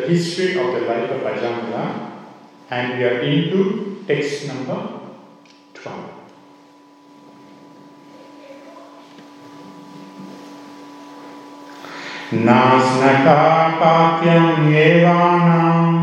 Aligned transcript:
History 0.00 0.58
of 0.58 0.74
the 0.74 0.80
Life 0.80 1.10
of 1.10 1.22
Ajamala," 1.22 2.10
and 2.70 2.98
we 2.98 3.04
are 3.04 3.20
into 3.20 4.04
text 4.06 4.48
number 4.48 4.78
twelve. 5.74 6.16
नास्नकापात्यं 13.26 14.46
येवानाम् 14.72 15.99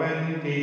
विपवन्ति 0.00 0.56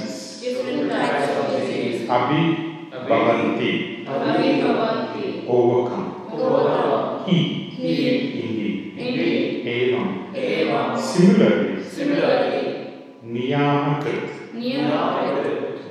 disease 0.00 2.08
abhi 2.08 2.42
bhavanti 3.08 3.70
overcome 5.48 6.06
he. 7.26 7.38
Indeed 8.98 9.66
evam. 9.66 10.08
Similarly. 10.98 11.76
Niyamakrit 13.32 14.28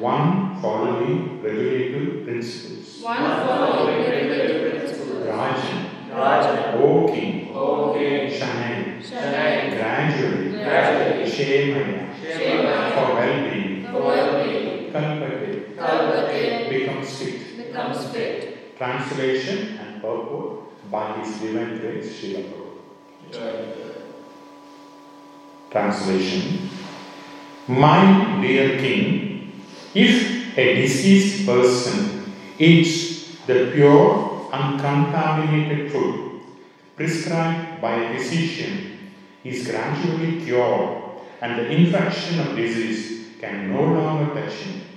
one 0.02 0.32
following 0.62 1.42
regulative 1.44 2.26
principles. 2.26 3.04
Rajan 3.06 3.34
translation 19.02 19.78
and 19.80 20.02
purport 20.02 20.92
by 20.92 21.20
his 21.20 21.40
divine 21.40 21.80
grace 21.80 22.20
Srila 22.20 22.44
Prabhupada. 23.32 24.02
Translation 25.70 26.70
My 27.68 28.42
dear 28.42 28.80
king, 28.80 29.64
if 29.94 30.58
a 30.58 30.76
deceased 30.76 31.46
person 31.46 32.34
eats 32.60 33.38
the 33.48 33.72
pure, 33.74 34.50
uncontaminated 34.52 35.92
food 35.92 36.42
prescribed 36.96 37.82
by 37.82 37.96
a 37.96 38.18
physician, 38.18 39.12
is 39.44 39.68
gradually 39.68 40.44
cured 40.44 41.00
and 41.42 41.58
the 41.58 41.72
infection 41.72 42.40
of 42.42 42.56
disease 42.56 43.28
can 43.40 43.74
no 43.74 43.82
longer 43.82 44.34
touch 44.36 44.54
him. 44.54 44.91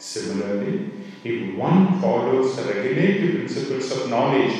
Similarly, 0.00 0.90
if 1.22 1.54
one 1.54 2.00
follows 2.00 2.56
the 2.56 2.64
regulative 2.72 3.36
principles 3.36 3.92
of 3.92 4.08
knowledge, 4.08 4.54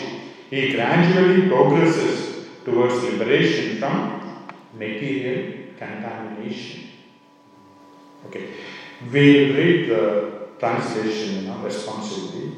he 0.51 0.73
gradually 0.73 1.49
progresses 1.49 2.47
towards 2.65 3.03
liberation 3.03 3.79
from 3.79 4.55
material 4.75 5.73
contamination. 5.79 6.91
Okay, 8.27 8.51
we'll 9.11 9.55
read 9.57 9.89
the 9.89 10.49
translation 10.59 11.47
now 11.47 11.65
responsibly. 11.65 12.53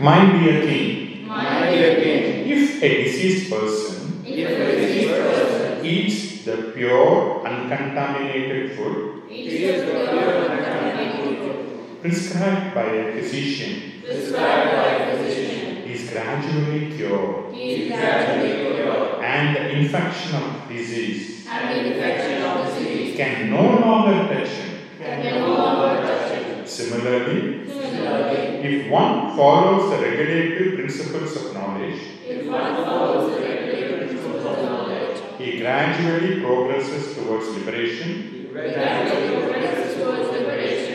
My 0.00 0.18
dear 0.32 0.62
king, 0.66 1.28
My 1.28 1.70
dear 1.70 1.94
king, 2.02 2.50
if 2.50 2.82
a 2.82 3.04
deceased 3.04 3.50
person 3.52 4.24
if 4.26 4.50
a 4.50 4.76
diseased 4.76 5.10
person 5.10 5.86
eats 5.86 6.44
the 6.44 6.72
pure, 6.74 7.46
uncontaminated 7.46 8.76
food 8.76 9.22
eats 9.30 9.80
the 9.80 10.08
pure 10.10 10.48
contaminated 10.48 11.38
food 11.38 11.65
prescribed 12.06 12.74
by 12.74 12.84
a 12.84 13.20
physician, 13.20 14.02
prescribed 14.04 14.70
by 14.76 14.88
a 14.94 15.16
physician, 15.16 15.78
is 15.78 16.10
gradually 16.10 16.96
cured, 16.96 17.52
is 17.54 17.88
gradually 17.88 18.74
cured, 18.74 19.24
and 19.24 19.56
the 19.56 19.70
infection 19.70 20.36
of 20.36 20.68
disease. 20.68 21.46
And 21.48 21.68
the 21.74 21.92
infection 21.92 22.42
of 22.42 22.66
disease. 22.66 23.16
Can 23.16 23.50
no 23.50 23.62
longer 23.62 24.34
touch 24.34 24.48
him. 24.48 24.78
can 24.98 25.40
no 25.40 25.48
longer 25.54 26.06
touch 26.06 26.32
him. 26.32 26.66
Similarly, 26.66 27.66
Similarly, 27.68 28.38
if 28.68 28.90
one 28.90 29.36
follows 29.36 29.90
the 29.90 29.98
regulative 30.06 30.74
principles 30.74 31.36
of 31.36 31.54
knowledge, 31.54 32.00
if 32.24 32.46
one 32.46 32.76
follows 32.84 33.34
the 33.34 33.40
regulated 33.40 33.98
principles 34.08 34.44
of 34.44 34.62
knowledge, 34.62 35.18
he 35.38 35.58
gradually 35.58 36.40
progresses 36.40 37.16
towards 37.16 37.48
liberation. 37.48 38.32
he 38.32 38.48
gradually 38.52 39.42
progresses 39.42 39.96
towards 39.96 40.28
liberation 40.30 40.85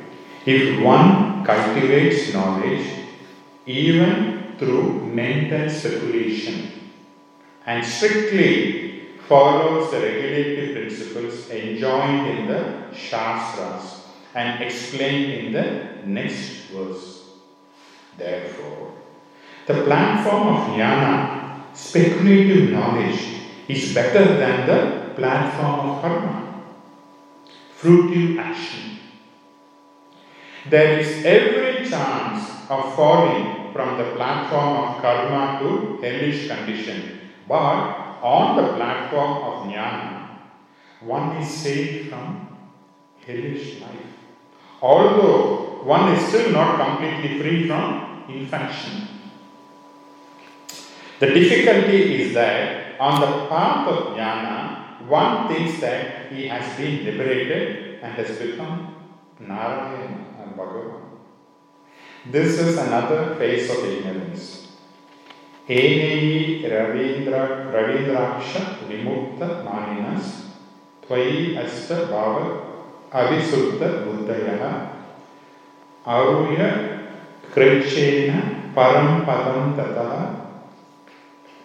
if 0.46 0.82
one 0.84 1.44
cultivates 1.44 2.34
knowledge 2.34 2.88
even 3.66 4.56
through 4.58 5.06
mental 5.06 5.70
speculation 5.70 6.72
and 7.66 7.86
strictly 7.86 9.18
follows 9.28 9.92
the 9.92 10.00
regulative 10.00 10.76
principles 10.76 11.50
enjoined 11.50 12.28
in 12.28 12.48
the 12.48 12.94
Shastras 12.94 14.08
and 14.36 14.64
explained 14.64 15.32
in 15.32 15.54
the 15.54 16.08
next 16.08 16.66
verse. 16.72 17.13
Therefore, 18.18 18.92
the 19.66 19.84
platform 19.86 20.48
of 20.48 20.68
jnana, 20.76 21.74
speculative 21.74 22.72
knowledge, 22.72 23.22
is 23.68 23.94
better 23.94 24.38
than 24.38 24.68
the 24.68 25.14
platform 25.16 25.90
of 25.90 26.02
karma, 26.02 26.64
fruitive 27.80 28.38
action. 28.38 29.00
There 30.70 31.00
is 31.00 31.26
every 31.26 31.90
chance 31.90 32.70
of 32.70 32.96
falling 32.96 33.72
from 33.74 33.98
the 33.98 34.16
platform 34.16 34.78
of 34.78 35.02
karma 35.02 35.60
to 35.60 36.00
hellish 36.02 36.48
condition, 36.48 37.32
but 37.48 38.20
on 38.22 38.58
the 38.58 38.74
platform 38.74 39.44
of 39.44 39.68
jnana, 39.68 40.40
one 41.02 41.38
is 41.38 41.50
saved 41.50 42.10
from 42.10 42.58
hellish 43.26 43.82
life. 43.82 44.14
Although 44.82 45.63
one 45.86 46.14
is 46.14 46.28
still 46.28 46.52
not 46.52 46.78
completely 46.78 47.40
free 47.40 47.68
from 47.68 48.24
infection. 48.30 49.08
The 51.20 51.28
difficulty 51.28 52.22
is 52.22 52.34
that 52.34 53.00
on 53.00 53.22
the 53.22 53.48
path 53.48 53.88
of 53.88 54.16
jnana, 54.16 55.08
one 55.08 55.48
thinks 55.48 55.80
that 55.82 56.32
he 56.32 56.48
has 56.48 56.78
been 56.78 57.06
liberated 57.06 58.00
and 58.02 58.14
has 58.14 58.38
become 58.38 58.96
Narayana 59.40 60.26
and 60.42 60.56
Bhagavan. 60.56 61.02
This 62.26 62.60
is 62.60 62.78
another 62.78 63.36
phase 63.36 63.70
of 63.70 63.84
ignorance. 63.84 64.68
Eneyi 65.68 66.64
Ravindra 66.64 67.72
Ravindraksha 67.74 68.88
Vimukta 68.88 69.64
Maninas 69.64 70.52
Tvai 71.06 71.58
Asta 71.64 72.08
Bhava 72.08 72.66
Avisutta 73.12 74.06
Buddhaya 74.06 74.93
Aruya 76.06 76.82
Kricchena 77.44 78.74
Param 78.76 79.24
Padam 79.26 79.76
Tata 79.76 80.32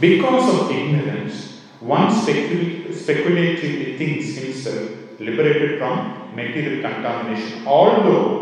Because 0.00 0.48
of 0.48 0.70
ignorance, 0.70 1.54
one 1.80 2.08
specul- 2.08 2.92
speculatively 2.94 3.88
thinks 3.96 4.32
himself 4.34 4.84
liberated 5.20 5.72
from 5.78 6.04
material 6.30 6.76
contamination, 6.78 7.60
although 7.66 8.38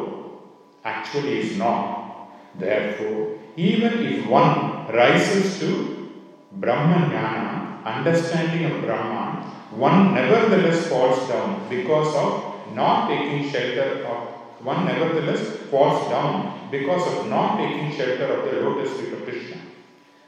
actually 0.84 1.37
is 1.38 1.55
not. 1.55 2.01
Therefore, 2.54 3.34
even 3.56 3.93
if 4.02 4.26
one 4.26 4.94
rises 4.94 5.58
to 5.60 5.99
Brahman 6.52 7.10
Jnana, 7.10 7.84
understanding 7.84 8.64
of 8.64 8.81
Brahman, 8.84 9.44
one 9.70 10.12
nevertheless 10.12 10.87
falls 10.88 11.28
down 11.28 11.69
because 11.69 12.14
of 12.14 12.31
not 12.75 13.08
taking 13.08 13.43
shelter 13.43 13.88
of 14.04 14.19
one 14.62 14.84
nevertheless 14.84 15.43
falls 15.70 16.08
down 16.10 16.44
because 16.70 17.06
of 17.06 17.20
not 17.26 17.58
taking 17.58 17.90
shelter 17.90 18.26
of 18.31 18.44
the 18.44 18.52
lotus 18.62 18.90
feet 18.96 19.12
of 19.12 19.25
Krishna. 19.25 19.58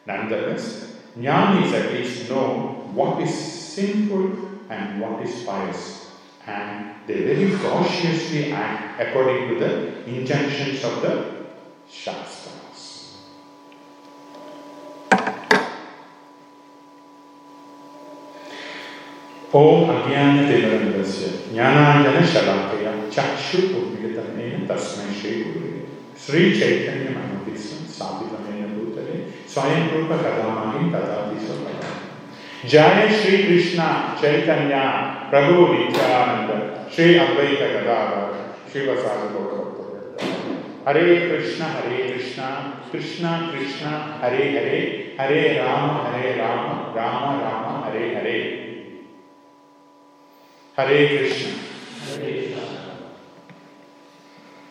Nonetheless, 0.07 0.89
jnanis 1.17 1.73
at 1.73 1.93
least 1.93 2.29
know 2.29 2.49
what 2.95 3.21
is 3.21 3.31
sinful 3.31 4.33
and 4.69 5.01
what 5.01 5.21
is 5.21 5.45
pious, 5.47 6.09
and 6.47 6.85
they 7.07 7.23
very 7.23 7.53
cautiously 7.53 8.51
act 8.51 9.01
according 9.01 9.47
to 9.49 9.55
the 9.55 9.71
injunctions 10.07 10.83
of 10.85 11.01
the 11.01 11.34
Shastras. 11.95 12.83
ओम 19.55 19.91
अज्ञान 19.91 20.39
तेवरंदस्य 20.47 21.27
ज्ञानांजन 21.53 22.25
शलाकया 22.33 22.93
चक्षु 23.17 23.59
उन्मिलितमेन 23.81 24.67
तस्मै 24.71 25.07
श्री 25.19 25.35
गुरुवे 25.43 25.83
श्री 26.25 26.41
चैतन्य 26.61 27.13
मनोभिस्म 27.17 27.87
स्थापितमेन 27.95 28.73
भूतले 28.79 29.19
स्वयं 29.55 29.87
रूप 29.93 30.11
कदामहि 30.23 30.91
तदापि 30.95 31.47
स्वपदा 31.47 31.93
जय 32.73 33.09
श्री 33.21 33.43
कृष्ण 33.45 33.87
चैतन्य 34.23 34.83
प्रभु 35.31 35.67
नित्यानंद 35.75 36.51
श्री 36.97 37.15
अद्वैत 37.27 37.63
गदाधर 37.77 38.35
श्रीवसाद 38.73 39.31
गौरव 39.35 39.64
हरे 40.88 41.16
कृष्ण 41.30 41.64
हरे 41.64 41.98
कृष्ण 42.10 42.44
कृष्ण 42.92 43.36
कृष्ण 43.52 43.86
हरे 44.22 44.50
हरे 44.58 44.80
हरे 45.20 45.42
राम 45.58 45.90
हरे 46.06 46.36
Ram 46.36 46.96
Ram 46.98 47.40
Ram 47.42 47.84
Hare 47.84 48.16
Hare 48.16 48.40
Hare 50.80 51.06
Krishna 51.08 51.68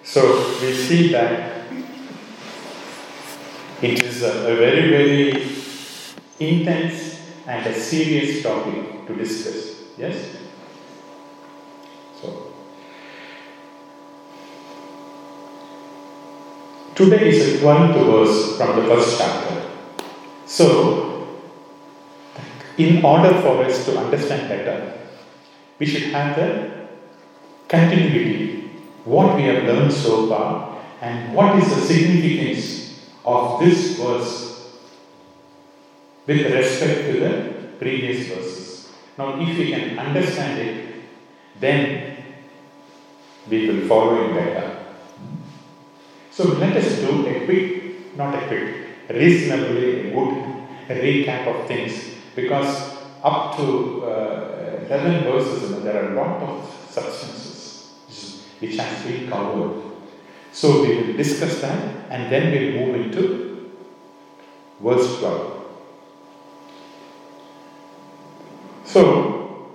So 0.05 0.21
we 0.61 0.73
see 0.73 1.13
that 1.13 1.67
it 3.83 4.03
is 4.03 4.23
a, 4.23 4.53
a 4.53 4.57
very, 4.57 4.89
very 4.89 5.53
intense 6.41 7.21
and 7.47 7.67
a 7.67 7.75
serious 7.75 8.43
topic 8.43 9.07
to 9.07 9.15
discuss. 9.15 9.85
Yes? 9.99 10.37
So, 12.23 12.52
today 16.96 17.30
is 17.30 17.60
the 17.60 17.66
12th 17.66 18.06
verse 18.06 18.58
from 18.58 18.76
the 18.76 18.88
first 18.88 19.18
chapter. 19.18 19.70
So, 20.46 21.28
in 22.78 23.04
order 23.04 23.42
for 23.42 23.64
us 23.64 23.86
to 23.86 23.98
understand 23.98 24.50
better, 24.50 24.94
we 25.80 25.86
should 25.86 26.12
have 26.14 26.36
the 26.36 26.88
continuity, 27.68 28.70
what 29.06 29.36
we 29.36 29.44
have 29.44 29.64
learned 29.64 29.92
so 29.92 30.28
far, 30.28 30.82
and 31.02 31.34
what 31.34 31.58
is 31.62 31.70
the 31.70 31.82
significance 31.82 33.10
of 33.26 33.60
this 33.60 33.98
verse 33.98 34.54
with 36.26 36.52
respect 36.54 37.12
to 37.12 37.20
the 37.20 37.68
previous 37.80 38.28
verses. 38.28 38.92
Now, 39.18 39.40
if 39.42 39.58
we 39.58 39.72
can 39.72 40.00
understand 40.00 40.60
it, 40.60 40.96
then 41.60 42.18
we 43.50 43.68
will 43.68 43.88
follow 43.88 44.30
it 44.30 44.34
better. 44.34 44.73
So, 46.36 46.46
let 46.54 46.76
us 46.76 46.98
do 46.98 47.28
a 47.28 47.46
quick, 47.46 48.18
not 48.18 48.34
a 48.34 48.48
quick, 48.48 48.88
reasonably 49.08 50.10
good 50.10 50.34
recap 50.90 51.46
of 51.46 51.68
things 51.68 51.94
because 52.36 52.98
up 53.24 53.56
to 53.58 54.04
uh, 54.04 54.86
11 54.90 55.26
verses, 55.26 55.84
there 55.84 56.04
are 56.04 56.12
a 56.12 56.16
lot 56.16 56.42
of 56.42 56.88
substances 56.90 57.94
which 58.58 58.78
has 58.78 59.06
been 59.06 59.30
covered. 59.30 59.80
So, 60.52 60.82
we 60.82 60.98
will 60.98 61.14
discuss 61.16 61.62
that 61.62 62.10
and 62.10 62.32
then 62.32 62.52
we'll 62.52 62.88
move 62.88 62.96
into 63.06 63.72
verse 64.82 65.20
12. 65.20 65.66
So, 68.86 69.70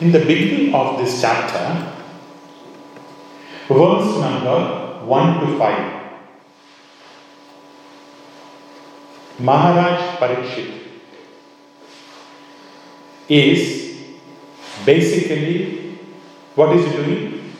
in 0.00 0.12
the 0.12 0.20
beginning 0.20 0.74
of 0.74 0.98
this 0.98 1.18
chapter, 1.22 1.97
verse 3.68 4.18
number 4.18 5.04
1 5.04 5.40
to 5.40 5.58
5, 5.58 5.94
Maharaj 9.40 10.18
Parikshit 10.18 10.70
is 13.28 13.94
basically 14.84 15.78
what 16.54 16.74
is 16.74 16.84
he 16.86 16.92
doing? 16.92 17.52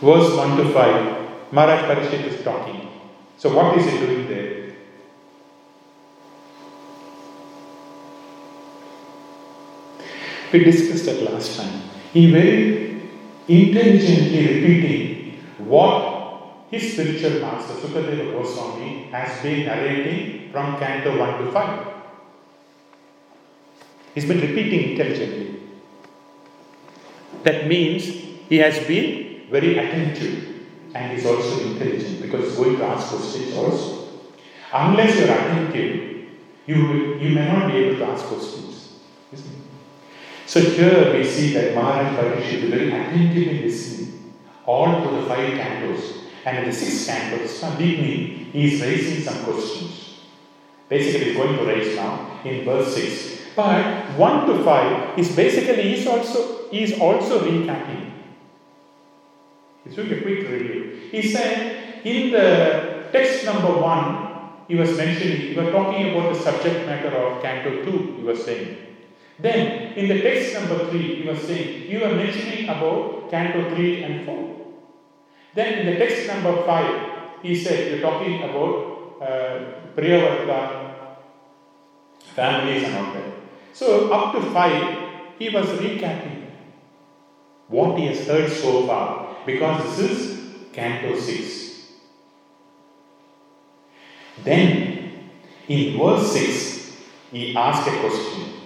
Verse 0.00 0.36
1 0.36 0.56
to 0.58 0.72
5, 0.72 1.52
Maharaj 1.52 1.80
Parikshit 1.90 2.24
is 2.26 2.44
talking. 2.44 2.88
So, 3.36 3.54
what 3.54 3.76
is 3.78 3.84
he 3.84 3.98
doing 3.98 4.28
there? 4.28 4.76
We 10.52 10.64
discussed 10.64 11.06
that 11.06 11.22
last 11.32 11.56
time. 11.56 11.82
He 12.12 12.30
very 12.30 12.97
intelligently 13.48 14.46
repeating 14.46 15.40
what 15.58 16.18
his 16.70 16.92
spiritual 16.92 17.40
master 17.40 17.74
Sukadeva 17.74 18.32
Goswami 18.32 19.08
has 19.10 19.42
been 19.42 19.66
narrating 19.66 20.52
from 20.52 20.78
Canto 20.78 21.18
1 21.18 21.44
to 21.44 21.52
5. 21.52 21.88
He's 24.14 24.26
been 24.26 24.40
repeating 24.40 24.90
intelligently. 24.90 25.60
That 27.42 27.66
means 27.66 28.04
he 28.48 28.58
has 28.58 28.86
been 28.86 29.46
very 29.50 29.78
attentive 29.78 30.48
and 30.94 31.12
he's 31.12 31.24
also 31.24 31.60
intelligent 31.70 32.20
because 32.22 32.48
he's 32.48 32.56
going 32.56 32.76
to 32.76 32.84
ask 32.84 33.08
questions 33.08 33.54
also. 33.56 34.08
Unless 34.72 35.18
you're 35.18 35.30
attentive, 35.30 36.28
you, 36.66 36.84
will, 36.84 37.22
you 37.22 37.34
may 37.34 37.46
not 37.46 37.70
be 37.70 37.78
able 37.78 37.98
to 37.98 38.04
ask 38.12 38.26
questions. 38.26 38.98
So 40.48 40.60
here 40.60 41.12
we 41.12 41.24
see 41.24 41.52
that 41.52 41.74
Maharaj 41.74 42.16
Parikshit 42.16 42.62
is 42.62 42.70
very 42.70 42.88
attentively 42.88 43.64
listening 43.64 44.32
all 44.64 45.02
to 45.02 45.16
the 45.16 45.26
five 45.26 45.52
cantos. 45.60 46.22
And 46.46 46.58
in 46.60 46.70
the 46.70 46.72
sixth 46.72 47.06
canto, 47.06 47.76
beginning, 47.76 48.46
he 48.52 48.72
is 48.72 48.80
raising 48.80 49.22
some 49.22 49.44
questions. 49.44 50.20
Basically, 50.88 51.26
he's 51.26 51.36
going 51.36 51.54
to 51.54 51.64
raise 51.66 51.94
now 51.96 52.40
in 52.46 52.64
verse 52.64 52.94
6. 52.94 53.40
But 53.54 54.16
1 54.16 54.46
to 54.46 54.64
5 54.64 55.18
is 55.18 55.36
basically, 55.36 55.82
he's 55.82 56.06
also, 56.06 56.70
is 56.72 56.98
also 56.98 57.44
recapping. 57.44 58.12
He's 59.84 59.96
doing 59.96 60.14
a 60.14 60.22
quick 60.22 60.48
review. 60.48 61.10
He 61.10 61.28
said, 61.30 62.06
in 62.06 62.32
the 62.32 63.10
text 63.12 63.44
number 63.44 63.82
1, 63.82 64.28
he 64.68 64.76
was 64.76 64.96
mentioning, 64.96 65.52
he 65.52 65.54
was 65.54 65.68
talking 65.68 66.16
about 66.16 66.32
the 66.32 66.40
subject 66.40 66.86
matter 66.86 67.14
of 67.14 67.42
Canto 67.42 67.84
2, 67.84 68.14
he 68.16 68.22
was 68.22 68.42
saying. 68.42 68.78
Then, 69.38 69.92
in 69.92 70.08
the 70.08 70.20
text 70.20 70.54
number 70.54 70.90
3, 70.90 71.22
he 71.22 71.28
was 71.28 71.40
saying, 71.42 71.88
you 71.88 72.04
are 72.04 72.14
mentioning 72.14 72.64
about 72.64 73.30
Canto 73.30 73.74
3 73.74 74.02
and 74.02 74.26
4. 74.26 74.66
Then 75.54 75.78
in 75.78 75.86
the 75.86 75.96
text 75.96 76.26
number 76.26 76.64
5, 76.64 77.42
he 77.42 77.54
said, 77.54 77.90
you're 77.90 78.00
talking 78.00 78.42
about 78.42 79.22
uh, 79.22 79.60
Priyavrata 79.96 81.16
families 82.34 82.82
and 82.84 82.96
all 82.96 83.14
that. 83.14 83.32
So 83.72 84.12
up 84.12 84.34
to 84.34 84.40
5, 84.50 84.98
he 85.38 85.50
was 85.50 85.66
recapping 85.66 86.50
what 87.68 87.98
he 87.98 88.06
has 88.06 88.26
heard 88.26 88.50
so 88.50 88.86
far 88.86 89.36
because 89.46 89.96
this 89.96 90.10
is 90.10 90.38
Canto 90.72 91.18
6. 91.18 91.58
Then, 94.42 95.30
in 95.68 95.98
verse 95.98 96.32
6, 96.32 96.92
he 97.30 97.54
asked 97.54 97.88
a 97.88 98.00
question. 98.00 98.57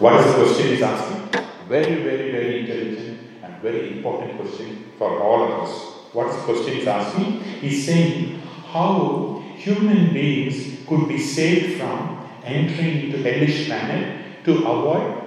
What 0.00 0.20
is 0.20 0.26
the 0.26 0.42
question 0.42 0.66
he's 0.68 0.82
asking? 0.82 1.42
Very, 1.68 2.02
very, 2.02 2.32
very 2.32 2.60
intelligent 2.60 3.20
and 3.44 3.62
very 3.62 3.98
important 3.98 4.36
question 4.40 4.92
for 4.98 5.22
all 5.22 5.44
of 5.44 5.68
us. 5.68 5.70
What 6.12 6.30
is 6.30 6.36
the 6.36 6.42
question 6.42 6.74
he's 6.74 6.86
asking? 6.88 7.40
He's 7.60 7.86
saying 7.86 8.40
how 8.72 9.40
human 9.56 10.12
beings 10.12 10.84
could 10.88 11.06
be 11.06 11.18
saved 11.18 11.80
from 11.80 12.26
entering 12.42 13.04
into 13.04 13.22
hellish 13.22 13.66
planet 13.66 14.44
to 14.44 14.66
avoid 14.66 15.22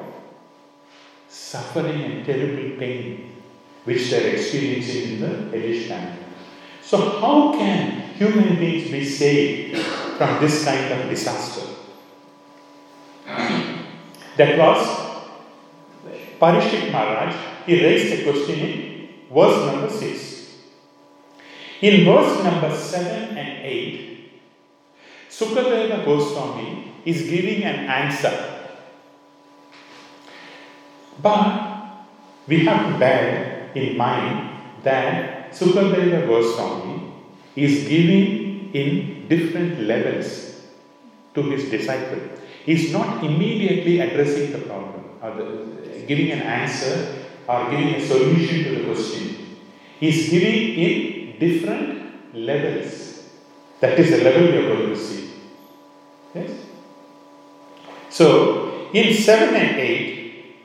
suffering 1.30 2.02
and 2.02 2.26
terrible 2.26 2.78
pain 2.78 3.36
which 3.86 4.10
they're 4.10 4.36
experiencing 4.36 5.14
in 5.14 5.22
the 5.22 5.58
hellish 5.58 5.88
planet. 5.88 6.20
So, 6.84 6.98
how 7.22 7.54
can 7.54 8.02
human 8.16 8.58
beings 8.58 8.92
be 8.92 9.06
saved 9.06 9.78
from 10.18 10.42
this 10.42 10.66
kind 10.66 10.92
of 10.94 11.10
disaster? 11.10 11.77
That 14.38 14.58
was 14.58 15.08
Parishik 16.40 16.92
Maharaj, 16.92 17.34
he 17.66 17.84
raised 17.84 18.20
a 18.20 18.24
question 18.24 18.60
in 18.60 19.10
verse 19.34 19.66
number 19.66 19.90
6. 19.90 20.28
In 21.82 22.06
verse 22.06 22.44
number 22.44 22.76
7 22.76 23.38
and 23.38 23.66
8, 23.66 24.32
Sukadeva 25.30 26.06
Goswami 26.06 26.94
is 27.06 27.24
giving 27.30 27.64
an 27.64 27.88
answer. 27.90 28.34
But 31.22 32.06
we 32.48 32.64
have 32.66 32.94
to 32.94 33.00
bear 33.00 33.72
in 33.74 33.98
mind 33.98 34.84
that 34.84 35.52
Sukadeva 35.52 36.28
Goswami 36.28 37.12
is 37.56 37.88
giving 37.88 38.72
in 38.74 39.28
different 39.28 39.82
levels 39.82 40.62
to 41.34 41.42
his 41.42 41.70
disciple. 41.70 42.22
Is 42.68 42.92
not 42.92 43.24
immediately 43.24 44.02
addressing 44.02 44.52
the 44.52 44.60
problem 44.60 45.06
or 45.24 45.32
the, 45.36 46.04
giving 46.06 46.32
an 46.32 46.42
answer 46.42 47.24
or 47.48 47.70
giving 47.72 47.96
a 47.96 48.06
solution 48.06 48.66
to 48.66 48.70
the 48.76 48.84
question. 48.84 49.58
He 50.00 50.10
is 50.10 50.30
giving 50.30 50.78
in 50.78 51.40
different 51.40 52.36
levels. 52.36 53.24
That 53.80 53.98
is 53.98 54.12
the 54.12 54.24
level 54.24 54.52
we 54.52 54.58
are 54.58 54.76
going 54.76 54.90
to 54.90 54.98
see. 54.98 55.30
Yes? 56.36 56.52
So, 58.10 58.90
in 58.94 59.14
7 59.14 59.56
and 59.56 59.80
8, 59.80 60.56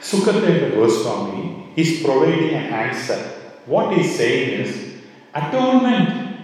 Sukadeva 0.00 0.74
Goswami 0.74 1.72
is 1.76 2.02
providing 2.02 2.50
an 2.50 2.72
answer. 2.72 3.18
What 3.66 3.96
he's 3.96 4.16
saying 4.16 4.60
is 4.60 5.02
atonement 5.34 6.40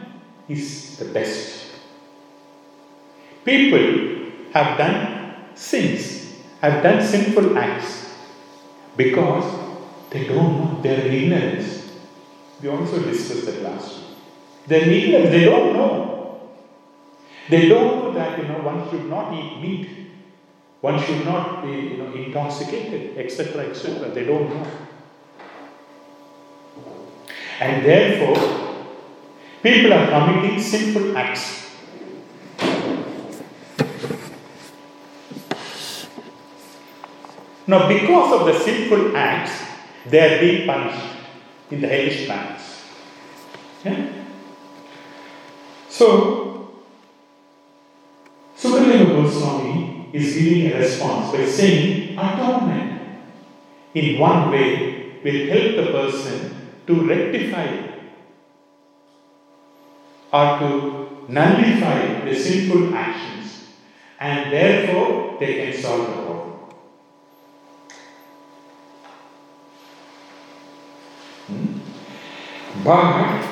is 0.48 0.96
the 0.98 1.06
best. 1.06 1.57
People 3.48 3.86
have 4.52 4.76
done 4.76 5.56
sins, 5.56 6.34
have 6.60 6.82
done 6.82 7.02
sinful 7.02 7.56
acts 7.56 8.14
because 8.94 9.46
they 10.10 10.24
don't 10.24 10.52
know 10.58 10.82
their 10.82 11.06
ignorance. 11.06 11.92
We 12.60 12.68
also 12.68 13.00
discussed 13.02 13.46
that 13.46 13.62
last 13.62 13.96
week. 13.96 14.04
Their 14.66 14.88
ignorance, 14.88 15.30
they 15.30 15.44
don't 15.46 15.72
know. 15.72 16.50
They 17.48 17.68
don't 17.68 17.96
know 17.96 18.12
that 18.12 18.38
you 18.38 18.48
know 18.48 18.58
one 18.58 18.90
should 18.90 19.08
not 19.08 19.32
eat 19.32 19.62
meat, 19.62 19.88
one 20.82 21.02
should 21.02 21.24
not 21.24 21.64
be 21.64 21.70
you 21.70 21.96
know 21.96 22.12
intoxicated, 22.12 23.16
etc. 23.16 23.70
etc. 23.70 24.10
They 24.10 24.24
don't 24.24 24.50
know. 24.50 24.66
And 27.60 27.82
therefore, 27.82 28.36
people 29.62 29.94
are 29.94 30.06
committing 30.10 30.60
sinful 30.60 31.16
acts. 31.16 31.67
Now, 37.68 37.86
because 37.86 38.40
of 38.40 38.46
the 38.46 38.58
sinful 38.58 39.14
acts, 39.14 39.52
they 40.06 40.20
are 40.20 40.40
being 40.40 40.66
punished 40.66 41.16
in 41.70 41.82
the 41.82 41.86
hellish 41.86 42.24
planets. 42.24 42.82
Yeah? 43.84 44.10
So, 45.90 46.70
Sukadeva 48.56 49.22
Goswami 49.22 50.08
is 50.14 50.34
giving 50.34 50.72
a 50.72 50.78
response 50.78 51.30
by 51.30 51.44
saying 51.44 52.18
atonement 52.18 53.02
in 53.92 54.18
one 54.18 54.50
way 54.50 55.20
will 55.22 55.46
help 55.52 55.76
the 55.76 55.92
person 55.92 56.70
to 56.86 56.94
rectify 57.06 57.66
or 60.32 60.58
to 60.58 61.26
nullify 61.28 62.24
the 62.24 62.34
sinful 62.34 62.94
actions 62.94 63.66
and 64.18 64.50
therefore 64.50 65.36
they 65.38 65.54
can 65.54 65.82
solve 65.82 66.06
the 66.06 66.12
problem. 66.22 66.47
But 72.84 73.44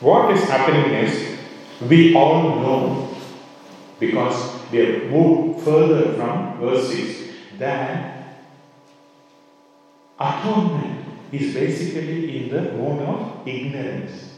what 0.00 0.30
is 0.36 0.44
happening 0.48 0.92
is 0.94 1.38
we 1.88 2.14
all 2.14 2.60
know 2.60 3.16
because 4.00 4.58
we 4.70 4.78
have 4.78 5.10
moved 5.10 5.64
further 5.64 6.14
from 6.14 6.58
verse 6.60 6.88
6 6.90 7.58
that 7.58 8.18
atonement 10.18 11.04
is 11.32 11.54
basically 11.54 12.44
in 12.44 12.48
the 12.48 12.72
mode 12.72 13.02
of 13.02 13.46
ignorance. 13.46 14.34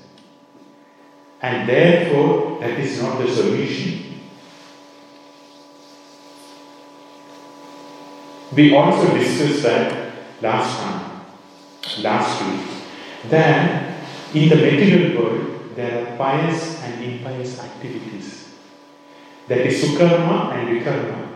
And 1.43 1.69
therefore, 1.69 2.61
that 2.61 2.79
is 2.79 3.01
not 3.01 3.19
the 3.19 3.31
solution. 3.31 4.21
We 8.53 8.75
also 8.75 9.17
discussed 9.17 9.63
that 9.63 10.13
last 10.43 10.81
time, 10.81 11.23
last 12.03 12.43
week, 12.45 12.67
that 13.31 13.90
in 14.35 14.49
the 14.49 14.57
material 14.57 15.21
world 15.21 15.75
there 15.75 16.07
are 16.07 16.17
pious 16.17 16.83
and 16.83 17.03
impious 17.03 17.59
activities. 17.59 18.49
That 19.49 19.59
is 19.67 19.83
sukarma 19.83 20.55
and 20.55 20.69
vikarma. 20.69 21.29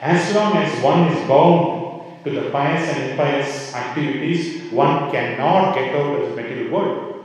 As 0.00 0.34
long 0.34 0.56
as 0.56 0.82
one 0.82 1.12
is 1.12 1.28
bound 1.28 2.24
to 2.24 2.30
the 2.30 2.50
pious 2.50 2.88
and 2.94 3.10
impious 3.10 3.74
activities, 3.74 4.70
one 4.72 5.10
cannot 5.10 5.74
get 5.74 5.94
out 5.94 6.20
of 6.20 6.30
the 6.30 6.42
material 6.42 6.70
world. 6.70 7.24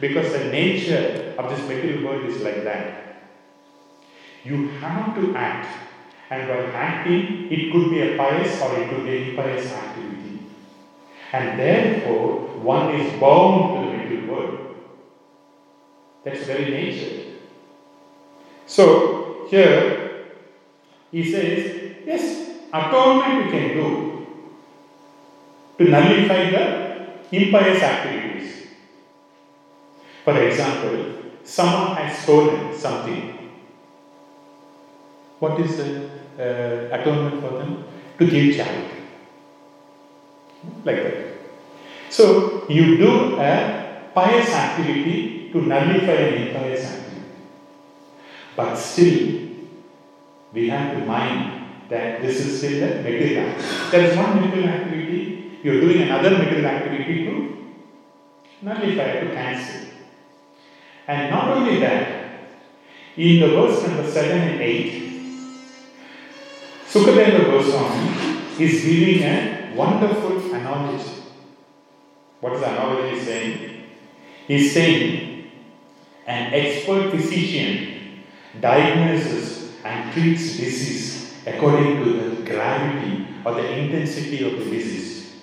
Because 0.00 0.32
the 0.32 0.44
nature 0.44 1.34
of 1.38 1.50
this 1.50 1.60
material 1.68 2.04
world 2.04 2.24
is 2.24 2.40
like 2.40 2.64
that. 2.64 3.28
You 4.44 4.68
have 4.80 5.14
to 5.14 5.34
act, 5.36 5.68
and 6.30 6.48
while 6.48 6.66
acting, 6.74 7.52
it 7.52 7.72
could 7.72 7.90
be 7.90 8.00
a 8.00 8.16
pious 8.16 8.60
or 8.60 8.78
it 8.78 8.88
could 8.88 9.04
be 9.04 9.16
an 9.16 9.28
impious 9.30 9.72
activity. 9.72 10.22
and 11.32 11.58
therefore 11.58 12.40
one 12.60 12.94
is 12.94 13.20
bound 13.20 13.74
to 13.74 13.91
material 14.02 14.32
world. 14.32 14.76
That's 16.24 16.44
very 16.44 16.70
nature. 16.70 17.38
So 18.66 19.46
here 19.50 20.26
he 21.10 21.30
says, 21.30 21.96
yes, 22.06 22.50
atonement 22.72 23.44
we 23.44 23.50
can 23.50 23.68
do 23.76 24.26
to 25.78 25.84
nullify 25.84 26.50
the 26.50 27.06
impious 27.32 27.82
activities. 27.82 28.68
For 30.24 30.40
example, 30.40 31.14
someone 31.44 31.96
has 31.96 32.18
stolen 32.18 32.78
something. 32.78 33.50
What 35.40 35.58
is 35.60 35.76
the 35.76 36.08
uh, 36.38 36.96
atonement 36.96 37.40
for 37.40 37.58
them? 37.58 37.84
To 38.18 38.26
give 38.26 38.54
charity. 38.54 39.02
Like 40.84 41.02
that. 41.02 41.16
So 42.10 42.64
you 42.68 42.98
do 42.98 43.40
a 43.40 43.81
pious 44.14 44.50
activity 44.50 45.50
to 45.52 45.62
nullify 45.62 46.12
an 46.12 46.48
impious 46.48 46.84
activity. 46.84 47.26
But 48.56 48.76
still, 48.76 49.40
we 50.52 50.68
have 50.68 50.98
to 50.98 51.04
mind 51.06 51.88
that 51.88 52.22
this 52.22 52.40
is 52.40 52.58
still 52.58 52.82
a 52.82 53.02
material 53.02 53.48
activity. 53.48 53.90
There 53.90 54.10
is 54.10 54.16
one 54.16 54.40
material 54.40 54.68
activity, 54.68 55.58
you 55.62 55.72
are 55.72 55.80
doing 55.80 56.02
another 56.02 56.30
material 56.30 56.66
activity 56.66 57.24
to 57.24 57.74
nullify, 58.62 59.20
to 59.20 59.34
cancel. 59.34 59.88
And 61.06 61.30
not 61.30 61.48
only 61.48 61.80
that, 61.80 62.22
in 63.16 63.40
the 63.40 63.48
verse 63.48 63.82
number 63.86 64.10
7 64.10 64.30
and 64.38 64.60
8, 64.60 65.02
Sukadeva 66.88 67.44
Goswami 67.44 68.62
is 68.62 68.84
giving 68.84 69.22
a 69.22 69.72
wonderful 69.74 70.54
analogy. 70.54 71.10
What 72.40 72.54
is 72.54 72.60
the 72.60 72.68
analogy 72.68 73.20
saying? 73.20 73.81
He's 74.52 74.74
saying 74.74 75.50
an 76.26 76.52
expert 76.52 77.10
physician 77.10 78.22
diagnoses 78.60 79.72
and 79.82 80.12
treats 80.12 80.58
disease 80.58 81.32
according 81.46 82.04
to 82.04 82.12
the 82.12 82.42
gravity 82.42 83.28
or 83.46 83.54
the 83.54 83.66
intensity 83.72 84.44
of 84.44 84.58
the 84.58 84.70
disease. 84.70 85.36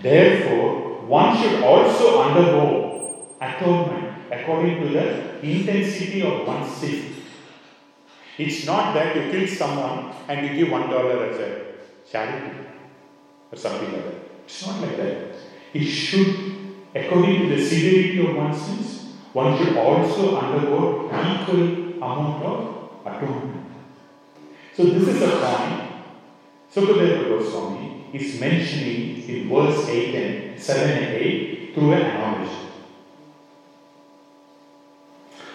Therefore, 0.00 1.00
one 1.08 1.36
should 1.42 1.64
also 1.64 2.22
undergo 2.22 3.36
atonement 3.40 4.14
according 4.30 4.82
to 4.82 4.88
the 4.90 5.44
intensity 5.44 6.22
of 6.22 6.46
one's 6.46 6.70
sin. 6.70 7.16
It's 8.38 8.64
not 8.64 8.94
that 8.94 9.16
you 9.16 9.22
kill 9.32 9.48
someone 9.48 10.14
and 10.28 10.46
you 10.46 10.54
give 10.54 10.70
one 10.70 10.88
dollar 10.88 11.30
as 11.30 11.40
a 11.40 11.66
charity 12.08 12.58
or 13.50 13.58
something 13.58 13.92
like 13.92 14.04
that. 14.04 14.20
It's 14.44 14.64
not 14.64 14.80
like 14.82 14.96
that. 14.98 15.34
It 15.74 15.84
should, 15.84 16.55
according 16.96 17.42
to 17.42 17.56
the 17.56 17.64
severity 17.64 18.26
of 18.26 18.36
one's 18.36 18.60
sins, 18.60 19.14
one 19.32 19.56
should 19.58 19.76
also 19.76 20.38
undergo 20.38 21.06
equal 21.06 21.62
amount 22.02 22.44
of 22.44 22.90
atonement. 23.04 23.66
So 24.74 24.84
this 24.84 25.08
is 25.08 25.22
a 25.22 25.28
point 25.28 25.86
Sukadeva 26.72 27.28
Goswami 27.28 28.04
is 28.12 28.38
mentioning 28.38 29.26
in 29.28 29.48
verse 29.48 29.88
8 29.88 30.14
and 30.14 30.60
7 30.60 30.90
and 30.90 31.14
8 31.14 31.74
through 31.74 31.92
an 31.92 32.02
analogy. 32.02 32.52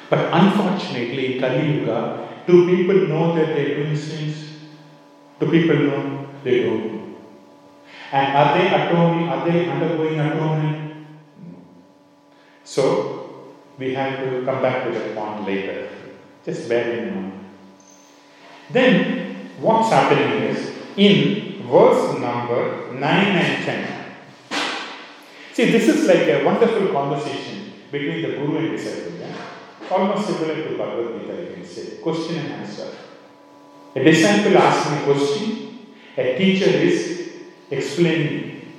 But 0.10 0.34
unfortunately, 0.34 1.36
in 1.36 1.42
Kali 1.42 1.74
Yuga, 1.74 2.28
do 2.48 2.66
people 2.76 3.08
know 3.08 3.36
that 3.36 3.54
they're 3.54 3.76
doing 3.76 3.96
sins? 3.96 4.58
Do 5.40 5.50
people 5.50 5.76
know 5.76 6.28
they 6.44 6.64
don't? 6.64 7.16
And 8.12 8.38
are 8.38 8.58
they 8.58 8.68
atoning? 8.68 9.30
Are 9.30 9.46
they 9.46 9.70
undergoing 9.70 10.20
atonement? 10.20 10.81
So 12.72 13.52
we 13.78 13.94
have 13.96 14.24
to 14.24 14.46
come 14.46 14.62
back 14.62 14.86
to 14.86 14.92
that 14.98 15.14
point 15.14 15.46
later. 15.46 15.90
Just 16.46 16.70
bear 16.70 17.00
in 17.00 17.14
mind. 17.14 17.34
Then 18.70 19.50
what's 19.60 19.90
happening 19.90 20.44
is 20.44 20.72
in 20.96 21.68
verse 21.68 22.18
number 22.18 22.94
9 22.94 23.04
and 23.04 23.66
10. 23.66 24.06
See, 25.52 25.70
this 25.70 25.90
is 25.90 26.08
like 26.08 26.30
a 26.30 26.46
wonderful 26.46 26.88
conversation 26.94 27.74
between 27.92 28.22
the 28.22 28.38
Guru 28.38 28.60
and 28.60 28.72
disciple. 28.78 29.20
Yeah? 29.20 29.36
Almost 29.92 30.28
similar 30.28 30.56
to 30.56 30.78
Bhagavad 30.78 31.20
Gita, 31.20 31.42
you 31.42 31.54
can 31.56 31.66
say. 31.66 31.98
Question 31.98 32.38
and 32.38 32.54
answer. 32.54 32.88
A 33.98 34.02
disciple 34.02 34.58
asking 34.58 34.98
a 34.98 35.04
question, 35.04 35.80
a 36.16 36.38
teacher 36.38 36.70
is 36.70 37.34
explaining, 37.70 38.74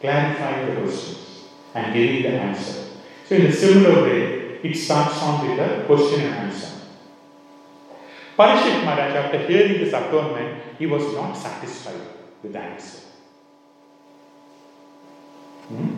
clarifying 0.00 0.66
the 0.66 0.80
questions, 0.82 1.46
and 1.74 1.92
giving 1.92 2.22
the 2.22 2.28
answer. 2.28 2.91
So, 3.32 3.38
in 3.38 3.46
a 3.46 3.52
similar 3.52 4.02
way, 4.02 4.58
it 4.62 4.76
starts 4.76 5.22
on 5.22 5.48
with 5.48 5.58
a 5.58 5.84
question 5.86 6.20
and 6.20 6.34
answer. 6.34 6.68
Parishit 8.38 8.84
Maharaj, 8.84 9.14
after 9.14 9.38
hearing 9.46 9.80
this 9.80 9.94
atonement, 9.94 10.62
he 10.78 10.84
was 10.84 11.14
not 11.14 11.32
satisfied 11.32 11.98
with 12.42 12.52
the 12.52 12.58
answer. 12.58 12.98
Hmm? 15.68 15.96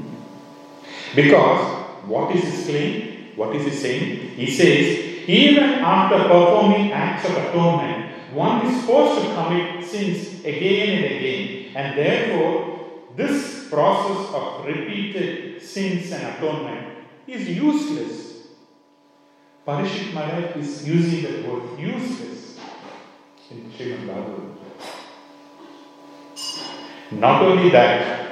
Because 1.16 2.06
what 2.06 2.36
is 2.36 2.44
his 2.44 2.66
claim? 2.66 3.32
What 3.34 3.56
is 3.56 3.64
he 3.64 3.70
saying? 3.72 4.28
He 4.36 4.48
says, 4.48 5.28
even 5.28 5.70
after 5.82 6.18
performing 6.28 6.92
acts 6.92 7.28
of 7.28 7.36
atonement, 7.36 8.32
one 8.32 8.64
is 8.64 8.84
forced 8.84 9.26
to 9.26 9.34
commit 9.34 9.84
sins 9.84 10.44
again 10.44 11.02
and 11.02 11.16
again, 11.16 11.72
and 11.74 11.98
therefore, 11.98 13.08
this 13.16 13.68
process 13.68 14.32
of 14.32 14.64
repeated 14.64 15.60
sins 15.60 16.12
and 16.12 16.36
atonement 16.36 16.93
is 17.26 17.48
useless. 17.48 18.48
Parishit 19.66 20.12
Maharaj 20.12 20.56
is 20.56 20.86
using 20.86 21.22
the 21.22 21.48
word 21.48 21.78
useless 21.78 22.58
in 23.50 23.70
Srimad 23.70 24.06
Bhagavatam. 24.06 24.56
Not 27.12 27.42
only 27.42 27.70
that, 27.70 28.30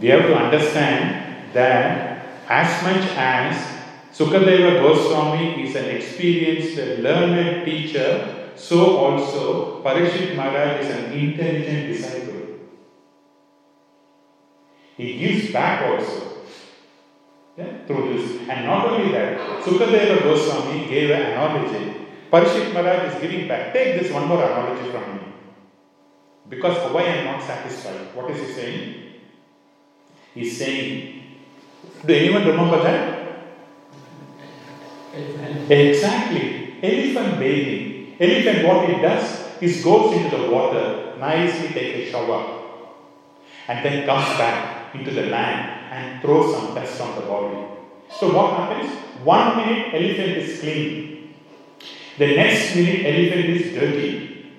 we 0.00 0.08
have 0.08 0.22
to 0.22 0.34
understand 0.34 1.52
that 1.52 2.26
as 2.48 2.82
much 2.82 3.10
as 3.16 3.78
Sukadeva 4.12 4.80
Goswami 4.80 5.64
is 5.64 5.76
an 5.76 5.84
experienced, 5.84 6.78
learned 7.02 7.64
teacher, 7.64 8.52
so 8.56 8.96
also 8.96 9.82
Parishit 9.82 10.34
Maharaj 10.34 10.84
is 10.84 10.90
an 10.90 11.12
intelligent 11.12 11.92
disciple. 11.92 12.34
He 14.96 15.18
gives 15.18 15.52
back 15.52 15.82
also 15.82 16.37
yeah, 17.58 17.84
through 17.86 18.14
this. 18.14 18.48
And 18.48 18.66
not 18.66 18.86
only 18.86 19.10
that, 19.12 19.62
Sukadeva 19.62 20.22
Goswami 20.22 20.88
gave 20.88 21.10
an 21.10 21.32
analogy. 21.32 22.06
Parishit 22.30 22.72
Maharaj 22.72 23.14
is 23.14 23.20
giving 23.20 23.48
back. 23.48 23.72
Take 23.72 24.00
this 24.00 24.12
one 24.12 24.28
more 24.28 24.42
analogy 24.42 24.90
from 24.90 25.16
me. 25.16 25.22
Because 26.48 26.92
why 26.92 27.02
I 27.02 27.16
am 27.16 27.24
not 27.24 27.42
satisfied? 27.42 28.14
What 28.14 28.30
is 28.30 28.46
he 28.46 28.52
saying? 28.54 29.04
He's 30.34 30.56
saying, 30.56 31.22
do 32.06 32.14
anyone 32.14 32.46
remember 32.46 32.80
that? 32.84 33.18
Exactly. 35.68 36.76
Elephant 36.80 37.40
bathing. 37.40 38.16
Elephant, 38.20 38.66
what 38.68 38.88
it 38.88 39.02
does 39.02 39.60
is 39.60 39.82
goes 39.82 40.14
into 40.14 40.36
the 40.36 40.50
water, 40.50 41.16
nicely 41.18 41.68
take 41.68 41.96
a 41.96 42.10
shower, 42.10 42.62
and 43.66 43.84
then 43.84 44.06
comes 44.06 44.38
back 44.38 44.94
into 44.94 45.10
the 45.10 45.26
land 45.26 45.77
and 45.90 46.22
throw 46.22 46.52
some 46.52 46.74
dust 46.74 47.00
on 47.00 47.14
the 47.16 47.22
body. 47.22 47.66
So 48.18 48.34
what 48.34 48.54
happens? 48.58 48.90
One 49.24 49.56
minute 49.56 49.94
elephant 49.94 50.36
is 50.38 50.60
clean. 50.60 51.34
The 52.18 52.36
next 52.36 52.74
minute 52.74 53.06
elephant 53.06 53.44
is 53.56 53.72
dirty. 53.74 54.52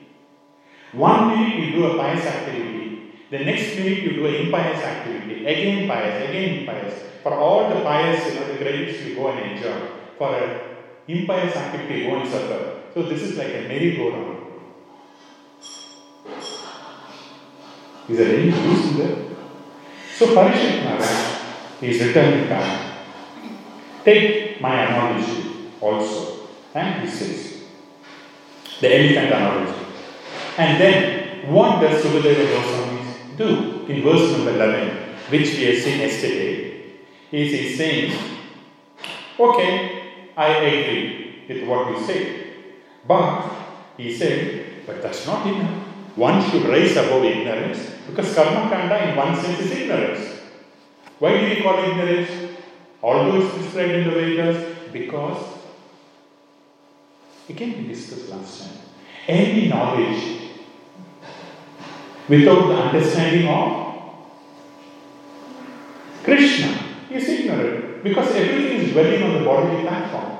One 0.93 1.27
minute 1.27 1.59
you 1.59 1.71
do 1.71 1.85
a 1.85 1.97
pious 1.97 2.25
activity. 2.25 3.13
The 3.29 3.39
next 3.39 3.77
minute 3.77 3.99
you 4.03 4.11
do 4.13 4.27
an 4.27 4.35
impious 4.35 4.83
activity. 4.83 5.45
Again 5.45 5.87
pious, 5.87 6.29
again 6.29 6.59
impious. 6.59 7.03
For 7.21 7.33
all 7.33 7.69
the 7.69 7.81
pious, 7.81 8.25
you 8.25 8.39
know, 8.39 8.47
the 8.47 8.57
credits 8.57 9.03
you 9.03 9.15
go 9.15 9.27
and 9.29 9.51
enjoy. 9.51 9.89
For 10.17 10.35
an 10.35 10.59
impious 11.07 11.55
activity, 11.55 12.01
you 12.01 12.09
go 12.09 12.15
and 12.19 12.29
suffer. 12.29 12.81
So 12.93 13.03
this 13.03 13.21
is 13.21 13.37
like 13.37 13.49
a 13.49 13.67
merry-go-round. 13.67 14.37
Is 18.09 18.17
there 18.17 18.39
any 18.39 18.45
use 18.45 18.91
in 18.91 18.97
that? 18.97 19.18
So 20.19 20.35
Maharaj 20.35 21.81
is 21.81 22.03
returning 22.05 22.49
back. 22.49 22.97
Take 24.03 24.59
my 24.59 24.83
analogy 24.83 25.71
also. 25.79 26.49
And 26.73 27.07
he 27.07 27.07
says, 27.09 27.63
the 28.81 28.93
elephant 28.97 29.27
analogy. 29.27 29.79
And 30.57 30.81
then, 30.81 31.53
what 31.53 31.79
does 31.79 32.03
Sukadeva 32.03 32.51
Goswami 32.51 33.13
do? 33.37 33.85
In 33.87 34.03
verse 34.03 34.33
number 34.33 34.55
11, 34.55 34.89
which 35.29 35.55
we 35.55 35.63
have 35.63 35.81
seen 35.81 35.99
yesterday, 35.99 36.83
he 37.31 37.67
is 37.67 37.77
saying, 37.77 38.19
Okay, 39.39 40.31
I 40.35 40.47
agree 40.47 41.45
with 41.47 41.63
what 41.65 41.91
you 41.91 42.05
say. 42.05 42.47
But, 43.07 43.49
he 43.95 44.13
said, 44.13 44.85
but 44.85 45.01
that's 45.01 45.25
not 45.25 45.47
enough. 45.47 45.81
One 46.17 46.43
should 46.51 46.65
rise 46.65 46.97
above 46.97 47.23
ignorance 47.23 47.98
Because 48.09 48.33
karma 48.33 48.69
kanda 48.69 49.09
in 49.09 49.15
one 49.15 49.35
sense 49.35 49.59
is 49.59 49.71
ignorance. 49.71 50.39
Why 51.19 51.37
do 51.37 51.49
we 51.49 51.61
call 51.61 51.83
it 51.83 51.89
ignorance? 51.89 52.29
Although 53.03 53.41
it's 53.41 53.55
described 53.55 53.91
in 53.91 54.03
the 54.05 54.11
Vedas, 54.11 54.77
because 54.91 55.37
again 57.47 57.77
we 57.77 57.87
discussed 57.87 58.29
last 58.29 58.61
time. 58.61 58.77
Any 59.27 59.67
knowledge 59.67 60.41
without 62.27 62.67
the 62.67 62.75
understanding 62.75 63.47
of 63.47 63.89
Krishna 66.23 66.79
is 67.11 67.29
ignorant 67.29 68.03
because 68.03 68.35
everything 68.35 68.81
is 68.81 68.91
dwelling 68.91 69.23
on 69.23 69.33
the 69.35 69.45
bodily 69.45 69.81
platform. 69.83 70.37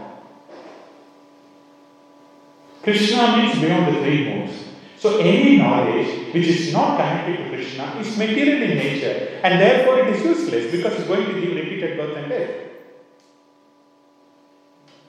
Krishna 2.83 3.37
means 3.37 3.59
beyond 3.59 3.95
the 3.95 4.01
three 4.01 4.25
modes. 4.25 4.68
So 4.99 5.17
any 5.19 5.57
knowledge 5.57 6.33
which 6.33 6.47
is 6.47 6.73
not 6.73 6.97
connected 6.97 7.37
to 7.37 7.49
Krishna 7.49 7.95
is 8.01 8.17
material 8.17 8.63
in 8.63 8.77
nature 8.77 9.39
and 9.43 9.59
therefore 9.61 9.99
it 9.99 10.13
is 10.13 10.25
useless 10.25 10.71
because 10.71 10.93
it's 10.93 11.07
going 11.07 11.25
to 11.25 11.39
give 11.39 11.55
repeated 11.55 11.97
birth 11.97 12.17
and 12.17 12.27
death. 12.27 12.51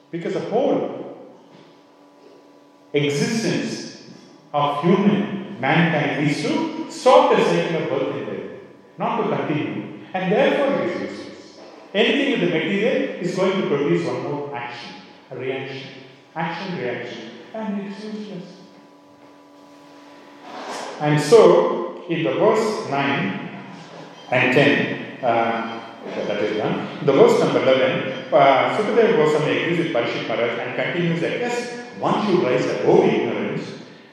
Because 0.09 0.33
the 0.33 0.39
whole 0.39 1.27
existence 2.93 4.03
of 4.53 4.81
human 4.81 5.59
mankind 5.59 6.25
is 6.25 6.41
to 6.43 6.89
stop 6.89 7.35
the 7.35 7.43
cycle 7.43 7.83
of 7.83 7.89
birth 7.89 8.15
and 8.15 8.25
death, 8.27 8.59
not 8.97 9.21
to 9.21 9.35
continue. 9.35 9.99
And 10.13 10.31
therefore 10.31 10.83
it 10.83 10.89
is 10.89 11.01
useless. 11.01 11.59
Anything 11.93 12.31
with 12.31 12.49
the 12.49 12.57
material 12.57 13.19
is 13.19 13.35
going 13.35 13.61
to 13.61 13.67
produce 13.67 14.07
one 14.07 14.23
more 14.23 14.55
action, 14.55 14.95
a 15.31 15.35
reaction. 15.35 15.87
Action, 16.33 16.77
reaction. 16.77 17.31
And 17.53 17.81
it's 17.81 18.01
useless. 18.05 18.60
And 20.99 21.19
so, 21.19 22.03
in 22.09 22.23
the 22.23 22.33
verse 22.33 22.89
9 22.89 23.49
and 24.31 24.53
10, 24.53 25.23
uh, 25.23 25.81
that 26.05 26.43
is 26.43 26.57
done. 26.57 27.05
The 27.05 27.13
verse 27.13 27.39
number 27.39 27.61
11, 27.61 28.33
uh, 28.33 28.77
Sukadeva 28.77 29.15
Goswami 29.15 29.63
agrees 29.63 29.77
with 29.77 29.93
Parishit 29.93 30.27
Maharaj 30.27 30.59
and 30.59 30.75
continues 30.75 31.21
that 31.21 31.39
yes, 31.39 31.79
one 31.99 32.25
should 32.25 32.43
rise 32.43 32.65
above 32.65 33.05
ignorance, 33.05 33.63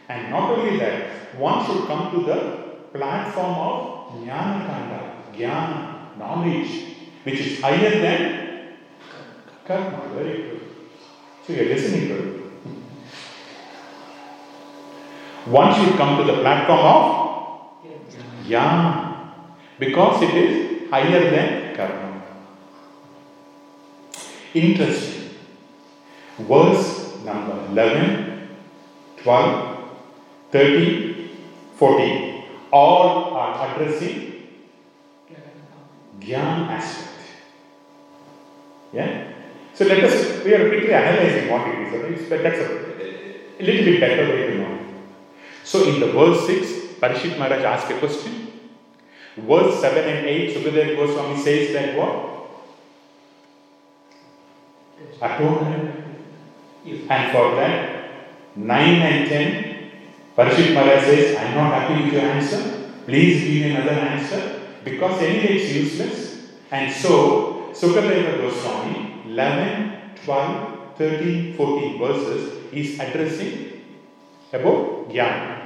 and 0.08 0.30
not 0.30 0.50
only 0.50 0.78
that, 0.78 1.36
one 1.38 1.64
should 1.64 1.86
come 1.86 2.10
to 2.12 2.22
the 2.24 2.68
platform 2.92 3.54
of 3.54 4.12
Jnana 4.22 4.66
Kanda, 4.66 5.14
Jnana, 5.34 6.18
knowledge, 6.18 6.96
which 7.22 7.40
is 7.40 7.60
higher 7.60 7.90
than 7.90 8.76
Karma. 9.66 10.08
Very 10.14 10.42
good. 10.42 10.60
So 11.46 11.52
you're 11.52 11.66
listening 11.66 12.08
good. 12.08 12.37
One 15.50 15.80
you 15.80 15.96
come 15.96 16.18
to 16.18 16.24
the 16.24 16.40
platform 16.40 16.80
of 16.80 17.08
Jnana, 18.46 19.30
because 19.78 20.22
it 20.22 20.34
is 20.34 20.90
higher 20.90 21.30
than 21.30 21.74
Karma. 21.76 22.22
Interesting. 24.54 25.30
Verse 26.38 27.24
number 27.24 27.66
11, 27.70 28.48
12, 29.22 29.78
13, 30.52 31.30
14 31.76 32.28
all 32.70 33.34
are 33.34 33.74
addressing 33.74 34.26
Gyan 36.20 36.68
aspect. 36.68 37.08
Yeah? 38.92 39.32
So 39.74 39.84
let 39.84 40.02
us, 40.04 40.44
we 40.44 40.54
are 40.54 40.68
quickly 40.68 40.92
analyzing 40.92 41.50
what 41.50 41.68
it 41.68 41.94
is. 42.18 42.28
That's 42.28 42.58
a, 42.58 43.60
a 43.60 43.62
little 43.62 43.84
bit 43.84 44.00
better 44.00 44.28
way 44.28 44.46
to 44.48 44.58
know. 44.58 44.77
So 45.68 45.84
in 45.84 46.00
the 46.00 46.06
verse 46.06 46.46
6, 46.46 46.96
Parishit 46.98 47.38
Maharaj 47.38 47.62
asked 47.62 47.90
a 47.90 47.98
question. 47.98 48.52
Verse 49.36 49.82
7 49.82 50.02
and 50.02 50.26
8, 50.26 50.56
Sukadeva 50.56 50.96
Goswami 50.96 51.36
says 51.42 51.74
that 51.74 51.94
what? 51.94 52.48
Atonement. 55.20 56.04
And 57.10 57.32
for 57.32 57.56
that, 57.56 58.56
9 58.56 58.80
and 58.80 59.28
10, 59.28 59.90
Parishit 60.34 60.72
Maharaj 60.72 61.04
says, 61.04 61.36
I 61.36 61.42
am 61.42 61.54
not 61.54 61.74
happy 61.74 62.02
with 62.02 62.14
your 62.14 62.22
answer. 62.22 62.90
Please 63.04 63.42
give 63.42 63.66
me 63.66 63.70
another 63.74 63.90
answer. 63.90 64.62
Because 64.82 65.20
anyway 65.20 65.58
it's 65.58 65.70
useless. 65.70 66.48
And 66.70 66.90
so, 66.90 67.72
Sukadeva 67.74 68.40
Goswami, 68.40 69.20
11, 69.26 70.12
12, 70.24 70.96
13, 70.96 71.54
14 71.58 71.98
verses 71.98 72.72
is 72.72 72.98
addressing 72.98 73.82
about 74.50 75.10
Jnana. 75.10 75.57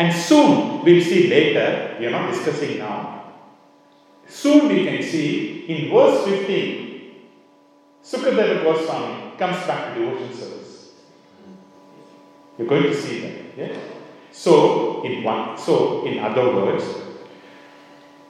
And 0.00 0.14
soon, 0.14 0.82
we'll 0.82 1.04
see 1.04 1.28
later, 1.28 1.94
we 2.00 2.06
are 2.06 2.10
not 2.10 2.32
discussing 2.32 2.78
now. 2.78 3.34
Soon 4.26 4.68
we 4.68 4.86
can 4.86 5.02
see 5.02 5.66
in 5.68 5.90
verse 5.90 6.24
15, 6.24 7.16
Sukadeva 8.02 8.64
Goswami 8.64 9.36
comes 9.36 9.58
back 9.66 9.92
to 9.92 10.00
devotion 10.00 10.32
service. 10.32 10.92
You're 12.56 12.66
going 12.66 12.84
to 12.84 12.94
see 12.94 13.20
that. 13.20 13.58
Yeah? 13.58 13.78
So, 14.32 15.02
in 15.02 15.22
one, 15.22 15.58
so 15.58 16.06
in 16.06 16.18
other 16.18 16.46
words, 16.54 16.82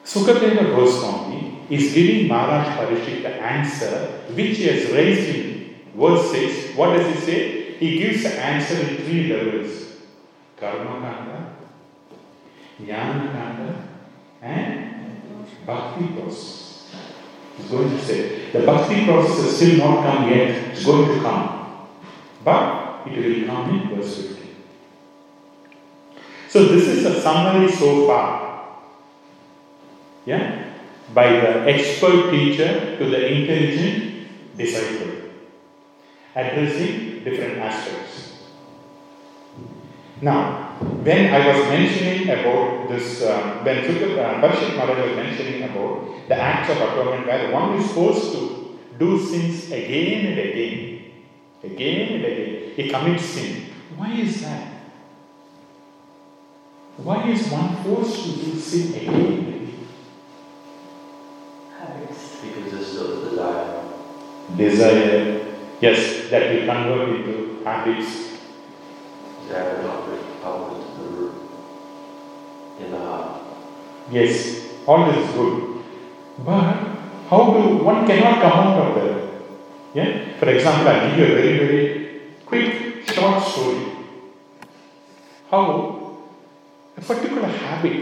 Sukadeva 0.04 0.74
Goswami 0.74 1.66
is 1.70 1.94
giving 1.94 2.26
Maharaj 2.26 2.66
Parishit 2.78 3.22
the 3.22 3.35
answer 3.37 4.24
which 4.30 4.56
he 4.56 4.64
has 4.64 4.90
raised 4.90 5.37
in 5.37 5.76
verse 5.94 6.33
6. 6.33 6.76
What 6.76 6.96
does 6.96 7.14
he 7.14 7.20
say? 7.20 7.74
He 7.78 7.98
gives 8.00 8.24
the 8.24 8.35
answer 8.40 8.74
in 8.74 8.96
three 9.04 9.28
levels 9.33 9.80
Karma 10.61 11.00
Kanda, 11.00 11.60
Jnana 12.86 13.88
and 14.42 14.90
Bhakti 15.66 16.06
process. 16.14 16.90
He's 17.56 17.70
going 17.70 17.90
to 17.90 18.04
say 18.04 18.50
the 18.50 18.60
Bhakti 18.60 19.04
process 19.04 19.42
has 19.44 19.56
still 19.56 19.78
not 19.78 20.02
come 20.04 20.30
yet, 20.30 20.72
it's 20.72 20.84
going 20.84 21.14
to 21.14 21.20
come. 21.20 21.88
But 22.44 23.06
it 23.06 23.16
will 23.16 23.46
come 23.46 23.70
in 23.70 23.96
verse 23.96 24.16
15. 24.16 24.36
So, 26.48 26.64
this 26.64 26.88
is 26.88 27.04
a 27.04 27.20
summary 27.20 27.70
so 27.70 28.06
far. 28.06 28.80
Yeah? 30.26 30.74
By 31.14 31.32
the 31.32 31.68
expert 31.70 32.30
teacher 32.30 32.96
to 32.98 33.04
the 33.04 33.26
intelligent 33.26 34.56
disciple, 34.56 35.30
addressing 36.34 37.24
different 37.24 37.58
aspects. 37.58 38.38
Now, 40.20 40.60
when 40.80 41.32
I 41.32 41.46
was 41.46 41.68
mentioning 41.68 42.28
about 42.30 42.88
this, 42.88 43.22
uh, 43.22 43.60
when 43.62 43.78
uh, 43.78 44.40
Parishit 44.40 44.76
Maharaj 44.76 45.08
was 45.08 45.16
mentioning 45.16 45.62
about 45.64 46.28
the 46.28 46.36
acts 46.36 46.70
of 46.70 46.76
atonement, 46.76 47.26
where 47.26 47.52
one 47.52 47.78
is 47.78 47.92
forced 47.92 48.32
to 48.32 48.78
do 48.98 49.18
sins 49.18 49.70
again 49.70 50.26
and 50.26 50.38
again, 50.38 51.04
again 51.62 52.12
and 52.14 52.24
again, 52.24 52.72
he 52.76 52.88
commits 52.88 53.24
sin. 53.24 53.72
Why 53.96 54.12
is 54.12 54.40
that? 54.42 54.72
Why 56.96 57.28
is 57.28 57.50
one 57.50 57.76
forced 57.82 58.24
to 58.24 58.30
do 58.32 58.58
sin 58.58 58.94
again 58.94 59.14
and 59.14 59.48
again? 59.48 59.86
Habits. 61.78 62.36
Because 62.42 62.72
there's 62.72 62.86
still 62.86 63.28
desire. 63.28 63.84
Desire, 64.56 65.56
yes, 65.80 66.30
that 66.30 66.54
will 66.54 66.66
convert 66.66 67.08
into 67.20 67.64
habits. 67.64 68.38
Desire 69.46 70.29
come 70.42 70.76
into 70.76 71.03
the 71.03 71.09
root 71.16 71.35
in 72.81 72.90
the 72.90 72.98
heart. 72.98 73.42
Yes, 74.11 74.66
all 74.87 75.07
this 75.07 75.29
is 75.29 75.35
good. 75.35 75.83
But 76.44 76.74
how 77.29 77.53
do 77.53 77.85
one 77.85 78.07
cannot 78.07 78.40
come 78.40 78.53
out 78.53 78.87
of 78.87 78.94
that? 78.94 79.31
Yeah? 79.94 80.38
For 80.38 80.48
example, 80.48 80.88
I'll 80.88 81.11
give 81.11 81.18
you 81.18 81.24
a 81.24 81.37
very, 81.37 81.59
very 81.59 82.20
quick, 82.46 83.09
short 83.09 83.42
story. 83.42 83.87
How 85.50 86.18
a 86.96 87.00
particular 87.00 87.48
habit 87.48 87.96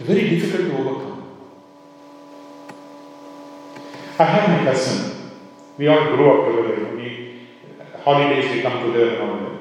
is 0.00 0.06
very 0.06 0.30
difficult 0.30 0.70
to 0.70 0.78
overcome. 0.78 1.20
I 4.18 4.24
have 4.24 4.48
my 4.48 4.70
cousin. 4.70 5.32
We 5.78 5.86
all 5.88 6.04
grew 6.14 6.30
up 6.30 6.46
together. 6.46 6.96
We 6.96 7.46
holidays 8.04 8.50
we 8.50 8.62
come 8.62 8.82
together 8.84 9.14
and 9.14 9.22
all 9.22 9.36
that. 9.38 9.59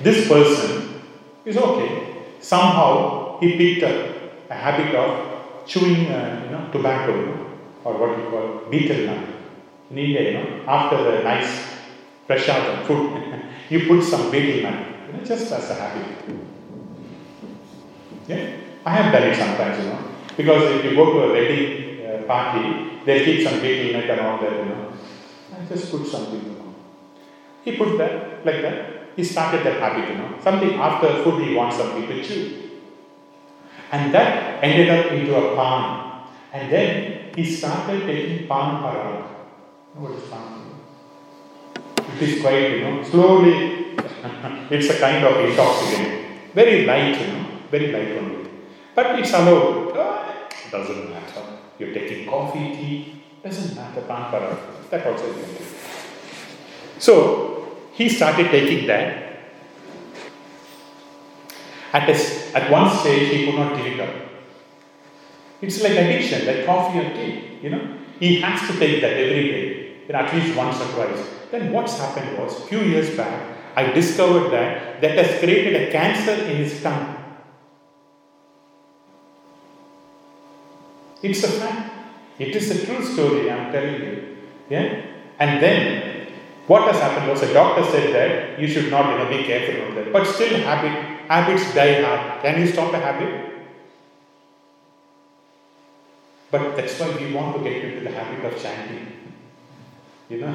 This 0.00 0.28
person 0.28 1.02
is 1.44 1.56
okay. 1.56 2.24
Somehow 2.40 3.38
he 3.40 3.56
picked 3.56 3.82
up 3.82 4.50
a 4.50 4.54
habit 4.54 4.94
of 4.94 5.66
chewing, 5.66 6.06
uh, 6.06 6.42
you 6.44 6.50
know, 6.50 6.68
tobacco, 6.72 7.12
or 7.84 7.94
what 7.98 8.16
we 8.16 8.22
call 8.30 8.70
betel 8.70 9.06
nut. 9.06 9.24
In 9.90 9.98
India, 9.98 10.22
you 10.22 10.34
know, 10.38 10.64
after 10.68 11.02
the 11.02 11.22
nice 11.22 11.64
fresh 12.26 12.48
out 12.48 12.66
of 12.70 12.86
food, 12.86 13.22
you 13.70 13.86
put 13.88 14.02
some 14.04 14.30
betel 14.30 14.70
nut, 14.70 14.86
you 15.06 15.12
know, 15.14 15.24
just 15.24 15.50
as 15.52 15.70
a 15.70 15.74
habit. 15.74 16.06
Yeah, 18.28 18.56
I 18.84 18.90
have 18.90 19.12
done 19.12 19.22
it 19.24 19.36
sometimes, 19.36 19.82
you 19.82 19.90
know, 19.90 19.98
because 20.36 20.62
if 20.76 20.84
you 20.84 20.94
go 20.94 21.12
to 21.12 21.18
a 21.24 21.32
wedding 21.32 22.06
uh, 22.06 22.22
party, 22.22 23.00
they 23.04 23.24
keep 23.24 23.48
some 23.48 23.60
betel 23.60 24.00
nut 24.00 24.18
all 24.20 24.38
that, 24.38 24.52
you 24.52 24.64
know. 24.66 24.92
I 25.52 25.64
just 25.66 25.90
put 25.90 26.06
something. 26.06 26.40
You 26.40 26.50
know. 26.50 26.74
He 27.64 27.76
put 27.76 27.98
that 27.98 28.46
like 28.46 28.62
that. 28.62 28.97
He 29.18 29.24
started 29.24 29.66
that 29.66 29.80
habit, 29.80 30.10
you 30.10 30.14
know. 30.14 30.38
Something 30.40 30.74
after 30.74 31.24
food 31.24 31.42
he 31.42 31.52
wants 31.52 31.76
something 31.76 32.06
to 32.06 32.22
chew. 32.22 32.70
And 33.90 34.14
that 34.14 34.62
ended 34.62 34.90
up 34.90 35.10
into 35.10 35.34
a 35.34 35.56
pan. 35.56 36.22
And 36.52 36.70
then 36.70 37.34
he 37.34 37.44
started 37.44 38.06
taking 38.06 38.46
pan 38.46 38.78
parag. 38.82 39.24
What 39.94 40.12
is 40.12 40.30
pan? 40.30 40.70
It 42.14 42.22
is 42.22 42.40
quite, 42.40 42.70
you 42.70 42.80
know, 42.82 43.02
slowly, 43.02 43.96
it's 44.70 44.88
a 44.88 45.00
kind 45.00 45.24
of 45.24 45.50
intoxicant. 45.50 46.54
Very 46.54 46.86
light, 46.86 47.20
you 47.20 47.26
know, 47.26 47.46
very 47.72 47.90
light 47.90 48.16
only. 48.22 48.48
But 48.94 49.18
it's 49.18 49.32
allowed. 49.32 49.96
Uh, 49.96 50.32
doesn't 50.70 51.10
matter. 51.10 51.42
You're 51.80 51.92
taking 51.92 52.28
coffee, 52.28 52.70
tea, 52.76 53.22
doesn't 53.42 53.74
matter. 53.74 54.02
Pan 54.02 54.30
parag. 54.30 54.90
That 54.90 55.06
also 55.08 55.26
you. 55.26 55.44
So 57.00 57.57
he 57.98 58.08
started 58.08 58.48
taking 58.52 58.86
that. 58.86 59.24
At, 61.92 62.08
a, 62.08 62.56
at 62.56 62.70
one 62.70 62.96
stage, 62.96 63.28
he 63.34 63.46
could 63.46 63.56
not 63.56 63.76
give 63.76 63.86
it 63.86 64.00
up. 64.00 64.14
It's 65.60 65.82
like 65.82 65.92
addiction, 65.92 66.46
like 66.46 66.64
coffee 66.64 67.00
or 67.00 67.12
tea. 67.12 67.58
You 67.60 67.70
know, 67.70 67.98
he 68.20 68.40
has 68.40 68.70
to 68.70 68.78
take 68.78 69.00
that 69.00 69.14
every 69.14 69.48
day, 69.48 69.96
you 70.06 70.12
know, 70.12 70.18
at 70.20 70.32
least 70.32 70.56
once 70.56 70.80
or 70.80 70.86
twice. 70.92 71.26
Then 71.50 71.72
what's 71.72 71.98
happened 71.98 72.38
was, 72.38 72.62
few 72.68 72.80
years 72.82 73.16
back, 73.16 73.56
I 73.74 73.90
discovered 73.90 74.50
that 74.50 75.00
that 75.00 75.18
has 75.18 75.40
created 75.40 75.88
a 75.88 75.90
cancer 75.90 76.34
in 76.44 76.56
his 76.58 76.80
tongue. 76.80 77.16
It's 81.20 81.42
a 81.42 81.48
fact. 81.48 81.94
It 82.38 82.54
is 82.54 82.70
a 82.70 82.86
true 82.86 83.04
story, 83.04 83.50
I'm 83.50 83.72
telling 83.72 84.00
you. 84.00 84.36
Yeah? 84.70 85.04
And 85.40 85.60
then 85.60 86.17
what 86.68 86.82
has 86.92 87.00
happened 87.00 87.28
was 87.28 87.42
a 87.42 87.52
doctor 87.52 87.82
said 87.90 88.14
that 88.14 88.60
you 88.60 88.68
should 88.68 88.90
not 88.90 89.10
you 89.10 89.18
know, 89.18 89.28
be 89.28 89.44
careful 89.44 89.88
of 89.88 89.94
that. 89.94 90.12
But 90.12 90.26
still 90.26 90.60
habit 90.60 91.18
habits 91.28 91.74
die 91.74 92.02
hard. 92.02 92.42
Can 92.42 92.60
you 92.60 92.66
stop 92.66 92.92
a 92.92 92.98
habit? 92.98 93.46
But 96.50 96.76
that's 96.76 96.98
why 96.98 97.14
we 97.16 97.32
want 97.32 97.56
to 97.56 97.62
get 97.62 97.84
into 97.84 98.00
the 98.00 98.10
habit 98.10 98.44
of 98.44 98.62
chanting. 98.62 99.06
You 100.30 100.40
know, 100.40 100.54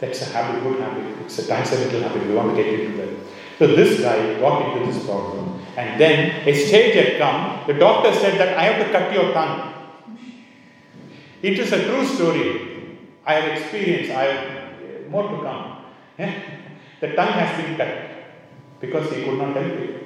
that's 0.00 0.22
a 0.22 0.24
habit, 0.26 0.62
good 0.62 0.80
habit. 0.80 1.22
It's 1.24 1.38
a 1.38 1.46
transcendental 1.46 2.02
habit. 2.02 2.26
We 2.26 2.34
want 2.34 2.56
to 2.56 2.62
get 2.62 2.72
into 2.72 2.96
that. 2.98 3.08
So 3.58 3.66
this 3.68 4.00
guy 4.00 4.40
got 4.40 4.76
into 4.76 4.92
this 4.92 5.04
problem. 5.04 5.60
And 5.76 6.00
then 6.00 6.48
a 6.48 6.54
stage 6.54 6.94
had 6.94 7.18
come. 7.18 7.66
The 7.66 7.74
doctor 7.74 8.12
said 8.12 8.38
that 8.40 8.56
I 8.56 8.62
have 8.64 8.86
to 8.86 8.92
cut 8.92 9.12
your 9.12 9.32
tongue. 9.32 9.74
It 11.42 11.58
is 11.58 11.72
a 11.72 11.84
true 11.84 12.04
story. 12.06 12.98
I 13.24 13.34
have 13.34 13.58
experienced, 13.58 14.10
I 14.10 14.24
have 14.24 14.59
more 15.10 15.28
to 15.28 15.42
come. 15.42 15.84
Eh? 16.18 16.32
the 17.00 17.14
tongue 17.14 17.32
has 17.32 17.64
been 17.64 17.76
cut 17.76 17.92
because 18.80 19.10
he 19.12 19.24
could 19.24 19.38
not 19.38 19.56
help 19.56 19.72
it. 19.84 19.96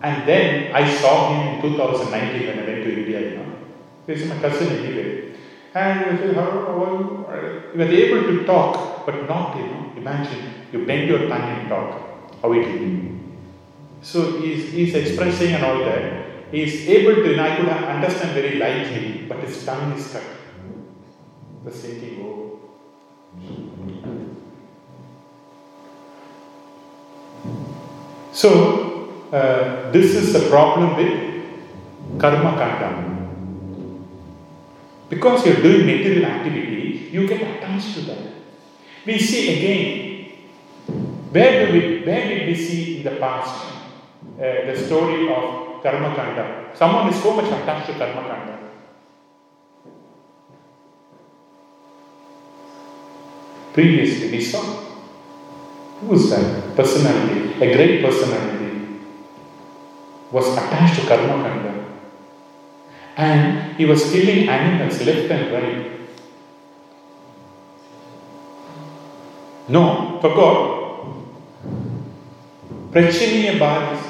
And 0.00 0.28
then 0.28 0.74
I 0.74 0.88
saw 0.96 1.32
him 1.32 1.56
in 1.56 1.62
2019 1.62 2.46
when 2.46 2.58
I 2.58 2.66
went 2.66 2.84
to 2.84 2.98
India, 2.98 3.20
you 3.20 3.36
know. 3.36 3.44
Is 4.06 4.26
my 4.28 4.38
cousin 4.38 4.68
anyway. 4.68 5.34
And 5.74 6.12
he 6.12 6.16
said, 6.18 6.34
how, 6.36 6.50
how? 6.50 7.26
He 7.72 7.78
was 7.78 7.90
able 7.90 8.22
to 8.22 8.44
talk, 8.46 9.04
but 9.04 9.28
not, 9.28 9.56
you 9.56 9.66
know, 9.66 9.92
imagine 9.96 10.54
you 10.72 10.86
bend 10.86 11.08
your 11.08 11.28
tongue 11.28 11.42
and 11.42 11.68
talk, 11.68 12.40
how 12.40 12.52
it 12.52 12.66
will 12.66 12.78
be. 12.78 13.20
So 14.00 14.40
he's, 14.40 14.72
he's 14.72 14.94
expressing 14.94 15.54
and 15.54 15.64
all 15.64 15.78
that. 15.80 16.52
He's 16.52 16.88
able 16.88 17.16
to, 17.16 17.32
and 17.32 17.40
I 17.40 17.56
could 17.56 17.68
understand 17.68 18.32
very 18.32 18.58
lightly, 18.58 19.26
but 19.28 19.40
his 19.40 19.62
tongue 19.66 19.92
is 19.92 20.10
cut. 20.10 20.22
The 21.64 21.70
thinking, 21.70 22.24
oh. 22.24 22.47
So, 28.32 29.28
uh, 29.32 29.90
this 29.90 30.14
is 30.14 30.32
the 30.32 30.48
problem 30.48 30.96
with 30.96 32.20
karma 32.20 32.56
kanda. 32.56 33.18
Because 35.08 35.44
you're 35.44 35.60
doing 35.60 35.86
material 35.86 36.26
activity, 36.26 37.08
you 37.10 37.26
get 37.26 37.42
attached 37.42 37.94
to 37.94 38.00
that. 38.02 38.18
We 39.04 39.18
see 39.18 39.58
again, 39.58 40.30
where, 41.32 41.66
do 41.66 41.72
we, 41.72 42.04
where 42.06 42.28
did 42.28 42.46
we 42.46 42.54
see 42.54 42.98
in 42.98 43.02
the 43.02 43.18
past 43.18 43.64
uh, 43.64 44.38
the 44.38 44.76
story 44.86 45.34
of 45.34 45.82
karma 45.82 46.14
kanda? 46.14 46.70
Someone 46.74 47.08
is 47.08 47.20
so 47.20 47.34
much 47.34 47.46
attached 47.46 47.86
to 47.86 47.98
karma 47.98 48.22
kanda. 48.22 48.67
Previously, 53.78 54.28
we 54.32 54.42
saw 54.42 54.60
who 56.00 56.14
is 56.14 56.30
that 56.30 56.74
personality, 56.74 57.54
a 57.62 57.72
great 57.76 58.02
personality, 58.04 58.98
was 60.32 60.48
attached 60.54 60.98
to 61.00 61.06
karma 61.06 61.44
kanda. 61.44 61.84
And 63.16 63.76
he 63.76 63.84
was 63.84 64.10
killing 64.10 64.48
animals 64.48 65.00
left 65.06 65.30
and 65.30 65.52
right. 65.52 65.92
No, 69.68 70.18
forgot. 70.22 71.06
Prachaniya 72.90 73.60
Bharat. 73.60 74.02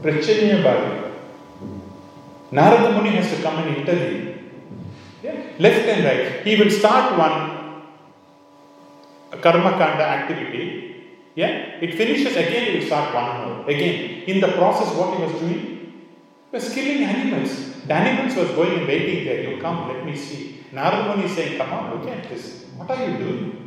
Prachaniya 0.00 0.62
Bharat. 0.64 1.12
Narada 2.50 2.92
Muni 2.94 3.10
has 3.10 3.28
to 3.28 3.42
come 3.42 3.58
and 3.58 3.76
intervene. 3.76 4.50
Yeah? 5.22 5.52
Left 5.58 5.86
and 5.86 6.04
right. 6.06 6.46
He 6.46 6.56
will 6.56 6.70
start 6.70 7.18
one 7.18 7.53
karma 9.40 9.72
kanda 9.72 10.04
activity. 10.04 10.94
Yeah? 11.34 11.78
It 11.80 11.94
finishes 11.94 12.36
again, 12.36 12.78
will 12.78 12.86
start 12.86 13.14
one 13.14 13.48
more. 13.58 13.68
Again. 13.68 14.22
In 14.26 14.40
the 14.40 14.48
process, 14.48 14.94
what 14.94 15.16
he 15.16 15.24
was 15.24 15.32
doing? 15.40 15.60
He 16.50 16.56
was 16.56 16.72
killing 16.72 17.02
animals. 17.02 17.74
The 17.86 17.94
animals 17.94 18.36
was 18.36 18.50
going 18.50 18.78
and 18.78 18.86
waiting 18.86 19.24
there. 19.24 19.50
You 19.50 19.60
come, 19.60 19.88
let 19.88 20.04
me 20.04 20.16
see. 20.16 20.64
Narada 20.72 21.22
is 21.22 21.32
saying, 21.32 21.58
Come 21.58 21.72
on, 21.72 21.98
look 21.98 22.08
at 22.08 22.28
this. 22.28 22.64
What 22.76 22.90
are 22.90 23.08
you 23.08 23.16
doing? 23.16 23.64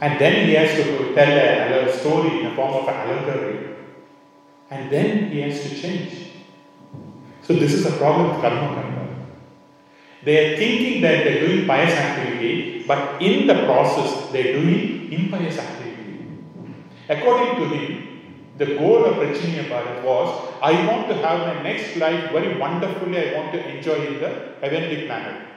And 0.00 0.18
then 0.18 0.46
he 0.46 0.54
has 0.54 0.76
to 0.76 1.14
tell 1.14 1.28
a, 1.28 1.88
a 1.88 1.98
story 1.98 2.38
in 2.38 2.44
the 2.48 2.54
form 2.54 2.72
of 2.72 2.88
an 2.88 2.94
alankari. 2.94 3.76
And 4.70 4.90
then 4.90 5.30
he 5.30 5.40
has 5.42 5.62
to 5.62 5.80
change. 5.80 6.30
So 7.42 7.54
this 7.54 7.72
is 7.72 7.86
a 7.86 7.92
problem 7.92 8.30
with 8.30 8.40
karma 8.40 8.74
kanda. 8.74 8.99
They 10.22 10.36
are 10.38 10.56
thinking 10.56 11.00
that 11.02 11.24
they're 11.24 11.46
doing 11.46 11.66
pious 11.66 11.92
activity, 11.92 12.84
but 12.86 13.22
in 13.22 13.46
the 13.46 13.54
process 13.64 14.30
they're 14.32 14.52
doing 14.52 15.12
impious 15.12 15.58
activity. 15.58 16.20
According 17.08 17.56
to 17.56 17.64
him, 17.74 18.10
the 18.58 18.66
goal 18.76 19.06
of 19.06 19.16
Prachaniya 19.16 19.70
Bharat 19.70 20.04
was 20.04 20.28
I 20.60 20.72
want 20.86 21.08
to 21.08 21.14
have 21.14 21.38
my 21.46 21.62
next 21.62 21.96
life 21.96 22.30
very 22.30 22.58
wonderfully, 22.58 23.18
I 23.18 23.34
want 23.38 23.52
to 23.52 23.66
enjoy 23.74 24.06
in 24.06 24.20
the 24.20 24.56
heavenly 24.60 25.06
planet. 25.06 25.48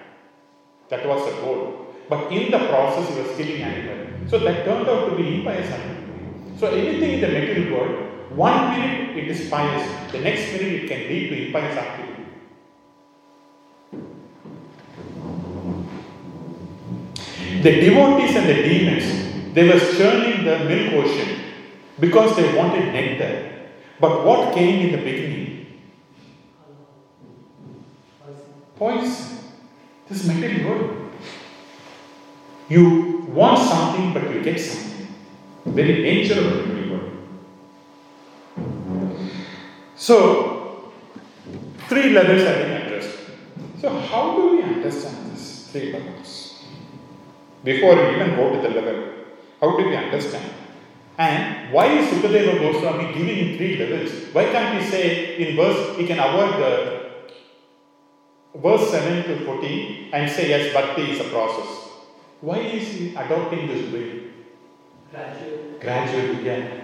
That 0.89 1.05
was 1.05 1.25
the 1.25 1.41
goal. 1.41 1.93
But 2.07 2.31
in 2.31 2.51
the 2.51 2.59
process, 2.59 3.09
he 3.09 3.21
was 3.21 3.35
killing 3.35 3.61
animals. 3.61 4.31
So 4.31 4.39
that 4.39 4.63
turned 4.63 4.87
out 4.87 5.09
to 5.09 5.15
be 5.15 5.35
impious 5.35 5.69
activity. 5.69 6.57
So 6.57 6.67
anything 6.67 7.11
in 7.15 7.21
the 7.21 7.27
material 7.27 7.77
world, 7.77 8.31
one 8.37 8.71
minute 8.71 9.17
it 9.17 9.27
is 9.27 9.49
pious, 9.49 10.11
the 10.11 10.19
next 10.19 10.53
minute 10.53 10.83
it 10.83 10.87
can 10.87 10.99
lead 11.09 11.29
to 11.29 11.47
impious 11.47 11.77
activity. 11.77 12.12
The 17.63 17.79
devotees 17.79 18.35
and 18.35 18.49
the 18.49 18.61
demons, 18.61 19.53
they 19.53 19.63
were 19.65 19.79
churning 19.79 20.43
the 20.43 20.65
milk 20.65 21.05
ocean 21.05 21.39
because 21.97 22.35
they 22.35 22.53
wanted 22.57 22.91
nectar. 22.91 23.69
But 24.01 24.25
what 24.25 24.53
came 24.53 24.87
in 24.87 24.91
the 24.91 24.97
beginning? 24.97 25.81
Poison. 28.75 29.37
This 30.09 30.27
material 30.27 30.69
world. 30.69 31.11
You 32.67 33.27
want 33.29 33.59
something, 33.59 34.11
but 34.13 34.29
you 34.29 34.43
get 34.43 34.59
something. 34.59 35.07
Very 35.65 36.01
nature 36.01 36.39
of 36.39 36.43
the 36.43 36.65
material 36.65 36.99
world. 36.99 37.11
So, 39.95 40.91
three 41.87 42.09
levels 42.09 42.41
have 42.41 42.57
been 42.57 42.81
addressed. 42.81 43.17
So, 43.79 43.89
how 43.99 44.35
do 44.35 44.57
we 44.57 44.63
understand 44.63 45.31
this 45.31 45.69
three 45.71 45.93
levels? 45.93 46.52
Before 47.63 47.95
we 47.95 48.15
even 48.15 48.35
go 48.35 48.51
to 48.53 48.61
the 48.61 48.69
level, 48.69 49.13
how 49.61 49.77
do 49.77 49.87
we 49.87 49.95
understand? 49.95 50.51
And 51.17 51.71
why 51.71 51.85
is 51.87 52.07
Sukadeva 52.11 52.59
Goswami 52.59 53.13
giving 53.13 53.37
in 53.37 53.57
three 53.57 53.77
levels? 53.77 54.11
Why 54.33 54.45
can't 54.45 54.81
he 54.81 54.89
say 54.89 55.37
in 55.37 55.55
verse, 55.55 55.95
he 55.97 56.05
can 56.05 56.19
avoid 56.19 56.59
the 56.59 57.03
verse 58.55 58.89
7 58.91 59.23
to 59.23 59.45
14 59.45 60.09
and 60.11 60.29
say, 60.29 60.49
yes, 60.49 60.73
bhakti 60.73 61.11
is 61.11 61.19
a 61.21 61.29
process. 61.29 61.89
Why 62.41 62.57
is 62.59 62.87
he 62.87 63.15
adopting 63.15 63.67
this 63.67 63.93
way? 63.93 64.23
Gradual. 65.11 65.79
Gradually, 65.79 66.45
yeah. 66.45 66.79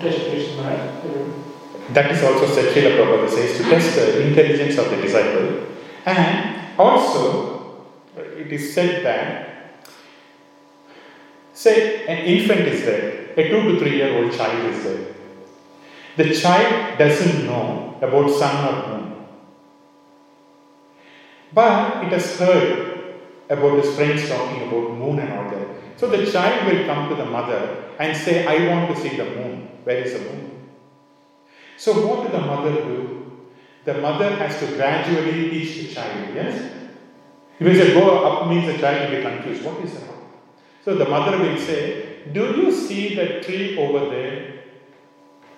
Just 0.00 0.56
mind. 0.56 1.45
That 1.90 2.10
is 2.10 2.22
also 2.22 2.46
said, 2.46 2.74
Srila 2.74 2.96
Prabhupada 2.98 3.30
says, 3.30 3.56
to 3.58 3.64
test 3.64 3.94
the 3.96 4.26
intelligence 4.26 4.76
of 4.78 4.90
the 4.90 4.96
disciple. 4.96 5.66
And 6.04 6.56
Also, 6.78 7.86
it 8.36 8.52
is 8.52 8.74
said 8.74 9.04
that, 9.04 9.80
say, 11.54 12.04
an 12.06 12.26
infant 12.26 12.60
is 12.68 12.84
there, 12.84 13.32
a 13.36 13.48
two 13.48 13.62
to 13.62 13.78
three 13.78 13.96
year 13.96 14.22
old 14.22 14.32
child 14.32 14.74
is 14.74 14.84
there. 14.84 15.14
The 16.16 16.34
child 16.34 16.98
doesn't 16.98 17.46
know 17.46 17.96
about 18.00 18.30
sun 18.30 18.56
or 18.68 18.88
moon, 18.88 19.26
but 21.52 22.04
it 22.04 22.12
has 22.12 22.38
heard 22.38 23.20
about 23.48 23.82
his 23.82 23.94
friends 23.96 24.28
talking 24.28 24.68
about 24.68 24.90
moon 24.92 25.18
and 25.18 25.32
all 25.32 25.50
that. 25.50 25.68
So 25.96 26.08
the 26.08 26.30
child 26.30 26.66
will 26.66 26.84
come 26.84 27.08
to 27.08 27.14
the 27.14 27.24
mother 27.24 27.84
and 27.98 28.14
say, 28.14 28.46
I 28.46 28.68
want 28.68 28.94
to 28.94 29.00
see 29.00 29.16
the 29.16 29.24
moon. 29.24 29.68
Where 29.84 29.96
is 29.96 30.12
the 30.12 30.18
moon? 30.20 30.55
So 31.76 32.06
what 32.06 32.24
did 32.24 32.32
the 32.32 32.46
mother 32.46 32.72
do? 32.72 33.16
The 33.84 33.94
mother 33.94 34.34
has 34.36 34.58
to 34.60 34.66
gradually 34.76 35.50
teach 35.50 35.76
the 35.76 35.94
child, 35.94 36.34
yes? 36.34 36.72
If 37.58 37.66
you 37.66 37.74
say 37.74 37.94
go 37.94 38.24
up 38.24 38.48
means 38.48 38.66
the 38.66 38.78
child 38.78 39.10
will 39.10 39.16
be 39.16 39.22
confused. 39.22 39.64
What 39.64 39.84
is 39.84 39.94
that? 39.94 40.16
So 40.84 40.94
the 40.94 41.08
mother 41.08 41.38
will 41.38 41.58
say, 41.58 42.22
Do 42.32 42.44
you 42.60 42.72
see 42.72 43.14
the 43.14 43.40
tree 43.40 43.78
over 43.78 44.10
there? 44.10 44.62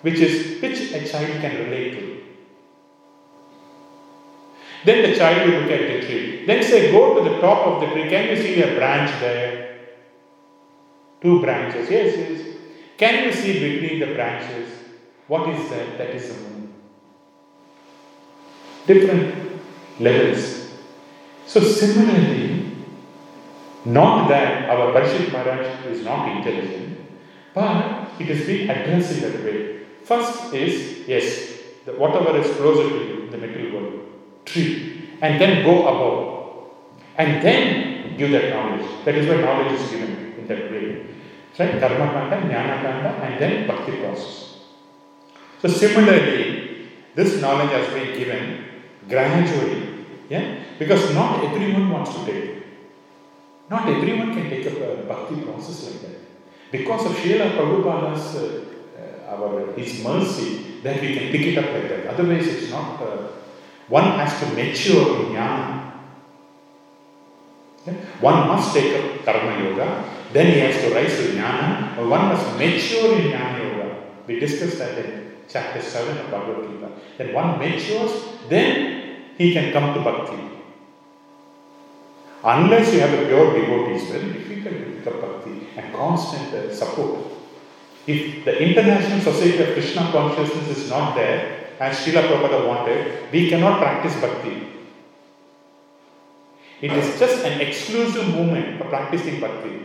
Which 0.03 0.21
is 0.21 0.63
which 0.63 0.93
a 0.93 1.07
child 1.07 1.41
can 1.41 1.65
relate 1.65 1.93
to. 1.99 2.25
Then 4.85 5.11
the 5.11 5.17
child 5.17 5.51
will 5.51 5.61
look 5.61 5.71
at 5.71 5.81
the 5.81 6.07
tree. 6.07 6.47
Then 6.47 6.63
say, 6.63 6.93
Go 6.93 7.23
to 7.23 7.29
the 7.29 7.41
top 7.41 7.67
of 7.67 7.81
the 7.81 7.87
tree. 7.89 8.09
Can 8.09 8.29
you 8.29 8.37
see 8.37 8.63
a 8.63 8.75
branch 8.77 9.11
there? 9.21 9.79
Two 11.21 11.41
branches. 11.41 11.91
Yes, 11.91 12.17
yes. 12.17 12.57
Can 12.97 13.25
you 13.25 13.33
see 13.33 13.53
between 13.55 14.01
the 14.01 14.15
branches? 14.15 14.78
What 15.29 15.49
is 15.51 15.71
that? 15.71 15.99
That 15.99 16.11
is 16.11 16.29
the 16.29 16.41
moon. 16.41 16.73
Different 18.87 19.61
levels. 20.01 20.71
So, 21.47 21.61
similarly, 21.61 22.77
not 23.85 24.29
that 24.29 24.69
our 24.71 24.93
Parikshit 24.93 25.33
Maharaj 25.33 25.87
is 25.87 26.05
not 26.05 26.37
intelligent, 26.37 26.99
but 27.55 28.11
it 28.19 28.29
is 28.29 28.47
being 28.47 28.69
addressed 28.71 29.13
in 29.13 29.21
that 29.21 29.45
way. 29.45 29.81
First 30.05 30.55
is, 30.55 31.07
yes, 31.07 31.59
the, 31.85 31.93
whatever 31.93 32.37
is 32.39 32.55
closer 32.57 32.89
to 32.89 33.05
you 33.07 33.23
in 33.25 33.31
the 33.31 33.39
material 33.39 33.81
world, 33.81 34.01
tree, 34.45 35.11
and 35.21 35.41
then 35.41 35.65
go 35.65 35.83
above, 35.83 36.69
and 37.17 37.43
then 37.43 38.17
give 38.17 38.31
that 38.31 38.51
knowledge. 38.51 38.87
That 39.05 39.15
is 39.15 39.29
why 39.29 39.37
knowledge 39.43 39.81
is 39.81 39.91
given 39.91 40.35
in 40.39 40.47
that 40.47 40.71
way. 40.71 41.07
Right? 41.59 41.81
Karma 41.81 42.13
Kanda, 42.13 42.37
Jnana 42.37 42.83
Kanda, 42.83 43.09
and 43.25 43.41
then 43.41 43.67
Bhakti 43.67 43.93
process. 44.01 44.48
So, 45.61 45.69
similarly, 45.69 46.89
this 47.15 47.41
knowledge 47.41 47.71
has 47.71 47.89
been 47.93 48.17
given 48.17 48.65
gradually, 49.09 50.05
yeah, 50.29 50.63
because 50.79 51.13
not 51.15 51.43
everyone 51.45 51.91
wants 51.91 52.15
to 52.15 52.25
take. 52.25 52.45
it. 52.45 52.63
Not 53.69 53.89
everyone 53.89 54.33
can 54.35 54.49
take 54.49 54.67
up 54.67 54.79
a 54.81 55.03
bhakti 55.03 55.41
process 55.43 55.91
like 55.91 56.01
that. 56.03 56.21
Because 56.71 57.07
of 57.07 57.13
Srila 57.13 57.57
Prabhupada's, 57.57 58.37
uh, 58.37 58.65
uh, 58.97 59.35
our, 59.35 59.73
his 59.75 60.03
mercy, 60.03 60.81
that 60.83 61.01
we 61.01 61.15
can 61.15 61.33
pick 61.33 61.43
it 61.43 61.59
up 61.59 61.73
like 61.73 61.89
that. 61.89 62.07
Otherwise, 62.07 62.47
it's 62.47 62.71
not, 62.71 63.03
uh, 63.03 63.29
one 63.89 64.05
has 64.19 64.39
to 64.41 64.47
mature 64.55 65.27
in 65.27 65.33
jnana. 65.33 65.93
Yeah? 67.87 67.95
One 68.21 68.49
must 68.49 68.75
take 68.75 68.97
up 68.97 69.25
karma 69.25 69.63
yoga, 69.65 70.05
then 70.33 70.53
he 70.53 70.61
has 70.61 70.81
to 70.83 70.95
rise 70.95 71.17
to 71.17 71.33
jnana, 71.33 71.97
one 72.09 72.27
must 72.29 72.57
mature 72.59 73.17
in 73.19 73.33
jnana 73.33 73.59
yoga. 73.59 73.97
We 74.27 74.39
discussed 74.39 74.79
that 74.79 74.99
in 74.99 75.28
chapter 75.49 75.81
7 75.81 76.19
of 76.19 76.31
Bhagavad 76.31 76.69
Gita. 76.69 76.91
Then 77.17 77.33
one 77.33 77.59
matures, 77.59 78.13
then 78.49 79.33
he 79.39 79.53
can 79.53 79.73
come 79.73 79.95
to 79.95 80.01
bhakti. 80.01 80.39
Unless 82.45 82.93
you 82.93 83.01
have 83.01 83.13
a 83.13 83.27
pure 83.27 83.53
devotee, 83.55 83.95
it's 83.95 84.11
very 84.11 84.33
difficult 84.33 84.75
to 84.75 84.91
pick 84.93 85.07
up 85.07 85.21
bhakti 85.21 85.67
and 85.77 85.93
constant 85.95 86.55
uh, 86.55 86.75
support. 86.75 87.33
If 88.07 88.45
the 88.45 88.63
International 88.63 89.21
Society 89.21 89.63
of 89.63 89.73
Krishna 89.75 90.11
Consciousness 90.13 90.79
is 90.79 90.91
not 90.91 91.15
there, 91.15 91.75
as 91.81 91.97
Srila 91.99 92.29
Prabhupada 92.29 92.67
wanted, 92.67 93.31
we 93.33 93.49
cannot 93.51 93.81
practice 93.81 94.15
bhakti. 94.21 94.67
It 96.81 96.93
is 96.93 97.19
just 97.19 97.45
an 97.45 97.61
exclusive 97.61 98.29
movement 98.29 98.79
for 98.79 98.89
practicing 98.89 99.41
bhakti. 99.41 99.83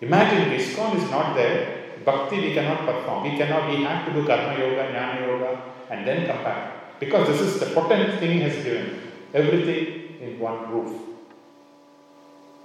Imagine 0.00 0.52
if 0.52 0.60
ISKCON 0.60 0.96
is 0.96 1.10
not 1.10 1.34
there, 1.36 1.81
bhakti 2.04 2.40
we 2.40 2.54
cannot 2.54 2.86
perform. 2.86 3.24
We 3.24 3.36
cannot, 3.36 3.70
we 3.70 3.82
have 3.84 4.06
to 4.06 4.12
do 4.12 4.26
karma 4.26 4.58
yoga, 4.58 4.84
jnana 4.90 5.26
yoga, 5.26 5.62
and 5.90 6.06
then 6.06 6.26
come 6.26 6.42
back. 6.42 6.98
Because 7.00 7.28
this 7.28 7.40
is 7.40 7.60
the 7.60 7.66
potent 7.74 8.18
thing 8.20 8.40
has 8.40 8.62
given 8.64 9.00
everything 9.34 10.20
in 10.20 10.38
one 10.38 10.70
roof. 10.70 10.92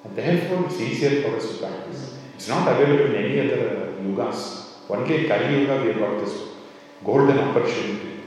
And 0.04 0.16
therefore, 0.16 0.66
it's 0.66 0.80
easier 0.80 1.22
for 1.24 1.38
us 1.38 1.50
to 1.52 1.58
practice. 1.58 2.18
It's 2.36 2.48
not 2.48 2.68
available 2.68 3.06
in 3.06 3.16
any 3.16 3.40
other 3.42 3.68
uh, 3.70 4.04
yugas. 4.04 4.40
Only 4.90 5.24
in 5.24 5.28
Kali 5.28 5.60
Yuga 5.60 5.82
we 5.82 5.88
have 5.88 6.00
got 6.00 6.20
this 6.24 6.36
golden 7.04 7.40
opportunity. 7.40 8.20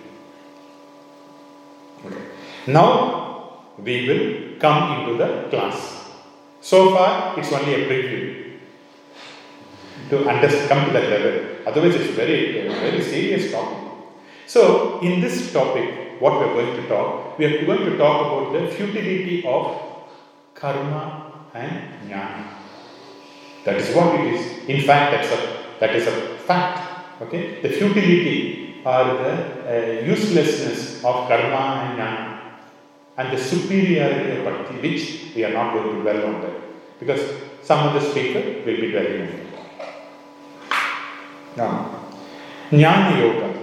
Okay. 2.05 2.25
Now 2.67 3.63
we 3.79 4.09
will 4.09 4.59
come 4.59 5.01
into 5.01 5.17
the 5.17 5.49
class. 5.49 6.11
So 6.61 6.91
far, 6.95 7.39
it's 7.39 7.53
only 7.53 7.75
a 7.75 7.89
preview 7.89 8.50
to 10.09 10.29
understand, 10.29 10.69
come 10.69 10.87
to 10.87 10.93
that 10.93 11.09
level. 11.11 11.57
Otherwise, 11.67 11.95
it's 11.95 12.15
very, 12.15 12.69
very 12.69 13.03
serious 13.03 13.53
topic. 13.53 13.79
So, 14.47 15.01
in 15.01 15.21
this 15.21 15.53
topic, 15.53 16.21
what 16.21 16.41
we 16.41 16.47
are 16.47 16.55
going 16.55 16.77
to 16.83 16.89
talk, 16.89 17.39
we 17.39 17.45
are 17.47 17.65
going 17.65 17.85
to 17.91 17.97
talk 17.97 18.27
about 18.27 18.53
the 18.53 18.69
futility 18.69 19.45
of 19.47 19.81
karma 20.55 21.33
and 21.55 22.11
jnana. 22.11 22.47
That 23.65 23.77
is 23.77 23.95
what 23.95 24.21
it 24.21 24.35
is. 24.35 24.69
In 24.69 24.83
fact, 24.83 25.13
that's 25.13 25.33
a, 25.33 25.79
that 25.81 25.95
is 25.95 26.07
a 26.07 26.37
fact. 26.39 27.23
Okay? 27.23 27.61
The 27.63 27.69
futility 27.69 28.83
or 28.85 29.05
the 29.05 30.01
uh, 30.01 30.07
uselessness 30.07 31.05
of 31.05 31.29
karma 31.29 31.85
and 31.85 31.99
jnana 31.99 32.41
and 33.17 33.37
the 33.37 33.43
superiority 33.43 34.39
of 34.39 34.45
bhakti, 34.45 34.75
which 34.89 35.35
we 35.35 35.45
are 35.45 35.53
not 35.53 35.75
going 35.75 35.95
to 35.95 36.03
dwell 36.03 36.27
on 36.27 36.41
that. 36.41 36.99
Because 36.99 37.21
some 37.63 37.87
of 37.87 37.95
the 37.95 38.11
speaker 38.11 38.41
will 38.65 38.81
be 38.81 38.91
dwelling 38.91 39.23
on 39.23 39.29
it. 39.29 39.50
Now, 41.57 42.05
jnana 42.71 43.19
yoga, 43.19 43.59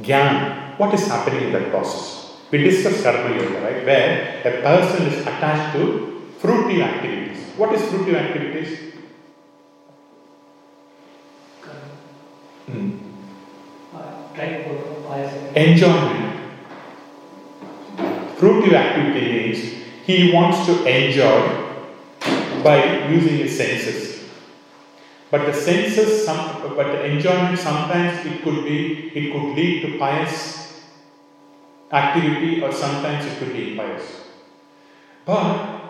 jnana, 0.00 0.78
what 0.78 0.94
is 0.94 1.06
happening 1.06 1.44
in 1.44 1.52
that 1.52 1.70
process? 1.70 2.36
We 2.50 2.58
discussed 2.58 3.02
karma 3.02 3.34
yoga, 3.34 3.60
right? 3.60 3.84
Where 3.84 4.42
a 4.44 4.62
person 4.62 5.06
is 5.06 5.20
attached 5.22 5.76
to 5.76 6.22
fruitive 6.40 6.82
activities. 6.82 7.42
What 7.56 7.74
is 7.74 7.80
fruitive 7.82 8.14
activities? 8.14 8.94
Hmm. 12.66 12.90
Enjoyment. 15.56 16.40
Fruitive 18.36 18.74
activity 18.74 19.32
means 19.32 19.58
he 20.04 20.32
wants 20.32 20.66
to 20.66 20.84
enjoy 20.84 21.64
by 22.62 23.08
using 23.08 23.38
his 23.38 23.56
senses. 23.56 24.15
But 25.30 25.46
the 25.46 25.52
senses, 25.52 26.24
some, 26.24 26.62
but 26.76 26.86
the 26.92 27.04
enjoyment 27.04 27.58
sometimes 27.58 28.24
it 28.24 28.42
could 28.42 28.64
be, 28.64 29.08
it 29.08 29.32
could 29.32 29.56
lead 29.56 29.82
to 29.82 29.98
pious 29.98 30.84
activity 31.92 32.62
or 32.62 32.72
sometimes 32.72 33.26
it 33.26 33.38
could 33.38 33.52
be 33.52 33.72
impious. 33.72 34.28
But 35.24 35.80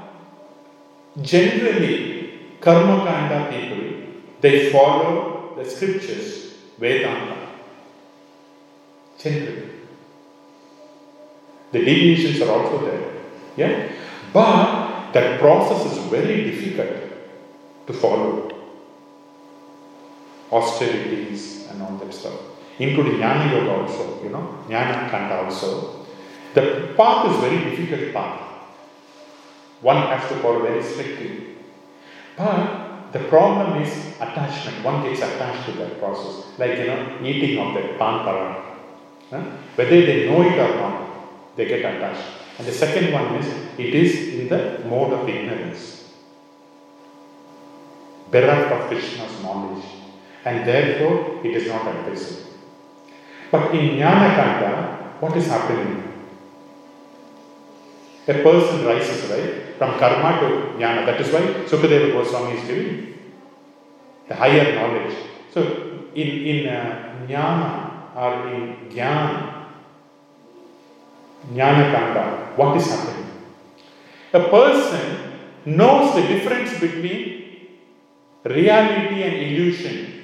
generally, 1.20 2.56
karma 2.60 3.04
kanda 3.04 3.50
people, 3.50 4.14
they 4.40 4.70
follow 4.70 5.54
the 5.56 5.68
scriptures, 5.68 6.54
Vedanta. 6.78 7.36
Generally. 9.18 9.70
The 11.72 11.78
deviations 11.78 12.40
are 12.40 12.50
also 12.50 12.86
there. 12.86 13.12
Yeah? 13.56 13.92
But 14.32 15.12
that 15.12 15.40
process 15.40 15.92
is 15.92 15.98
very 16.06 16.50
difficult 16.50 17.12
to 17.86 17.92
follow. 17.92 18.55
Austerities 20.50 21.68
and 21.70 21.82
all 21.82 21.96
that 21.98 22.12
stuff. 22.12 22.38
Including 22.78 23.14
Jnana 23.14 23.50
Yoga 23.50 23.82
also, 23.82 24.22
you 24.22 24.30
know, 24.30 24.64
Jnana 24.68 25.10
Kanda 25.10 25.44
also. 25.44 26.06
The 26.54 26.94
path 26.96 27.30
is 27.30 27.40
very 27.40 27.70
difficult 27.70 28.12
path. 28.12 28.40
One 29.80 29.96
has 29.96 30.28
to 30.28 30.36
follow 30.40 30.62
very 30.62 30.82
strictly. 30.82 31.56
But 32.36 33.12
the 33.12 33.20
problem 33.20 33.82
is 33.82 33.90
attachment. 34.20 34.84
One 34.84 35.02
gets 35.02 35.20
attached 35.20 35.66
to 35.66 35.72
that 35.72 35.98
process. 35.98 36.46
Like, 36.58 36.78
you 36.78 36.86
know, 36.86 37.18
eating 37.22 37.58
of 37.58 37.74
that 37.74 37.98
pan 37.98 38.24
paran. 38.24 38.62
Huh? 39.30 39.42
Whether 39.74 40.06
they 40.06 40.28
know 40.28 40.42
it 40.42 40.58
or 40.58 40.76
not, 40.76 41.56
they 41.56 41.66
get 41.66 41.80
attached. 41.80 42.22
And 42.58 42.66
the 42.66 42.72
second 42.72 43.12
one 43.12 43.34
is, 43.36 43.46
it 43.78 43.94
is 43.94 44.40
in 44.40 44.48
the 44.48 44.82
mode 44.88 45.12
of 45.12 45.28
ignorance. 45.28 46.14
Bereft 48.30 48.72
of 48.72 48.88
Krishna's 48.88 49.42
knowledge. 49.42 49.84
And 50.46 50.66
therefore, 50.66 51.44
it 51.44 51.54
is 51.56 51.66
not 51.68 51.86
advisable. 51.88 52.46
But 53.50 53.74
in 53.74 53.98
Jnana 53.98 54.28
Kanda, 54.36 54.96
what 55.20 55.36
is 55.36 55.48
happening? 55.48 56.06
A 58.28 58.34
person 58.42 58.84
rises, 58.84 59.30
right, 59.30 59.76
from 59.78 59.98
karma 59.98 60.40
to 60.40 60.46
jnana. 60.78 61.06
That 61.06 61.20
is 61.20 61.32
why 61.32 61.42
Sukadeva 61.70 62.12
Goswami 62.12 62.58
is 62.58 62.66
giving 62.66 63.18
the 64.28 64.34
higher 64.34 64.74
knowledge. 64.74 65.16
So, 65.52 65.62
in, 66.14 66.28
in 66.44 66.68
uh, 66.68 67.26
jnana 67.28 68.16
or 68.16 68.48
in 68.52 68.90
jnana, 68.90 69.66
jnana 71.52 71.92
kanda, 71.92 72.52
what 72.56 72.76
is 72.76 72.86
happening? 72.86 73.30
A 74.32 74.40
person 74.40 75.32
knows 75.64 76.14
the 76.16 76.22
difference 76.22 76.80
between 76.80 77.68
reality 78.44 79.22
and 79.22 79.34
illusion. 79.34 80.15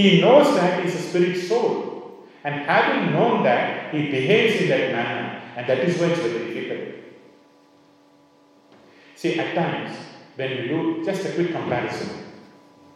He 0.00 0.18
knows 0.22 0.56
that 0.56 0.82
he's 0.82 0.94
a 0.94 0.98
spirit 0.98 1.36
soul. 1.36 2.24
And 2.42 2.54
having 2.54 3.12
known 3.12 3.42
that, 3.42 3.92
he 3.92 4.10
behaves 4.10 4.62
in 4.62 4.68
that 4.70 4.92
manner. 4.92 5.42
And 5.56 5.66
that 5.68 5.80
is 5.80 6.00
why 6.00 6.06
it's 6.06 6.20
very 6.20 6.54
difficult. 6.54 7.04
See, 9.14 9.38
at 9.38 9.54
times, 9.54 9.94
when 10.36 10.50
we 10.50 10.68
do 10.68 11.04
just 11.04 11.26
a 11.26 11.32
quick 11.32 11.52
comparison, 11.52 12.08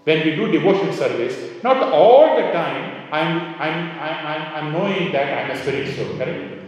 when 0.05 0.25
we 0.25 0.35
do 0.35 0.51
devotion 0.51 0.95
service, 0.95 1.63
not 1.63 1.77
all 1.93 2.37
the 2.37 2.53
time 2.53 3.07
I'm, 3.13 3.55
I'm, 3.61 3.91
I'm, 4.01 4.27
I'm, 4.27 4.55
I'm 4.57 4.73
knowing 4.73 5.13
that 5.13 5.45
I'm 5.45 5.51
a 5.51 5.61
spirit 5.61 5.95
soul, 5.95 6.17
correct? 6.17 6.63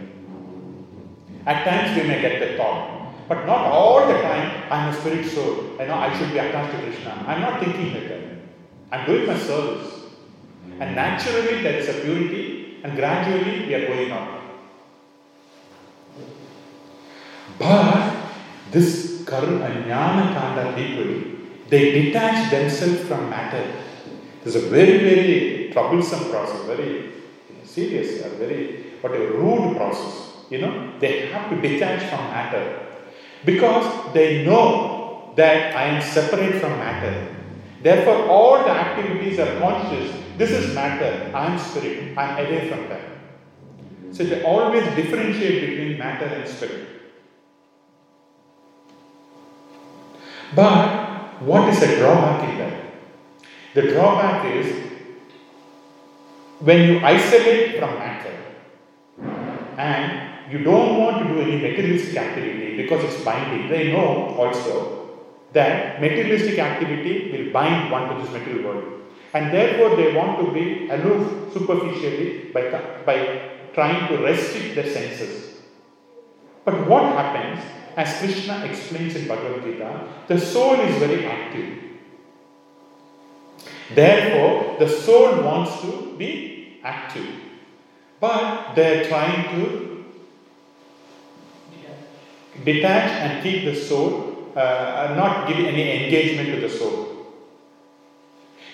At 1.47 1.63
times 1.65 1.99
we 1.99 2.07
may 2.07 2.21
get 2.21 2.39
the 2.39 2.57
thought, 2.57 3.27
but 3.27 3.47
not 3.47 3.65
all 3.65 4.05
the 4.05 4.21
time 4.21 4.71
I'm 4.71 4.89
a 4.89 4.93
spirit 4.93 5.25
soul. 5.25 5.77
I 5.79 5.85
know, 5.85 5.95
I 5.95 6.15
should 6.15 6.31
be 6.31 6.37
attached 6.37 6.77
to 6.77 6.83
Krishna. 6.83 7.25
I'm 7.25 7.41
not 7.41 7.59
thinking 7.59 7.93
like 7.93 8.07
that. 8.09 8.21
I'm 8.91 9.05
doing 9.07 9.25
my 9.25 9.37
service. 9.37 9.96
And 10.79 10.95
naturally 10.95 11.61
there 11.63 11.79
is 11.79 11.89
a 11.89 11.93
purity, 12.01 12.79
and 12.83 12.95
gradually 12.95 13.65
we 13.67 13.73
are 13.73 13.87
going 13.87 14.11
up. 14.11 14.41
But 17.57 18.15
this 18.71 19.23
Karuna 19.23 19.85
Jnana 19.85 20.33
Kanda 20.33 20.73
people, 20.75 21.37
they 21.69 21.91
detach 21.91 22.51
themselves 22.51 23.01
from 23.01 23.29
matter. 23.29 23.63
This 24.43 24.55
is 24.55 24.63
a 24.65 24.69
very, 24.69 24.97
very 24.99 25.69
troublesome 25.71 26.29
process, 26.29 26.65
very 26.65 27.11
serious, 27.63 28.23
a 28.25 28.29
very 28.29 28.83
what 29.01 29.13
a 29.13 29.19
rude 29.19 29.75
process. 29.75 30.45
You 30.49 30.61
know, 30.61 30.99
they 30.99 31.27
have 31.27 31.49
to 31.49 31.61
detach 31.61 32.09
from 32.09 32.19
matter 32.29 32.87
because 33.43 34.13
they 34.13 34.45
know 34.45 35.33
that 35.35 35.75
I 35.75 35.83
am 35.83 36.01
separate 36.01 36.59
from 36.61 36.71
matter. 36.79 37.35
Therefore, 37.81 38.27
all 38.27 38.63
the 38.63 38.71
activities 38.71 39.39
are 39.39 39.59
conscious. 39.59 40.15
This 40.37 40.51
is 40.51 40.75
matter. 40.75 41.31
I 41.33 41.47
am 41.47 41.59
spirit. 41.59 42.17
I 42.17 42.29
am 42.29 42.45
away 42.45 42.69
from 42.69 42.89
that. 42.89 43.01
So 44.11 44.23
they 44.23 44.43
always 44.43 44.83
differentiate 44.95 45.69
between 45.69 45.97
matter 45.97 46.25
and 46.25 46.47
spirit. 46.47 46.87
But 50.55 51.41
what 51.41 51.69
is 51.69 51.79
the 51.79 51.95
drawback 51.97 52.49
in 52.49 52.57
that? 52.59 52.73
The 53.73 53.81
drawback 53.93 54.45
is 54.45 54.87
when 56.59 56.87
you 56.87 56.99
isolate 57.05 57.79
from 57.79 57.99
matter 57.99 58.33
and 59.77 60.51
you 60.51 60.63
don't 60.63 60.97
want 60.97 61.27
to 61.27 61.33
do 61.33 61.41
any 61.41 61.61
materialistic 61.61 62.17
activity 62.17 62.77
because 62.77 63.03
it's 63.03 63.23
binding. 63.23 63.69
They 63.69 63.91
know 63.91 64.35
also 64.37 65.19
that 65.53 65.99
materialistic 65.99 66.57
activity 66.57 67.31
will 67.31 67.51
bind 67.51 67.91
one 67.91 68.09
to 68.09 68.21
this 68.21 68.31
material 68.31 68.63
world. 68.63 69.06
And 69.33 69.53
therefore, 69.53 69.95
they 69.95 70.13
want 70.13 70.45
to 70.45 70.51
be 70.51 70.89
aloof 70.89 71.53
superficially 71.53 72.51
by, 72.53 72.69
by 73.05 73.51
trying 73.73 74.07
to 74.07 74.23
restrict 74.23 74.75
their 74.75 74.89
senses. 74.89 75.57
But 76.65 76.87
what 76.87 77.03
happens, 77.03 77.63
as 77.95 78.19
Krishna 78.19 78.65
explains 78.65 79.15
in 79.15 79.27
Bhagavad 79.27 79.63
Gita, 79.63 80.07
the 80.27 80.39
soul 80.39 80.79
is 80.81 80.95
very 80.97 81.25
active. 81.25 81.83
Therefore, 83.93 84.77
the 84.79 84.89
soul 84.89 85.43
wants 85.43 85.81
to 85.81 86.15
be 86.17 86.79
active. 86.83 87.27
But 88.19 88.73
they 88.75 88.99
are 89.01 89.07
trying 89.07 89.43
to 89.55 90.05
detach 92.63 93.11
and 93.11 93.43
keep 93.43 93.65
the 93.65 93.75
soul, 93.75 94.51
uh, 94.55 95.13
not 95.15 95.47
give 95.47 95.57
any 95.57 96.05
engagement 96.05 96.49
to 96.55 96.61
the 96.61 96.69
soul. 96.69 97.06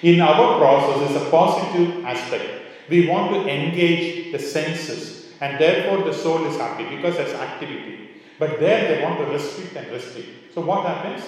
In 0.03 0.19
our 0.19 0.57
process, 0.59 1.09
is 1.09 1.21
a 1.21 1.29
positive 1.29 2.05
aspect. 2.05 2.61
We 2.89 3.07
want 3.07 3.31
to 3.31 3.49
engage 3.49 4.33
the 4.33 4.39
senses, 4.39 5.31
and 5.39 5.57
therefore 5.59 6.03
the 6.03 6.13
soul 6.13 6.45
is 6.45 6.57
happy 6.57 6.83
because 6.95 7.15
there's 7.15 7.33
activity. 7.33 8.09
But 8.37 8.59
there 8.59 8.95
they 8.95 9.03
want 9.03 9.17
to 9.19 9.25
restrict 9.25 9.75
and 9.77 9.89
restrict. 9.91 10.53
So 10.53 10.61
what 10.61 10.85
happens? 10.85 11.23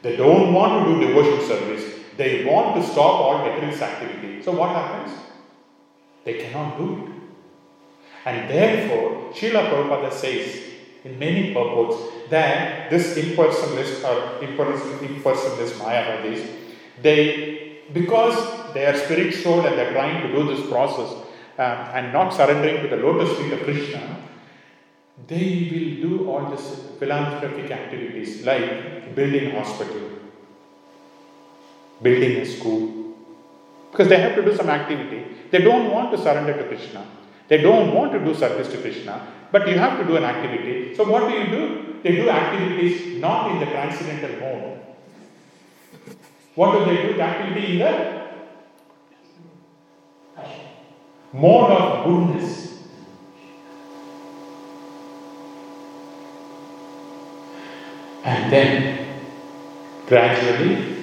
They 0.00 0.16
don't 0.16 0.54
want 0.54 0.86
to 0.86 0.94
do 0.94 1.06
devotion 1.06 1.46
service. 1.46 1.84
They 2.16 2.44
want 2.44 2.76
to 2.76 2.82
stop 2.82 3.20
all 3.20 3.38
materialist 3.38 3.82
activity. 3.82 4.42
So 4.42 4.52
what 4.52 4.70
happens? 4.70 5.14
They 6.24 6.34
cannot 6.34 6.78
do 6.78 7.04
it. 7.04 7.10
And 8.24 8.48
therefore, 8.48 9.32
Srila 9.32 9.68
Prabhupada 9.68 10.10
says 10.10 10.62
in 11.04 11.18
many 11.18 11.52
purports 11.52 11.96
that 12.30 12.88
this 12.88 13.18
impersonalist 13.18 14.02
or 14.08 14.42
impersonalist 14.42 15.72
Mayavadis, 15.72 16.63
they, 17.02 17.78
because 17.92 18.72
they 18.74 18.86
are 18.86 18.96
spirit 18.96 19.34
soul 19.34 19.64
and 19.66 19.76
they 19.76 19.86
are 19.86 19.92
trying 19.92 20.22
to 20.22 20.32
do 20.32 20.54
this 20.54 20.68
process 20.68 21.12
um, 21.58 21.78
and 21.94 22.12
not 22.12 22.30
surrendering 22.30 22.82
to 22.82 22.88
the 22.88 22.96
lotus 22.96 23.36
feet 23.38 23.52
of 23.52 23.60
Krishna, 23.60 24.20
they 25.26 25.68
will 25.70 26.08
do 26.08 26.28
all 26.28 26.50
these 26.50 26.80
philanthropic 26.98 27.70
activities 27.70 28.44
like 28.44 29.14
building 29.14 29.52
hospital, 29.52 30.10
building 32.02 32.38
a 32.38 32.46
school, 32.46 33.14
because 33.90 34.08
they 34.08 34.20
have 34.20 34.34
to 34.34 34.44
do 34.44 34.56
some 34.56 34.68
activity. 34.68 35.24
They 35.50 35.58
don't 35.58 35.92
want 35.92 36.10
to 36.10 36.18
surrender 36.18 36.52
to 36.52 36.64
Krishna. 36.64 37.06
They 37.46 37.58
don't 37.58 37.94
want 37.94 38.12
to 38.12 38.18
do 38.18 38.34
service 38.34 38.68
to 38.72 38.78
Krishna, 38.78 39.26
but 39.52 39.68
you 39.68 39.78
have 39.78 39.98
to 40.00 40.04
do 40.04 40.16
an 40.16 40.24
activity. 40.24 40.94
So, 40.96 41.04
what 41.04 41.28
do 41.28 41.34
you 41.36 41.46
do? 41.46 42.00
They 42.02 42.16
do 42.16 42.28
activities 42.28 43.20
not 43.20 43.52
in 43.52 43.60
the 43.60 43.66
transcendental 43.66 44.40
mode. 44.40 44.73
What 46.54 46.78
do 46.78 46.84
they 46.84 47.02
do? 47.02 47.16
That 47.16 47.44
will 47.44 47.54
be 47.54 47.72
in 47.72 47.78
the 47.78 48.24
mode 51.32 51.70
of 51.70 52.04
goodness. 52.04 52.78
And 58.24 58.52
then, 58.52 59.20
gradually, 60.06 60.96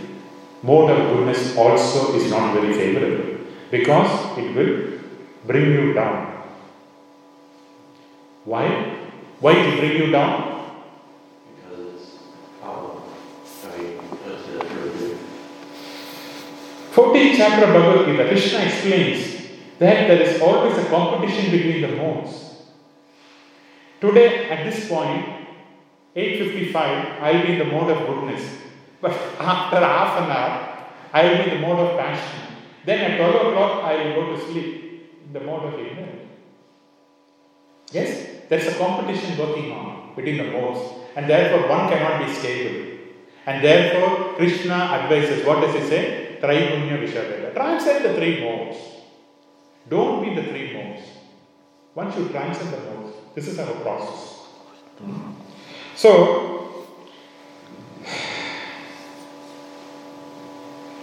mode 0.64 0.90
of 0.92 1.10
goodness 1.10 1.58
also 1.58 2.16
is 2.16 2.30
not 2.32 2.54
very 2.54 2.74
favorable 2.74 3.46
because 3.70 4.38
it 4.38 4.56
will 4.56 5.00
bring 5.46 5.72
you 5.72 5.94
down. 5.94 6.44
Why? 8.46 8.68
Why 9.40 9.52
it 9.54 9.80
bring 9.80 9.98
you 9.98 10.12
down? 10.12 10.51
14th 17.02 17.36
chapter 17.36 17.66
of 17.66 17.74
Bhagavad 17.74 18.06
Gita, 18.06 18.28
Krishna 18.28 18.60
explains 18.60 19.48
that 19.80 20.08
there 20.08 20.22
is 20.22 20.40
always 20.40 20.78
a 20.78 20.86
competition 20.86 21.50
between 21.50 21.82
the 21.82 21.96
modes. 21.96 22.62
Today, 24.00 24.50
at 24.50 24.70
this 24.70 24.88
point, 24.88 25.26
8.55, 26.16 27.22
I'll 27.22 27.42
be 27.42 27.54
in 27.54 27.60
the 27.60 27.66
mode 27.66 27.90
of 27.90 28.06
goodness. 28.06 28.44
But 29.02 29.14
after 29.40 29.78
half 29.78 30.18
an 30.22 30.30
hour, 30.30 30.88
I'll 31.12 31.44
be 31.44 31.52
in 31.52 31.62
the 31.62 31.68
mode 31.68 31.80
of 31.80 31.98
passion. 31.98 32.40
Then 32.86 33.12
at 33.12 33.18
12 33.18 33.48
o'clock, 33.48 33.84
I 33.84 33.96
will 33.96 34.14
go 34.14 34.36
to 34.36 34.46
sleep 34.46 35.10
in 35.26 35.34
the 35.34 35.40
mode 35.40 35.74
of 35.74 35.80
ignorance. 35.80 36.30
Yes, 37.92 38.44
there's 38.48 38.68
a 38.68 38.78
competition 38.78 39.38
working 39.40 39.72
on 39.72 40.16
between 40.16 40.38
the 40.38 40.52
modes, 40.52 40.80
and 41.16 41.28
therefore 41.28 41.68
one 41.68 41.90
cannot 41.90 42.26
be 42.26 42.32
stable. 42.32 43.00
And 43.48 43.64
therefore, 43.64 44.36
Krishna 44.36 44.76
advises 44.76 45.44
what 45.46 45.62
does 45.62 45.74
he 45.74 45.82
say? 45.90 46.31
Trigunya 46.42 46.98
Vishadaya. 47.00 47.54
Transcend 47.54 48.06
the 48.06 48.14
three 48.16 48.42
modes. 48.44 48.78
Don't 49.88 50.24
be 50.24 50.34
the 50.34 50.44
three 50.50 50.74
modes. 50.74 51.04
One 51.94 52.12
should 52.12 52.32
transcend 52.32 52.74
the 52.74 52.78
modes. 52.78 53.16
This 53.36 53.48
is 53.48 53.60
our 53.60 53.74
process. 53.82 54.48
So, 55.96 56.88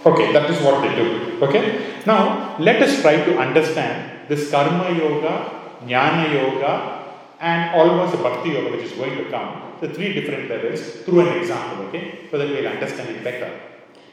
okay, 0.05 0.33
that 0.33 0.49
is 0.49 0.61
what 0.61 0.81
they 0.81 0.95
do. 0.95 1.39
Okay, 1.41 1.95
now 2.05 2.57
let 2.59 2.81
us 2.81 3.01
try 3.01 3.23
to 3.23 3.37
understand 3.37 4.27
this 4.27 4.51
Karma 4.51 4.91
Yoga, 4.91 5.51
Jnana 5.85 6.33
Yoga, 6.33 7.05
and 7.39 7.75
almost 7.75 8.21
Bhakti 8.21 8.49
Yoga, 8.49 8.71
which 8.71 8.85
is 8.85 8.93
going 8.93 9.15
to 9.17 9.29
come, 9.29 9.73
the 9.79 9.89
three 9.89 10.13
different 10.13 10.49
levels 10.49 10.81
through 11.05 11.21
an 11.21 11.37
example. 11.37 11.85
Okay, 11.87 12.27
so 12.29 12.37
that 12.37 12.49
we'll 12.49 12.67
understand 12.67 13.09
it 13.09 13.23
better. 13.23 13.51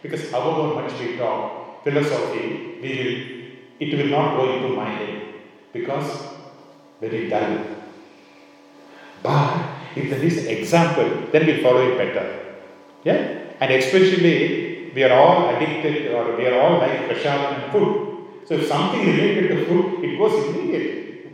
Because 0.03 0.31
however 0.31 0.75
much 0.75 0.93
we 1.01 1.17
talk 1.17 1.83
philosophy, 1.85 2.79
we 2.83 2.91
will 2.99 3.37
it 3.79 3.97
will 3.97 4.07
not 4.07 4.37
go 4.37 4.53
into 4.55 4.75
my 4.75 4.89
head 4.89 5.35
because 5.73 6.29
very 7.01 7.29
dull. 7.29 7.59
But 9.23 9.77
if 9.95 10.11
there 10.11 10.23
is 10.23 10.39
an 10.39 10.57
example, 10.57 11.29
then 11.33 11.47
we 11.47 11.63
follow 11.63 11.91
it 11.91 11.99
better. 11.99 12.57
Yeah? 13.05 13.53
And 13.61 13.73
especially, 13.73 14.93
we 14.95 15.05
are 15.05 15.13
all 15.13 15.55
addicted 15.55 16.13
or 16.15 16.37
we 16.37 16.47
are 16.47 16.61
all 16.61 16.79
like 16.79 17.09
prasadam 17.09 17.63
and 17.63 17.73
food. 17.73 18.47
So 18.47 18.55
if 18.55 18.67
something 18.67 19.01
related 19.01 19.49
to 19.49 19.67
food, 19.67 20.05
it 20.05 20.17
goes 20.17 20.47
immediately. 20.47 21.33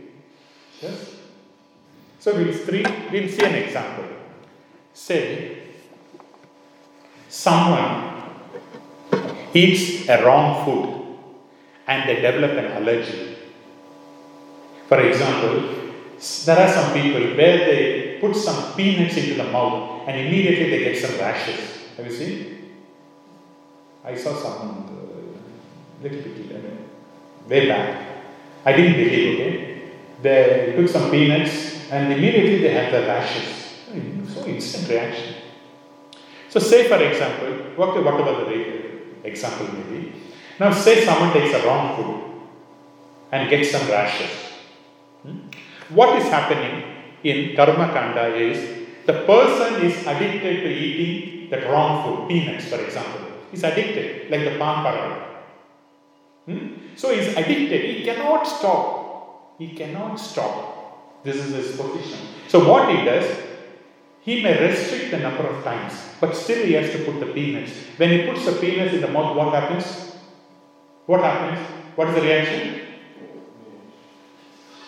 Yes? 0.81 1.15
So 2.19 2.35
we'll, 2.35 2.53
three, 2.53 2.85
we'll 3.11 3.29
see 3.29 3.45
an 3.45 3.55
example. 3.55 4.05
Say, 4.93 5.59
someone 7.29 8.12
eats 9.53 10.07
a 10.09 10.23
wrong 10.23 10.65
food 10.65 11.17
and 11.87 12.09
they 12.09 12.15
develop 12.15 12.51
an 12.51 12.65
allergy. 12.65 13.37
For 14.87 14.99
example, 14.99 15.83
there 16.45 16.59
are 16.59 16.71
some 16.71 16.93
people 16.93 17.21
where 17.35 17.57
they 17.57 18.17
put 18.21 18.35
some 18.35 18.73
peanuts 18.73 19.17
into 19.17 19.35
the 19.35 19.51
mouth 19.51 20.07
and 20.07 20.19
immediately 20.19 20.69
they 20.69 20.83
get 20.83 20.97
some 20.97 21.19
rashes. 21.19 21.59
Have 21.97 22.05
you 22.05 22.13
seen? 22.13 22.73
I 24.03 24.15
saw 24.15 24.35
someone 24.35 24.83
uh, 24.89 26.03
little 26.03 26.21
bit 26.21 26.43
way 27.47 27.67
back. 27.67 28.07
I 28.65 28.73
didn't 28.73 28.93
believe, 28.93 29.39
okay? 29.39 29.91
They 30.21 30.73
took 30.75 30.89
some 30.89 31.11
peanuts 31.11 31.89
and 31.91 32.13
immediately 32.13 32.59
they 32.61 32.73
had 32.73 32.93
the 32.93 33.07
rashes. 33.07 33.63
So 34.33 34.45
instant 34.45 34.89
reaction. 34.89 35.35
So 36.49 36.59
say 36.59 36.87
for 36.87 37.01
example, 37.01 37.47
what, 37.75 37.95
whatever 38.03 38.45
the 38.45 38.82
example 39.23 39.67
maybe. 39.73 40.13
Now 40.59 40.71
say 40.71 41.03
someone 41.05 41.33
takes 41.33 41.53
a 41.53 41.65
wrong 41.65 41.95
food 41.95 42.23
and 43.31 43.49
gets 43.49 43.71
some 43.71 43.87
rashes. 43.87 44.29
Hmm? 45.23 45.37
What 45.89 46.21
is 46.21 46.27
happening 46.29 46.83
in 47.23 47.55
Karma 47.55 47.91
Kanda 47.93 48.35
is 48.35 48.87
the 49.05 49.13
person 49.25 49.83
is 49.83 50.05
addicted 50.05 50.61
to 50.63 50.69
eating 50.69 51.49
that 51.49 51.69
wrong 51.69 52.03
food, 52.03 52.29
peanuts 52.29 52.67
for 52.69 52.79
example. 52.79 53.21
He's 53.51 53.63
addicted, 53.63 54.31
like 54.31 54.43
the 54.43 54.57
palm 54.57 54.83
paradise. 54.83 55.29
Hmm? 56.45 56.67
So 56.95 57.13
he's 57.13 57.35
addicted, 57.35 57.83
he 57.83 58.03
cannot 58.03 58.43
stop. 58.43 59.55
He 59.59 59.75
cannot 59.75 60.15
stop. 60.15 61.23
This 61.23 61.37
is 61.37 61.53
his 61.53 61.77
position. 61.77 62.19
So 62.47 62.67
what 62.69 62.89
he 62.89 63.05
does, 63.05 63.25
he 64.23 64.41
may 64.41 64.67
restrict 64.67 65.11
the 65.11 65.19
number 65.19 65.43
of 65.43 65.63
times, 65.63 65.93
but 66.21 66.35
still 66.35 66.65
he 66.65 66.73
has 66.73 66.91
to 66.91 67.03
put 67.03 67.19
the 67.19 67.25
peanuts. 67.25 67.73
When 67.97 68.09
he 68.09 68.25
puts 68.25 68.45
the 68.45 68.53
peanuts 68.53 68.93
in 68.93 69.01
the 69.01 69.07
mouth, 69.07 69.35
what 69.35 69.53
happens? 69.53 70.15
What 71.05 71.21
happens? 71.21 71.59
What 71.95 72.07
is 72.09 72.15
the 72.15 72.21
reaction? 72.21 72.81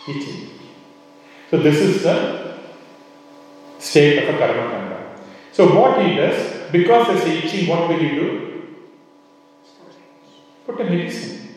Eating. 0.08 0.50
So 1.52 1.58
this 1.58 1.78
is 1.78 2.04
the 2.04 2.60
state 3.78 4.24
of 4.24 4.36
a 4.36 4.38
karma 4.38 4.72
kanda. 4.72 5.20
So 5.52 5.80
what 5.80 6.02
he 6.06 6.16
does, 6.16 6.72
because 6.72 7.08
there's 7.08 7.44
itching, 7.44 7.68
what 7.68 7.90
will 7.90 7.98
he 7.98 8.10
do? 8.10 8.64
Put 10.66 10.80
a 10.80 10.84
medicine. 10.86 11.56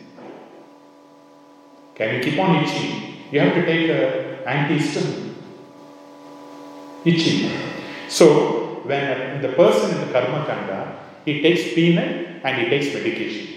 Can 1.95 2.15
you 2.15 2.21
keep 2.21 2.39
on 2.39 2.63
itching? 2.63 3.15
You 3.31 3.39
have 3.39 3.53
to 3.53 3.65
take 3.65 3.89
a 3.89 4.43
antihistamine. 4.45 5.28
Itching. 7.05 7.51
So 8.07 8.81
when 8.83 9.41
the 9.41 9.49
person 9.49 9.95
in 9.95 10.07
the 10.07 10.11
karma 10.11 10.45
kanda, 10.45 10.99
he 11.25 11.41
takes 11.41 11.73
peanut 11.73 12.43
and 12.43 12.57
he 12.57 12.69
takes 12.69 12.93
medication. 12.93 13.47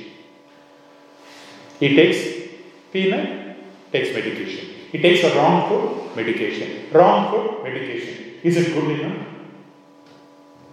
He 1.80 1.96
takes 1.96 2.18
peanut, 2.92 3.56
takes 3.90 4.14
medication. 4.14 4.68
He 4.92 4.98
takes 4.98 5.24
a 5.24 5.34
wrong 5.36 5.68
food, 5.68 6.16
medication. 6.16 6.86
Wrong 6.92 7.30
food, 7.30 7.64
medication. 7.64 8.40
Is 8.42 8.56
it 8.56 8.74
good 8.74 9.00
enough? 9.00 9.26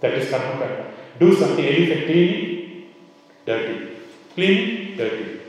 That 0.00 0.14
is 0.14 0.30
karma 0.30 0.58
kanda. 0.58 0.92
Do 1.18 1.34
something, 1.34 1.64
anything 1.64 2.04
cleaning, 2.06 2.92
dirty. 3.44 3.88
Cleaning, 4.34 4.96
dirty. 4.96 5.40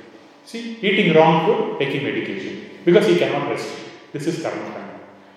See, 0.45 0.78
eating 0.82 1.15
wrong 1.15 1.45
food, 1.45 1.80
taking 1.80 2.03
medication. 2.03 2.69
Because 2.84 3.05
he 3.07 3.17
cannot 3.17 3.49
rest. 3.49 3.69
This 4.11 4.28
is 4.28 4.41
karma 4.41 4.72
kanda. 4.72 4.91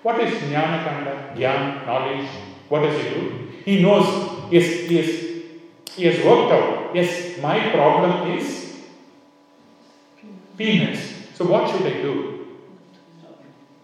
What 0.05 0.21
is 0.21 0.35
jnana 0.35 0.83
kanda? 0.85 1.33
Gyan, 1.35 1.83
knowledge. 1.87 2.29
What 2.69 2.81
does 2.81 2.95
he 3.01 3.09
do? 3.09 3.21
He 3.65 3.81
knows, 3.81 4.05
yes, 4.51 4.65
he 4.87 4.97
has, 4.97 5.09
he 5.95 6.05
has 6.05 6.23
worked 6.23 6.51
out, 6.51 6.95
yes, 6.95 7.41
my 7.41 7.71
problem 7.71 8.37
is 8.37 8.83
peanuts. 10.55 11.01
So 11.33 11.45
what 11.45 11.71
should 11.71 11.87
I 11.87 12.01
do? 12.03 12.45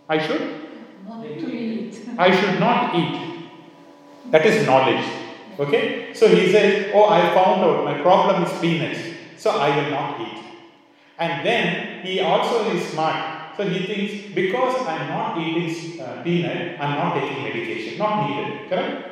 I 0.08 0.20
should? 0.20 0.46
Not 1.08 1.26
eat. 1.26 2.00
I 2.20 2.30
should 2.40 2.60
not 2.60 2.94
eat. 2.94 3.50
That 4.30 4.46
is 4.46 4.64
knowledge. 4.68 5.04
Okay? 5.58 6.14
So 6.14 6.28
he 6.28 6.52
says, 6.52 6.92
Oh, 6.94 7.06
I 7.06 7.34
found 7.34 7.64
out 7.64 7.84
my 7.84 8.00
problem 8.00 8.44
is 8.44 8.60
peanuts. 8.62 9.00
So 9.38 9.50
I 9.50 9.76
will 9.76 9.90
not 9.90 10.22
eat. 10.22 10.44
And 11.18 11.44
then 11.44 12.06
he 12.06 12.20
also 12.20 12.70
is 12.70 12.86
smart. 12.90 13.31
So 13.58 13.68
he 13.68 13.86
thinks, 13.86 14.34
because 14.34 14.76
I'm 14.88 15.10
not 15.10 15.38
eating 15.38 16.02
uh, 16.02 16.22
peanut, 16.24 16.80
I'm 16.80 16.98
not 16.98 17.14
taking 17.14 17.44
medication. 17.44 17.98
Not 17.98 18.30
needed. 18.30 18.70
Correct? 18.70 19.08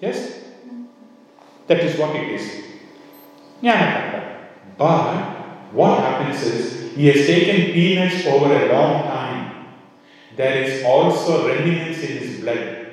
Yes? 0.00 0.44
That 1.66 1.80
is 1.80 1.98
what 1.98 2.16
it 2.16 2.28
is. 2.28 2.64
Jnanakanda. 3.62 4.36
But 4.76 5.72
what 5.72 6.00
happens 6.00 6.42
is, 6.42 6.94
he 6.94 7.06
has 7.06 7.26
taken 7.26 7.72
peanuts 7.72 8.26
over 8.26 8.52
a 8.52 8.72
long 8.72 9.04
time. 9.04 9.66
There 10.36 10.62
is 10.62 10.84
also 10.84 11.48
remnants 11.48 12.00
in 12.02 12.18
his 12.18 12.40
blood. 12.40 12.86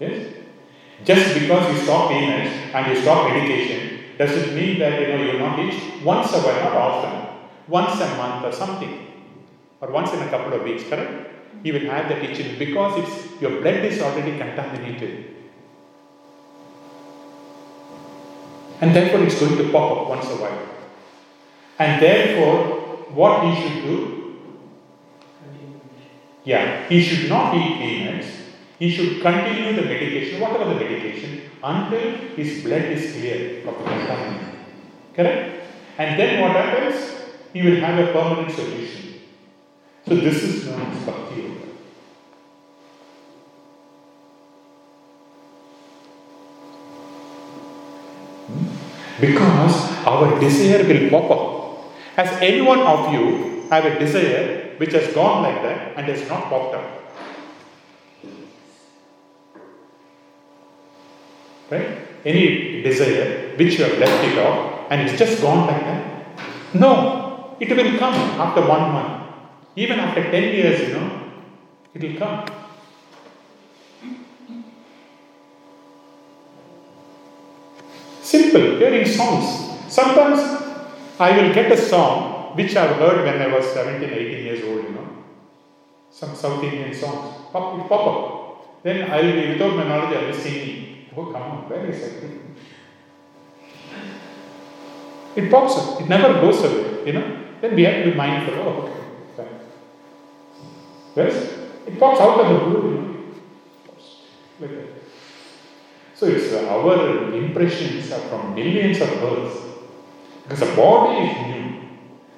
Yes? 0.00 0.34
Just 1.04 1.34
because 1.34 1.74
you 1.74 1.82
stop 1.82 2.10
peanuts 2.10 2.54
and 2.72 2.86
you 2.96 3.02
stop 3.02 3.30
medication, 3.30 3.83
does 4.18 4.30
it 4.30 4.54
mean 4.54 4.78
that 4.78 5.00
you 5.00 5.08
know 5.08 5.22
you're 5.22 5.38
not 5.38 5.58
eat? 5.58 6.02
Once 6.02 6.32
a 6.32 6.38
while, 6.38 6.62
not 6.64 6.76
often. 6.76 7.38
Once 7.68 8.00
a 8.00 8.08
month 8.16 8.44
or 8.44 8.52
something. 8.52 9.12
Or 9.80 9.90
once 9.90 10.12
in 10.12 10.22
a 10.22 10.28
couple 10.28 10.52
of 10.52 10.62
weeks, 10.62 10.84
correct? 10.84 11.30
You 11.62 11.72
will 11.72 11.90
have 11.90 12.08
that 12.08 12.22
itching 12.22 12.58
because 12.58 13.02
it's 13.02 13.40
your 13.40 13.60
blood 13.62 13.84
is 13.84 14.00
already 14.00 14.36
contaminated. 14.38 15.34
And 18.80 18.94
therefore 18.94 19.20
it's 19.24 19.38
going 19.40 19.56
to 19.56 19.70
pop 19.72 19.92
up 19.92 20.08
once 20.08 20.26
a 20.26 20.36
while. 20.36 20.68
And 21.78 22.02
therefore, 22.02 23.06
what 23.10 23.44
he 23.44 23.62
should 23.62 23.82
do? 23.82 24.14
Yeah, 26.44 26.86
he 26.88 27.02
should 27.02 27.28
not 27.28 27.54
eat 27.54 27.78
peanuts. 27.78 28.43
He 28.84 28.90
should 28.90 29.22
continue 29.22 29.72
the 29.74 29.80
medication, 29.80 30.40
whatever 30.42 30.64
the 30.68 30.74
medication, 30.74 31.40
until 31.62 32.02
his 32.36 32.62
blood 32.62 32.82
is 32.82 33.12
clear 33.12 33.66
of 33.66 33.78
the 33.78 33.84
contaminant. 33.90 34.56
Correct? 35.16 35.62
And 35.96 36.20
then 36.20 36.42
what 36.42 36.50
happens? 36.50 36.96
He 37.54 37.62
will 37.62 37.80
have 37.80 37.98
a 37.98 38.12
permanent 38.12 38.54
solution. 38.54 39.20
So 40.06 40.16
this 40.16 40.42
is 40.42 40.66
known 40.66 40.82
as 40.82 41.02
bhakti 41.06 41.40
yoga. 41.44 41.68
Hmm? 48.48 48.66
Because 49.22 49.78
our 50.12 50.38
desire 50.40 50.84
will 50.90 51.08
pop 51.08 51.30
up. 51.30 51.42
Has 52.16 52.36
any 52.42 52.60
one 52.60 52.80
of 52.80 53.14
you 53.14 53.66
have 53.70 53.86
a 53.86 53.98
desire 53.98 54.74
which 54.76 54.92
has 54.92 55.14
gone 55.14 55.42
like 55.42 55.62
that 55.62 55.96
and 55.96 56.06
has 56.06 56.28
not 56.28 56.50
popped 56.50 56.74
up? 56.74 57.03
Right? 61.74 61.98
Any 62.24 62.82
desire 62.82 63.56
which 63.56 63.78
you 63.78 63.84
have 63.84 63.98
left 63.98 64.24
it 64.24 64.38
off 64.38 64.86
and 64.90 65.02
it's 65.02 65.18
just 65.18 65.42
gone 65.42 65.66
like 65.66 65.82
that? 65.82 66.02
No, 66.72 67.56
it 67.58 67.68
will 67.76 67.98
come 67.98 68.14
after 68.44 68.60
one 68.60 68.92
month. 68.92 69.22
Even 69.76 69.98
after 69.98 70.22
10 70.22 70.42
years, 70.42 70.88
you 70.88 70.94
know, 70.94 71.08
it 71.92 72.02
will 72.02 72.16
come. 72.16 72.46
Simple, 78.22 78.78
hearing 78.78 79.06
songs. 79.06 79.46
Sometimes 79.92 80.40
I 81.18 81.36
will 81.36 81.52
get 81.52 81.72
a 81.72 81.76
song 81.76 82.56
which 82.56 82.76
I've 82.76 82.96
heard 82.96 83.24
when 83.24 83.42
I 83.42 83.52
was 83.54 83.66
17, 83.72 84.08
18 84.08 84.44
years 84.44 84.64
old, 84.64 84.84
you 84.84 84.90
know. 84.90 85.08
Some 86.10 86.34
South 86.36 86.62
Indian 86.62 86.94
songs. 86.94 87.50
Pop, 87.52 87.88
pop 87.88 88.06
up. 88.06 88.82
Then 88.84 89.10
I 89.10 89.20
will 89.20 89.32
be, 89.32 89.48
without 89.52 89.76
my 89.76 89.84
knowledge, 89.88 90.16
I 90.16 90.22
will 90.22 90.32
be 90.32 90.38
singing. 90.38 90.93
Oh, 91.16 91.26
come 91.26 91.42
on, 91.42 91.68
where 91.68 91.86
is 91.86 92.02
it? 92.02 92.40
It 95.36 95.50
pops 95.50 95.76
up. 95.76 96.00
It 96.00 96.08
never 96.08 96.40
goes 96.40 96.62
away, 96.62 97.06
you 97.06 97.12
know. 97.12 97.44
Then 97.60 97.74
we 97.74 97.82
have 97.84 98.04
to 98.04 98.10
be 98.10 98.16
mindful. 98.16 98.54
Oh, 98.54 98.68
okay. 98.82 99.00
Fine. 99.36 99.60
Yes? 101.16 101.58
It 101.86 101.98
pops 101.98 102.20
out 102.20 102.40
of 102.40 102.48
the 102.48 102.64
blue, 102.64 102.90
you 102.90 102.96
know. 102.96 103.14
Like 104.60 104.70
that. 104.70 104.88
So 106.14 106.26
it's 106.26 106.52
uh, 106.52 106.68
our 106.68 107.34
impressions 107.34 108.12
are 108.12 108.20
from 108.28 108.54
millions 108.54 109.00
of 109.00 109.08
births. 109.20 109.58
Because 110.44 110.60
the 110.60 110.76
body 110.76 111.26
is 111.26 111.46
new. 111.46 111.88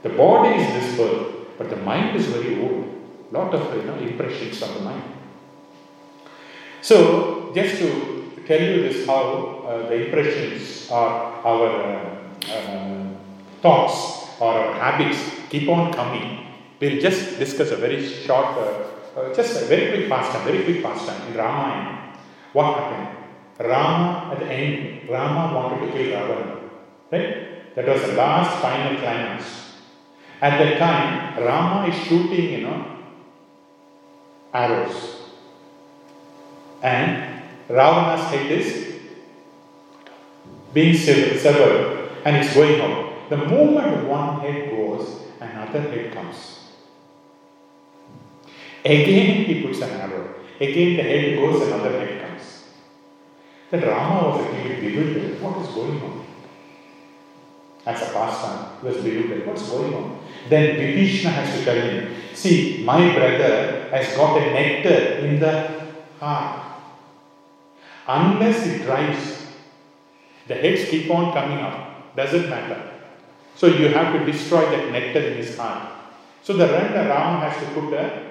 The 0.03 0.11
body 0.11 0.55
is 0.55 0.67
this 0.73 0.97
birth, 0.97 1.49
but 1.59 1.69
the 1.69 1.77
mind 1.77 2.17
is 2.17 2.27
very 2.27 2.63
old. 2.63 2.85
Lot 3.33 3.53
of 3.53 3.75
you 3.77 3.83
know 3.83 3.97
impressions 3.99 4.63
on 4.63 4.75
the 4.75 4.81
mind. 4.81 5.03
So 6.81 7.53
just 7.55 7.79
to 7.79 8.16
tell 8.47 8.61
you 8.61 8.83
this, 8.83 9.07
how 9.07 9.65
uh, 9.67 9.89
the 9.89 10.07
impressions 10.07 10.91
are 10.91 11.45
our 11.45 11.69
uh, 11.69 12.53
uh, 12.53 13.09
thoughts 13.61 14.29
or 14.41 14.53
our 14.53 14.75
habits 14.75 15.19
keep 15.51 15.69
on 15.69 15.93
coming. 15.93 16.47
We'll 16.81 17.01
just 17.01 17.39
discuss 17.39 17.71
a 17.71 17.77
very 17.77 18.07
short, 18.07 18.57
just 19.35 19.63
a 19.63 19.65
very 19.67 19.91
quick 19.93 20.09
pastime, 20.09 20.45
very 20.45 20.65
quick 20.65 20.83
pastime 20.83 21.29
in 21.29 21.37
Ramayana. 21.37 22.15
What 22.53 22.79
happened? 22.79 23.17
Rama 23.59 24.33
at 24.33 24.41
the 24.41 24.47
end, 24.47 25.09
Rama 25.09 25.55
wanted 25.55 25.87
to 25.87 25.93
kill 25.93 26.21
Ravana, 26.21 26.61
right? 27.11 27.75
That 27.75 27.89
was 27.89 28.03
the 28.03 28.13
last 28.13 28.61
final 28.61 28.99
climax. 28.99 29.45
At 30.41 30.59
that 30.59 30.79
time, 30.79 31.43
Rama 31.43 31.89
is 31.89 31.95
shooting, 32.05 32.51
you 32.51 32.61
know, 32.67 32.85
arrows. 34.53 35.17
And 36.83 37.36
Ravana's 37.69 38.29
head 38.31 38.51
is 38.51 38.95
being 40.73 40.95
severed 40.97 42.11
and 42.25 42.37
it's 42.37 42.55
going 42.55 42.81
out. 42.81 43.29
The 43.29 43.37
moment 43.37 44.09
one 44.09 44.41
head 44.41 44.71
goes, 44.71 45.23
another 45.41 45.81
head 45.81 46.13
comes. 46.13 46.61
Again 48.85 49.45
he 49.47 49.63
puts 49.63 49.81
an 49.81 49.91
arrow. 49.91 50.35
Again 50.61 50.97
the 50.97 51.03
head 51.03 51.37
goes, 51.37 51.67
another 51.67 51.91
head 51.91 52.21
comes. 52.21 52.65
Then 53.71 53.83
Rama 53.83 54.29
was 54.29 54.47
a 54.47 54.51
little 54.53 54.81
bewildered. 54.81 55.43
What 55.43 55.59
is 55.63 55.69
going 55.75 56.01
on? 56.03 56.27
As 57.85 58.03
a 58.03 58.13
pastime, 58.13 58.81
he 58.81 58.87
was 58.87 58.97
bewildered. 58.97 59.47
What's 59.47 59.69
going 59.69 59.95
on? 59.95 60.21
Then 60.49 60.77
Vibhishana 60.77 61.33
has 61.33 61.59
to 61.59 61.65
tell 61.65 61.77
him, 61.77 62.15
see, 62.35 62.83
my 62.85 63.13
brother 63.15 63.89
has 63.91 64.17
got 64.17 64.37
a 64.41 64.51
nectar 64.53 65.27
in 65.27 65.41
the 65.41 65.69
heart. 66.21 66.66
Unless 68.07 68.67
it 68.67 68.83
dries, 68.83 69.47
the 70.47 70.55
heads 70.55 70.89
keep 70.89 71.11
on 71.11 71.33
coming 71.33 71.59
up. 71.59 72.15
Doesn't 72.15 72.49
matter. 72.49 72.93
So 73.57 73.67
you 73.67 73.89
have 73.89 74.13
to 74.19 74.31
destroy 74.31 74.63
that 74.71 74.93
nectar 74.93 75.21
in 75.21 75.37
his 75.39 75.57
heart. 75.57 75.93
So 76.43 76.53
the 76.53 76.69
Randa 76.69 77.09
Rama 77.09 77.49
has 77.49 77.57
to 77.63 77.81
put 77.81 77.93
a 77.93 78.27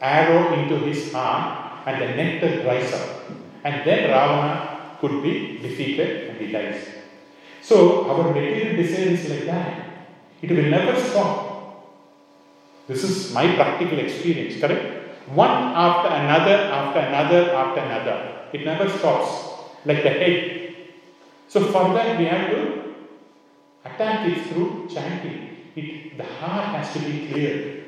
arrow 0.00 0.52
into 0.54 0.76
his 0.80 1.12
heart 1.12 1.86
and 1.86 2.02
the 2.02 2.08
nectar 2.08 2.62
dries 2.62 2.92
up. 2.92 3.30
And 3.64 3.86
then 3.86 4.10
Ravana 4.10 4.96
could 5.00 5.22
be 5.22 5.58
defeated 5.58 6.30
and 6.30 6.38
he 6.38 6.52
dies. 6.52 6.86
So 7.62 8.10
our 8.10 8.32
material 8.32 8.76
desire 8.76 9.08
is 9.08 9.28
like 9.30 9.46
that. 9.46 9.86
It 10.42 10.50
will 10.50 10.70
never 10.70 11.00
stop. 11.00 11.46
This 12.86 13.02
is 13.02 13.32
my 13.32 13.54
practical 13.56 13.98
experience, 13.98 14.60
correct? 14.60 14.95
One 15.34 15.50
after 15.50 16.08
another, 16.08 16.54
after 16.72 17.00
another, 17.00 17.50
after 17.52 17.80
another. 17.80 18.32
It 18.52 18.64
never 18.64 18.88
stops, 18.88 19.60
like 19.84 20.02
the 20.02 20.10
head. 20.10 20.76
So 21.48 21.64
for 21.64 21.92
that 21.94 22.18
we 22.18 22.26
have 22.26 22.50
to 22.50 22.94
attack 23.84 24.28
it 24.28 24.46
through 24.46 24.88
chanting. 24.92 25.56
It, 25.74 26.16
the 26.16 26.24
heart 26.24 26.76
has 26.76 26.92
to 26.94 27.00
be 27.00 27.28
clear. 27.28 27.84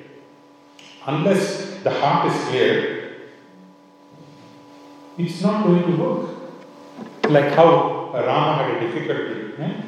Unless 1.06 1.82
the 1.82 1.90
heart 1.90 2.30
is 2.32 2.48
clear, 2.48 3.14
it's 5.16 5.40
not 5.40 5.64
going 5.64 5.82
to 5.82 5.96
work. 5.96 6.30
Like 7.28 7.52
how 7.54 8.12
Rama 8.12 8.62
had 8.62 8.76
a 8.76 8.80
difficulty. 8.80 9.62
Eh? 9.62 9.82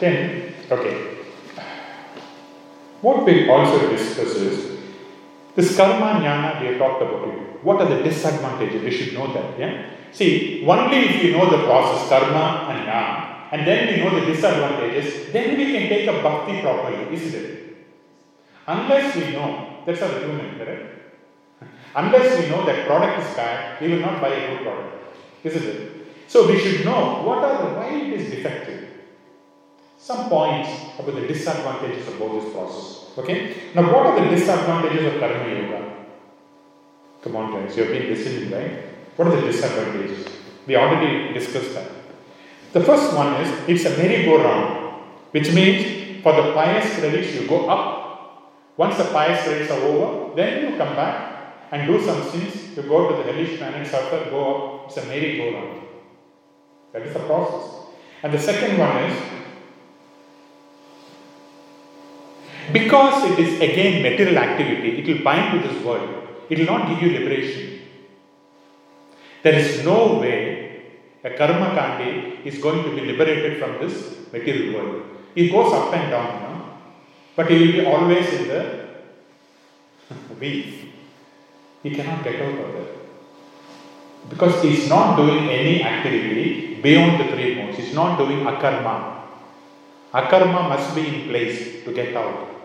Then, 0.00 0.54
okay. 0.70 1.16
What 3.00 3.24
we 3.24 3.48
also 3.48 3.90
discuss 3.90 4.34
is 4.36 4.75
this 5.56 5.76
karma 5.76 6.20
jnana 6.20 6.60
we 6.60 6.66
have 6.68 6.78
talked 6.78 7.02
about 7.02 7.28
it. 7.28 7.64
What 7.64 7.80
are 7.80 7.88
the 7.88 8.02
disadvantages? 8.02 8.82
We 8.82 8.90
should 8.90 9.14
know 9.14 9.32
that. 9.32 9.58
Yeah. 9.58 9.90
See, 10.12 10.64
only 10.66 10.98
if 10.98 11.24
you 11.24 11.32
know 11.32 11.50
the 11.50 11.64
process, 11.64 12.08
karma 12.08 12.68
and 12.70 12.86
jnana, 12.86 13.52
and 13.52 13.66
then 13.66 13.88
we 13.88 14.04
know 14.04 14.20
the 14.20 14.26
disadvantages, 14.26 15.32
then 15.32 15.56
we 15.56 15.64
can 15.72 15.88
take 15.88 16.06
a 16.08 16.22
bhakti 16.22 16.60
properly, 16.60 17.14
isn't 17.14 17.34
it? 17.34 17.76
Unless 18.66 19.16
we 19.16 19.32
know, 19.32 19.82
that's 19.86 20.02
our 20.02 20.18
human, 20.18 20.58
correct? 20.58 20.96
Unless 21.94 22.40
we 22.40 22.50
know 22.50 22.66
that 22.66 22.86
product 22.86 23.26
is 23.26 23.34
bad, 23.36 23.80
we 23.80 23.88
will 23.88 24.00
not 24.00 24.20
buy 24.20 24.28
a 24.28 24.50
good 24.50 24.62
product, 24.62 25.16
isn't 25.44 25.64
it? 25.64 25.92
So 26.28 26.46
we 26.48 26.58
should 26.58 26.84
know 26.84 27.22
what 27.22 27.38
are 27.38 27.56
the 27.62 27.74
why 27.78 27.88
it 27.94 28.20
is 28.20 28.30
defective. 28.30 28.75
Some 30.06 30.28
points 30.28 30.70
about 31.00 31.16
the 31.16 31.26
disadvantages 31.26 32.06
of 32.06 32.16
both 32.20 32.40
this 32.40 32.52
process. 32.54 33.18
Okay? 33.18 33.72
Now 33.74 33.92
what 33.92 34.06
are 34.06 34.20
the 34.20 34.30
disadvantages 34.30 35.04
of 35.12 35.18
karma 35.18 35.48
yoga? 35.50 36.06
Come 37.22 37.34
on 37.34 37.52
guys, 37.52 37.76
you 37.76 37.82
have 37.82 37.92
been 37.92 38.08
listening, 38.08 38.52
right? 38.52 38.84
What 39.16 39.26
are 39.26 39.40
the 39.40 39.48
disadvantages? 39.48 40.28
We 40.64 40.76
already 40.76 41.34
discussed 41.34 41.74
that. 41.74 41.90
The 42.72 42.84
first 42.84 43.16
one 43.16 43.42
is 43.42 43.48
it's 43.68 43.84
a 43.84 43.98
merry-go-round, 43.98 45.02
which 45.32 45.52
means 45.52 46.22
for 46.22 46.34
the 46.40 46.52
pious 46.52 47.00
credits 47.00 47.34
you 47.34 47.48
go 47.48 47.68
up. 47.68 48.52
Once 48.76 48.98
the 48.98 49.06
pious 49.06 49.42
credits 49.42 49.72
are 49.72 49.80
over, 49.80 50.36
then 50.36 50.70
you 50.70 50.78
come 50.78 50.94
back 50.94 51.66
and 51.72 51.84
do 51.84 52.00
some 52.00 52.22
sins. 52.30 52.76
You 52.76 52.84
go 52.84 53.08
to 53.10 53.16
the 53.16 53.32
hellish 53.32 53.58
planet, 53.58 53.84
suffer, 53.84 54.30
go 54.30 54.84
up. 54.84 54.86
It's 54.86 54.98
a 54.98 55.06
merry-go-round. 55.06 55.82
That 56.92 57.02
is 57.02 57.12
the 57.12 57.26
process. 57.26 57.88
And 58.22 58.32
the 58.32 58.38
second 58.38 58.78
one 58.78 59.02
is 59.02 59.36
because 62.72 63.30
it 63.30 63.38
is 63.38 63.60
again 63.60 64.02
material 64.02 64.38
activity, 64.38 64.98
it 65.00 65.06
will 65.06 65.24
bind 65.24 65.62
to 65.62 65.68
this 65.68 65.84
world. 65.84 66.08
It 66.48 66.58
will 66.58 66.66
not 66.66 66.88
give 66.88 67.02
you 67.02 67.18
liberation. 67.18 67.80
There 69.42 69.54
is 69.54 69.84
no 69.84 70.18
way 70.18 70.66
a 71.22 71.30
karma 71.30 71.68
kandi 71.78 72.44
is 72.44 72.58
going 72.58 72.82
to 72.84 72.90
be 72.94 73.02
liberated 73.10 73.58
from 73.58 73.78
this 73.78 74.16
material 74.32 74.74
world. 74.74 75.02
It 75.34 75.50
goes 75.50 75.72
up 75.72 75.92
and 75.92 76.10
down, 76.10 76.42
know? 76.42 76.78
but 77.36 77.50
he 77.50 77.58
will 77.58 77.72
be 77.72 77.86
always 77.86 78.26
in 78.32 78.48
the 78.48 78.86
weave. 80.40 80.92
He 81.82 81.90
cannot 81.94 82.24
get 82.24 82.40
out 82.42 82.58
of 82.58 82.72
that. 82.74 82.88
Because 84.28 84.62
he 84.62 84.70
is 84.78 84.88
not 84.88 85.16
doing 85.16 85.48
any 85.48 85.82
activity 85.84 86.80
beyond 86.82 87.20
the 87.20 87.32
three 87.32 87.54
modes. 87.54 87.76
He 87.76 87.84
is 87.84 87.94
not 87.94 88.18
doing 88.18 88.40
akarma. 88.40 89.22
Akarma 90.12 90.68
must 90.68 90.94
be 90.94 91.06
in 91.06 91.28
place 91.28 91.84
to 91.84 91.92
get 91.92 92.16
out. 92.16 92.55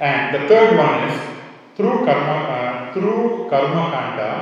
And 0.00 0.34
the 0.34 0.48
third 0.48 0.78
one 0.78 1.08
is 1.10 1.20
through 1.76 2.06
karma, 2.06 2.36
uh, 2.48 2.92
through 2.94 3.48
karma 3.50 3.90
kanda, 3.92 4.32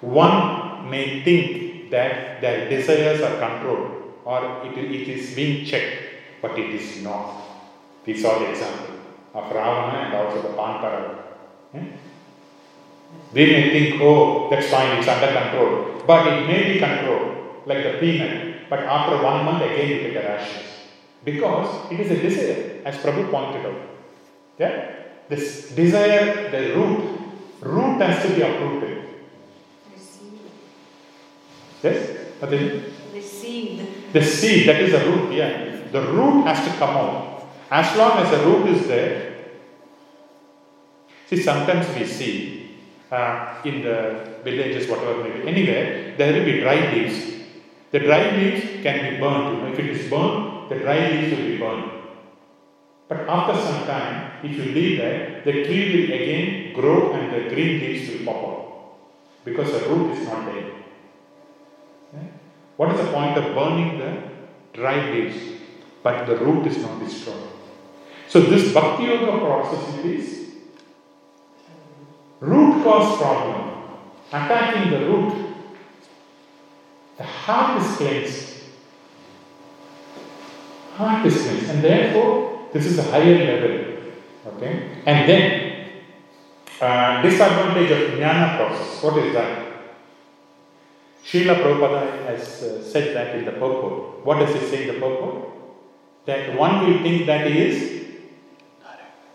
one 0.00 0.90
may 0.90 1.22
think 1.22 1.90
that 1.90 2.40
their 2.40 2.68
desires 2.68 3.22
are 3.22 3.38
controlled 3.38 4.00
or 4.24 4.66
it, 4.66 4.76
it 4.76 5.08
is 5.08 5.34
being 5.34 5.64
checked, 5.64 6.42
but 6.42 6.58
it 6.58 6.70
is 6.74 7.02
not. 7.02 7.40
We 8.04 8.16
saw 8.16 8.40
the 8.40 8.50
example 8.50 8.96
of 9.34 9.44
Ravana 9.48 9.98
and 9.98 10.14
also 10.14 10.42
the 10.42 10.54
Panpara. 10.56 11.22
Yeah? 11.72 11.84
We 13.32 13.46
may 13.46 13.70
think, 13.70 14.02
oh, 14.02 14.50
that's 14.50 14.68
fine, 14.70 14.98
it's 14.98 15.06
under 15.06 15.32
control. 15.32 16.02
But 16.04 16.26
it 16.26 16.46
may 16.48 16.72
be 16.72 16.78
controlled, 16.80 17.62
like 17.66 17.84
the 17.84 17.98
peanut. 18.00 18.68
But 18.68 18.80
after 18.80 19.22
one 19.22 19.44
month, 19.44 19.62
again 19.62 19.88
you 19.88 20.00
get 20.00 20.14
the 20.14 20.28
rashes. 20.28 20.66
Because 21.24 21.92
it 21.92 22.00
is 22.00 22.10
a 22.10 22.20
desire, 22.20 22.82
as 22.84 22.96
Prabhu 22.96 23.30
pointed 23.30 23.66
out. 23.66 23.89
Yeah? 24.60 24.92
This 25.26 25.72
desire, 25.72 26.50
the 26.50 26.74
root, 26.76 27.18
root 27.62 28.02
has 28.02 28.22
to 28.26 28.34
be 28.34 28.42
uprooted. 28.42 29.08
Yes? 31.82 32.18
Nothing? 32.42 32.92
The. 33.12 33.20
The 34.12 34.22
seed, 34.22 34.68
that 34.68 34.80
is 34.82 34.92
the 34.92 34.98
root, 35.08 35.32
yeah. 35.32 35.80
The 35.90 36.02
root 36.02 36.44
has 36.44 36.66
to 36.66 36.78
come 36.78 36.96
out. 36.96 37.48
As 37.70 37.96
long 37.96 38.18
as 38.18 38.30
the 38.30 38.44
root 38.44 38.68
is 38.68 38.86
there, 38.86 39.34
see, 41.28 41.40
sometimes 41.40 41.86
we 41.96 42.04
see 42.04 42.76
uh, 43.10 43.62
in 43.64 43.82
the 43.82 44.40
villages, 44.44 44.90
whatever 44.90 45.22
maybe, 45.22 45.48
anywhere, 45.48 46.16
there 46.18 46.32
will 46.32 46.44
be 46.44 46.60
dry 46.60 46.92
leaves. 46.92 47.32
The 47.92 48.00
dry 48.00 48.36
leaves 48.36 48.82
can 48.82 49.14
be 49.14 49.20
burned. 49.20 49.56
You 49.56 49.62
know, 49.62 49.72
if 49.72 49.78
it 49.78 49.86
is 49.86 50.10
burned, 50.10 50.68
the 50.68 50.80
dry 50.80 51.08
leaves 51.08 51.36
will 51.36 51.46
be 51.46 51.56
burned. 51.56 51.99
But 53.10 53.28
after 53.28 53.60
some 53.60 53.86
time, 53.86 54.44
if 54.44 54.56
you 54.56 54.66
leave 54.72 54.98
that, 54.98 55.44
the 55.44 55.64
tree 55.64 56.06
will 56.06 56.14
again 56.14 56.72
grow 56.72 57.12
and 57.12 57.32
the 57.34 57.52
green 57.52 57.80
leaves 57.80 58.08
will 58.08 58.24
pop 58.24 58.44
out 58.44 58.92
because 59.44 59.72
the 59.72 59.88
root 59.88 60.16
is 60.16 60.28
not 60.28 60.44
there. 60.44 60.70
What 62.76 62.94
is 62.94 63.04
the 63.04 63.12
point 63.12 63.36
of 63.36 63.52
burning 63.52 63.98
the 63.98 64.22
dry 64.72 65.10
leaves? 65.10 65.36
But 66.04 66.26
the 66.26 66.36
root 66.36 66.68
is 66.68 66.78
not 66.78 67.00
destroyed. 67.00 67.50
So 68.28 68.42
this 68.42 68.72
bhakti 68.72 69.06
yoga 69.06 69.38
process 69.40 70.04
is 70.04 70.50
root 72.38 72.84
cause 72.84 73.20
problem, 73.20 73.98
attacking 74.28 74.92
the 74.92 75.00
root. 75.06 75.34
The 77.18 77.24
heart 77.24 77.82
is 77.82 77.96
cleansed. 77.96 78.62
Heart 80.94 81.26
is 81.26 81.42
cleansed. 81.42 81.70
And 81.70 81.82
therefore, 81.82 82.59
this 82.72 82.86
is 82.86 82.98
a 82.98 83.02
higher 83.02 83.38
level. 83.38 84.02
Okay? 84.46 85.02
And 85.06 85.28
then, 85.28 85.90
uh, 86.80 87.22
disadvantage 87.22 87.90
of 87.90 88.18
jnana 88.18 88.56
process. 88.56 89.02
What 89.02 89.18
is 89.24 89.32
that? 89.34 89.66
Srila 91.24 91.62
Prabhupada 91.62 92.24
has 92.26 92.62
uh, 92.62 92.82
said 92.82 93.14
that 93.14 93.36
in 93.36 93.44
the 93.44 93.52
purport. 93.52 94.24
What 94.24 94.38
does 94.38 94.54
he 94.54 94.66
say 94.68 94.88
in 94.88 94.94
the 94.94 95.00
purport? 95.00 95.48
That 96.26 96.56
one 96.58 96.86
will 96.86 97.02
think 97.02 97.26
that 97.26 97.46
he 97.46 97.58
is 97.58 98.00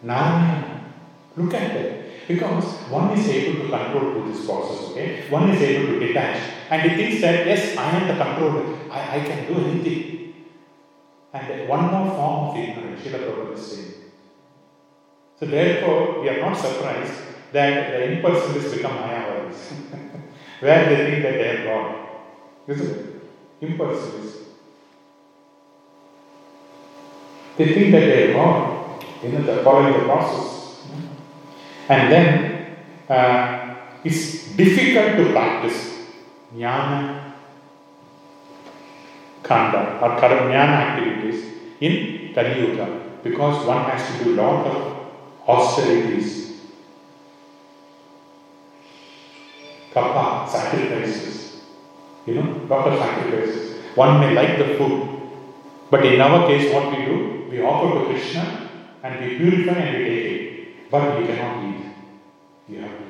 Narayana. 0.01 0.91
Look 1.37 1.53
at 1.53 1.73
that. 1.73 2.27
Because 2.27 2.65
one 2.89 3.17
is 3.17 3.27
able 3.29 3.63
to 3.63 3.69
control 3.69 4.11
through 4.11 4.31
this 4.31 4.45
process, 4.45 4.89
okay? 4.89 5.29
One 5.29 5.49
is 5.51 5.61
able 5.61 5.93
to 5.93 5.99
detach. 5.99 6.41
And 6.71 6.81
he 6.81 6.97
thinks 6.97 7.21
that, 7.21 7.45
yes, 7.45 7.77
I 7.77 7.89
am 7.91 8.07
the 8.07 8.23
controller. 8.23 8.75
I, 8.89 9.17
I 9.17 9.19
can 9.23 9.45
do 9.45 9.59
anything. 9.63 10.24
And 11.35 11.67
one 11.67 11.91
more 11.91 12.15
form 12.15 12.47
of 12.47 12.57
ignorance, 12.57 13.01
Srila 13.01 13.19
Prabhupada 13.19 13.57
is 13.57 13.67
saying. 13.67 13.93
So 15.37 15.45
therefore, 15.45 16.21
we 16.21 16.29
are 16.29 16.39
not 16.39 16.57
surprised 16.57 17.11
that 17.51 17.91
the 17.91 18.05
impersonalists 18.07 18.73
become 18.73 18.97
Mayavadis. 18.97 19.73
Where 20.61 20.89
they 20.89 21.11
think 21.11 21.23
that 21.23 21.33
they 21.33 21.49
are 21.49 21.65
God. 21.65 22.07
Isn't 22.67 22.89
it? 22.89 23.21
Impersonalists. 23.61 24.43
They 27.57 27.73
think 27.73 27.91
that 27.91 27.99
they 27.99 28.31
are 28.31 28.33
God. 28.33 29.03
You 29.21 29.29
know, 29.29 29.41
they're 29.41 29.63
following 29.63 29.91
the 29.91 30.05
process. 30.05 30.85
And 31.89 32.11
then 32.11 32.77
uh, 33.09 33.75
it's 34.05 34.55
difficult 34.55 35.17
to 35.17 35.31
practice 35.33 35.91
jnana 36.53 37.24
kanda 39.47 39.99
or 40.01 40.11
karmyana 40.21 40.77
activities 40.85 41.39
in 41.79 42.33
Kali 42.33 42.59
Yuga 42.61 42.87
because 43.23 43.65
one 43.65 43.83
has 43.85 44.01
to 44.09 44.23
do 44.23 44.33
a 44.33 44.37
lot 44.41 44.65
of 44.67 44.95
austerities, 45.47 46.61
kappa, 49.93 50.49
sacrifices, 50.51 51.61
you 52.25 52.35
know, 52.35 52.75
of 52.75 52.99
sacrifices. 52.99 53.75
One 53.95 54.19
may 54.19 54.33
like 54.33 54.57
the 54.57 54.75
food, 54.77 55.07
but 55.89 56.05
in 56.05 56.19
our 56.19 56.47
case, 56.47 56.73
what 56.73 56.89
we 56.91 57.05
do, 57.05 57.47
we 57.49 57.61
offer 57.61 57.99
to 57.99 58.05
Krishna 58.05 58.69
and 59.03 59.23
we 59.23 59.37
purify 59.37 59.79
and 59.79 59.97
we 59.97 60.03
take 60.05 60.25
it, 60.25 60.91
but 60.91 61.19
we 61.19 61.27
cannot 61.27 61.63
eat. 61.63 61.85
You 62.67 62.81
have 62.81 62.97
to 62.97 63.03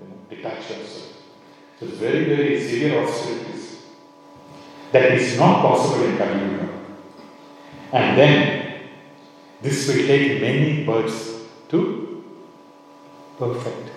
you 0.00 0.08
know, 0.08 0.16
detach 0.28 0.70
yourself. 0.70 1.22
So 1.80 1.86
very, 1.86 2.24
very 2.24 2.60
severe 2.60 3.02
austerities. 3.02 3.67
That 4.92 5.12
is 5.12 5.38
not 5.38 5.62
possible 5.62 6.04
in 6.04 6.16
Kali 6.16 6.40
Yuga. 6.40 6.68
And 7.92 8.18
then 8.18 8.88
this 9.60 9.86
will 9.88 10.06
take 10.06 10.40
many 10.40 10.84
births 10.84 11.34
to 11.68 12.24
perfect. 13.38 13.90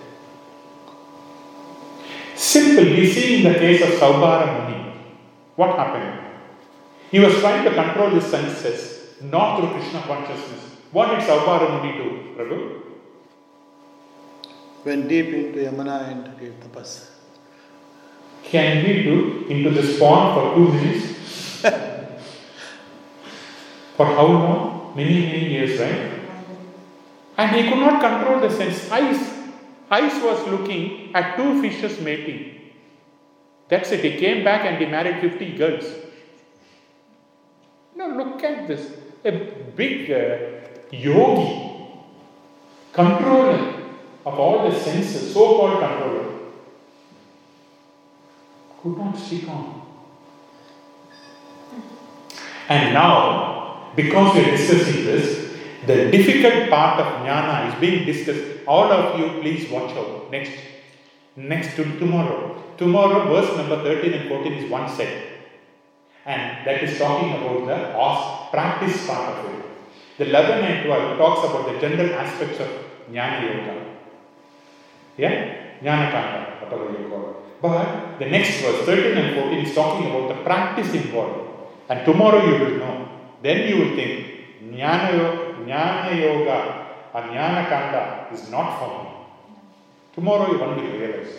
Simple, 2.34 2.84
we 2.84 3.10
see 3.10 3.44
in 3.44 3.52
the 3.52 3.58
case 3.58 3.80
of 3.82 3.90
Saubhara 4.00 4.68
Muni, 4.68 4.94
what 5.56 5.76
happened? 5.78 6.18
He 7.10 7.20
was 7.20 7.38
trying 7.40 7.64
to 7.64 7.72
control 7.72 8.10
his 8.10 8.24
senses, 8.24 9.14
not 9.22 9.58
through 9.58 9.70
Krishna 9.70 10.02
consciousness. 10.02 10.60
What 10.90 11.10
did 11.10 11.20
Saubhara 11.20 11.82
Muni 11.82 11.98
do, 11.98 12.34
Prabhu? 12.36 12.82
Went 14.84 15.08
deep 15.08 15.26
into 15.28 15.60
Yamuna 15.60 16.10
and 16.10 16.38
gave 16.38 16.54
tapas. 16.60 17.11
Can 18.44 18.84
we 18.84 19.02
do 19.02 19.46
into 19.48 19.70
this 19.70 19.98
pond 19.98 20.34
for 20.34 20.54
two 20.54 20.72
minutes? 20.72 21.06
for 23.96 24.06
how 24.06 24.26
long? 24.26 24.92
Many, 24.94 25.26
many 25.26 25.48
years, 25.48 25.80
right? 25.80 26.20
And 27.38 27.56
he 27.56 27.68
could 27.68 27.78
not 27.78 28.00
control 28.00 28.40
the 28.40 28.50
sense. 28.54 28.90
Ice. 28.90 29.32
Ice 29.90 30.22
was 30.22 30.46
looking 30.48 31.14
at 31.14 31.36
two 31.36 31.62
fishes 31.62 32.00
mating. 32.00 32.60
That's 33.68 33.90
it. 33.90 34.04
He 34.04 34.18
came 34.18 34.44
back 34.44 34.66
and 34.66 34.76
he 34.78 34.86
married 34.86 35.20
50 35.20 35.56
girls. 35.56 35.84
Now 37.94 38.16
look 38.16 38.42
at 38.44 38.68
this. 38.68 38.92
A 39.24 39.30
big 39.76 40.10
uh, 40.10 40.62
yogi, 40.90 41.72
controller 42.92 43.82
of 44.26 44.38
all 44.38 44.70
the 44.70 44.78
senses, 44.78 45.32
so 45.32 45.56
called 45.56 45.80
controller, 45.80 46.31
could 48.82 48.98
not 48.98 49.16
speak 49.16 49.48
on. 49.48 49.82
And 52.68 52.94
now, 52.94 53.92
because 53.94 54.34
we 54.34 54.44
are 54.44 54.50
discussing 54.56 55.04
this, 55.04 55.52
the 55.86 56.10
difficult 56.10 56.70
part 56.70 57.00
of 57.00 57.06
jnana 57.24 57.68
is 57.68 57.80
being 57.80 58.04
discussed. 58.04 58.66
All 58.66 58.90
of 58.90 59.18
you, 59.18 59.40
please 59.40 59.68
watch 59.70 59.90
out. 59.96 60.30
Next, 60.30 60.52
next 61.36 61.76
to 61.76 61.84
tomorrow. 61.98 62.62
Tomorrow, 62.78 63.28
verse 63.28 63.56
number 63.56 63.82
13 63.82 64.14
and 64.14 64.28
14 64.28 64.52
is 64.52 64.70
one 64.70 64.88
set. 64.88 65.28
And 66.24 66.66
that 66.66 66.82
is 66.82 66.98
talking 66.98 67.30
about 67.30 67.66
the 67.66 68.56
practice 68.56 69.06
part 69.06 69.38
of 69.38 69.52
it. 69.52 69.64
The 70.18 70.28
11 70.28 70.64
and 70.64 70.86
12 70.86 71.18
talks 71.18 71.48
about 71.48 71.72
the 71.72 71.80
general 71.80 72.14
aspects 72.14 72.60
of 72.60 72.68
jnana 73.10 73.42
yoga. 73.42 73.96
Yeah? 75.18 75.56
Jnana 75.82 76.10
kanda, 76.10 76.58
whatever 76.60 76.98
you 76.98 77.08
call 77.08 77.30
it. 77.30 77.51
But 77.62 78.18
the 78.18 78.26
next 78.26 78.60
verse, 78.60 78.84
13 78.84 79.16
and 79.16 79.34
14, 79.36 79.58
is 79.64 79.74
talking 79.74 80.10
about 80.10 80.28
the 80.28 80.42
practice 80.42 80.92
involved. 80.94 81.48
And 81.88 82.04
tomorrow 82.04 82.44
you 82.44 82.64
will 82.64 82.76
know. 82.78 83.08
Then 83.40 83.68
you 83.68 83.76
will 83.84 83.94
think, 83.94 84.26
Jnana, 84.64 85.12
yo- 85.16 85.54
jnana 85.64 86.20
yoga 86.20 86.86
or 87.14 87.22
jnana 87.22 87.68
kanda 87.68 88.26
is 88.32 88.50
not 88.50 88.78
for 88.78 88.88
me. 89.04 89.10
Tomorrow 90.14 90.50
you 90.52 90.58
will 90.58 90.74
realize. 90.98 91.32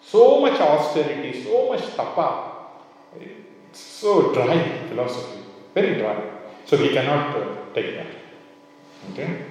So 0.00 0.40
much 0.40 0.60
austerity, 0.60 1.44
so 1.44 1.68
much 1.70 1.84
tapa, 1.94 2.26
so 3.72 4.32
dry 4.32 4.86
philosophy, 4.88 5.42
very 5.74 5.98
dry. 6.00 6.16
So 6.64 6.76
we 6.76 6.88
cannot 6.90 7.36
uh, 7.36 7.44
take 7.74 7.94
that. 7.96 8.06
Okay? 9.12 9.44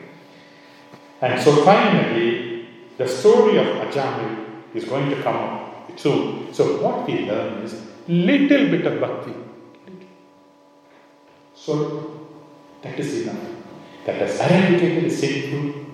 And 1.21 1.41
so 1.41 1.63
finally, 1.63 2.67
the 2.97 3.07
story 3.07 3.57
of 3.57 3.65
Ajamil 3.87 4.45
is 4.73 4.85
going 4.85 5.09
to 5.09 5.21
come 5.21 5.35
up 5.35 5.66
soon. 5.97 6.53
So 6.53 6.81
what 6.81 7.07
we 7.07 7.25
learn 7.29 7.63
is 7.63 7.81
little 8.07 8.69
bit 8.69 8.85
of 8.85 8.99
bhakti. 9.01 9.33
So 11.55 12.27
that 12.81 12.97
is 12.99 13.23
enough. 13.23 13.43
That 14.05 14.15
has 14.15 14.39
eradicated 14.39 15.11
sinful, 15.11 15.85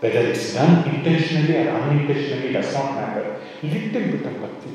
whether 0.00 0.20
it's 0.20 0.54
done 0.54 0.88
intentionally 0.88 1.56
or 1.58 1.70
unintentionally 1.70 2.52
does 2.52 2.72
not 2.72 2.94
matter. 2.94 3.40
Little 3.62 3.90
bit 3.90 4.26
of 4.26 4.40
bhakti. 4.40 4.70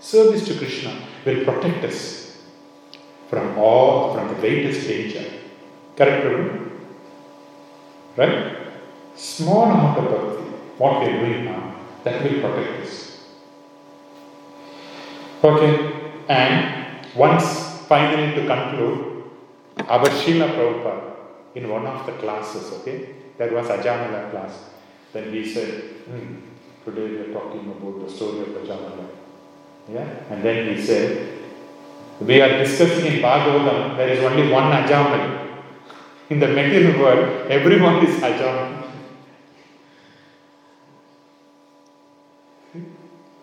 Service 0.00 0.46
to 0.46 0.54
Krishna 0.54 0.94
will 1.24 1.44
protect 1.44 1.84
us 1.84 2.38
from 3.28 3.58
all, 3.58 4.14
from 4.14 4.28
the 4.28 4.34
greatest 4.34 4.86
danger. 4.86 5.24
Correct, 5.96 6.24
Prabhu? 6.24 6.70
Right? 8.16 8.56
Small 9.16 9.64
amount 9.64 9.98
of 9.98 10.04
bhakti, 10.04 10.44
what 10.78 11.00
we 11.00 11.08
are 11.08 11.18
doing 11.18 11.44
now, 11.46 11.74
that 12.04 12.22
will 12.22 12.40
protect 12.40 12.86
us. 12.86 13.17
Okay, 15.42 16.10
and 16.28 17.06
once 17.14 17.78
finally 17.86 18.34
to 18.34 18.46
conclude, 18.46 19.22
our 19.86 20.04
Srila 20.06 20.50
Prabhupada 20.50 21.14
in 21.54 21.68
one 21.68 21.86
of 21.86 22.04
the 22.06 22.12
classes, 22.12 22.72
okay, 22.80 23.14
that 23.38 23.52
was 23.52 23.68
Ajamila 23.68 24.32
class, 24.32 24.70
then 25.12 25.32
he 25.32 25.46
said, 25.46 25.80
hmm, 26.06 26.36
today 26.84 27.08
we 27.08 27.18
are 27.18 27.32
talking 27.32 27.70
about 27.70 28.04
the 28.04 28.12
story 28.12 28.40
of 28.40 28.48
Ajamila. 28.48 29.06
Yeah, 29.92 30.08
and 30.30 30.42
then 30.42 30.74
he 30.74 30.82
said, 30.82 31.38
we 32.20 32.40
are 32.40 32.58
discussing 32.58 33.06
in 33.06 33.22
Bhagavatam, 33.22 33.96
there 33.96 34.08
is 34.08 34.24
only 34.24 34.50
one 34.50 34.72
Ajamal. 34.72 35.46
In 36.30 36.40
the 36.40 36.48
material 36.48 37.00
world, 37.00 37.48
everyone 37.48 38.04
is 38.04 38.20
Ajamal. 38.20 38.90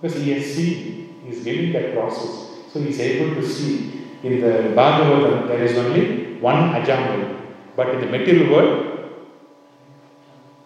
Because 0.02 0.22
he 0.22 0.32
has 0.34 0.46
seen, 0.54 1.05
he 1.26 1.32
is 1.32 1.46
living 1.46 1.74
that 1.74 1.94
process. 1.94 2.52
So 2.72 2.80
he 2.80 2.90
is 2.90 3.00
able 3.00 3.36
to 3.36 3.48
see 3.48 4.02
in 4.24 4.42
the 4.42 4.74
Bhagavatam 4.76 5.48
there 5.48 5.64
is 5.64 5.78
only 5.78 6.36
one 6.40 6.74
Ajamal. 6.74 7.42
But 7.76 7.90
in 7.96 8.02
the 8.02 8.08
material 8.08 8.52
world, 8.52 9.10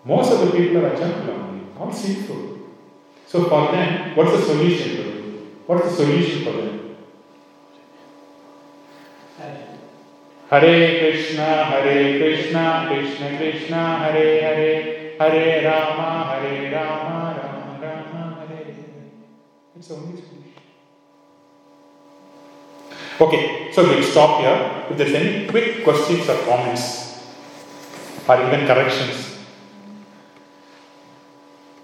most 0.05 0.31
of 0.31 0.39
the 0.39 0.51
people 0.57 0.85
are 0.85 0.91
Ajamal 0.91 1.29
only, 1.29 1.61
all 1.79 1.91
sinful. 1.91 2.57
So 3.27 3.43
for 3.45 3.71
them, 3.71 4.15
what's 4.15 4.31
the 4.31 4.41
solution 4.41 4.97
for 4.97 5.03
them? 5.03 5.47
What's 5.67 5.85
the 5.85 5.95
solution 6.03 6.43
for 6.43 6.51
them? 6.51 6.79
Hare 10.49 10.99
Krishna, 10.99 11.65
Hare 11.65 12.17
Krishna, 12.17 12.87
Krishna 12.87 13.37
Krishna, 13.37 13.99
Hare 13.99 14.41
Hare, 14.41 15.15
Hare 15.19 15.63
Rama, 15.63 16.39
Hare 16.41 16.73
Rama, 16.73 17.39
Rama 17.39 17.79
Rama, 17.79 18.47
Hare 18.47 18.65
Hare. 18.65 19.11
It's 19.77 19.91
only. 19.91 20.28
Okay, 23.21 23.69
so 23.73 23.83
we'll 23.83 24.01
stop 24.01 24.39
here. 24.39 24.87
If 24.89 24.97
there's 24.97 25.13
any 25.13 25.45
quick 25.45 25.83
questions 25.83 26.29
or 26.29 26.39
comments 26.45 27.19
or 28.29 28.39
even 28.47 28.65
corrections. 28.65 29.37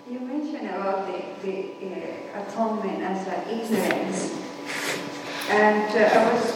You 0.09 0.21
mentioned 0.21 0.69
about 0.69 1.11
the, 1.11 1.19
the 1.43 1.75
uh, 1.91 2.39
atonement 2.39 3.03
as 3.03 3.27
an 3.27 3.49
ignorance. 3.51 4.31
And 5.49 5.91
uh, 5.91 6.19
I 6.19 6.33
was 6.33 6.55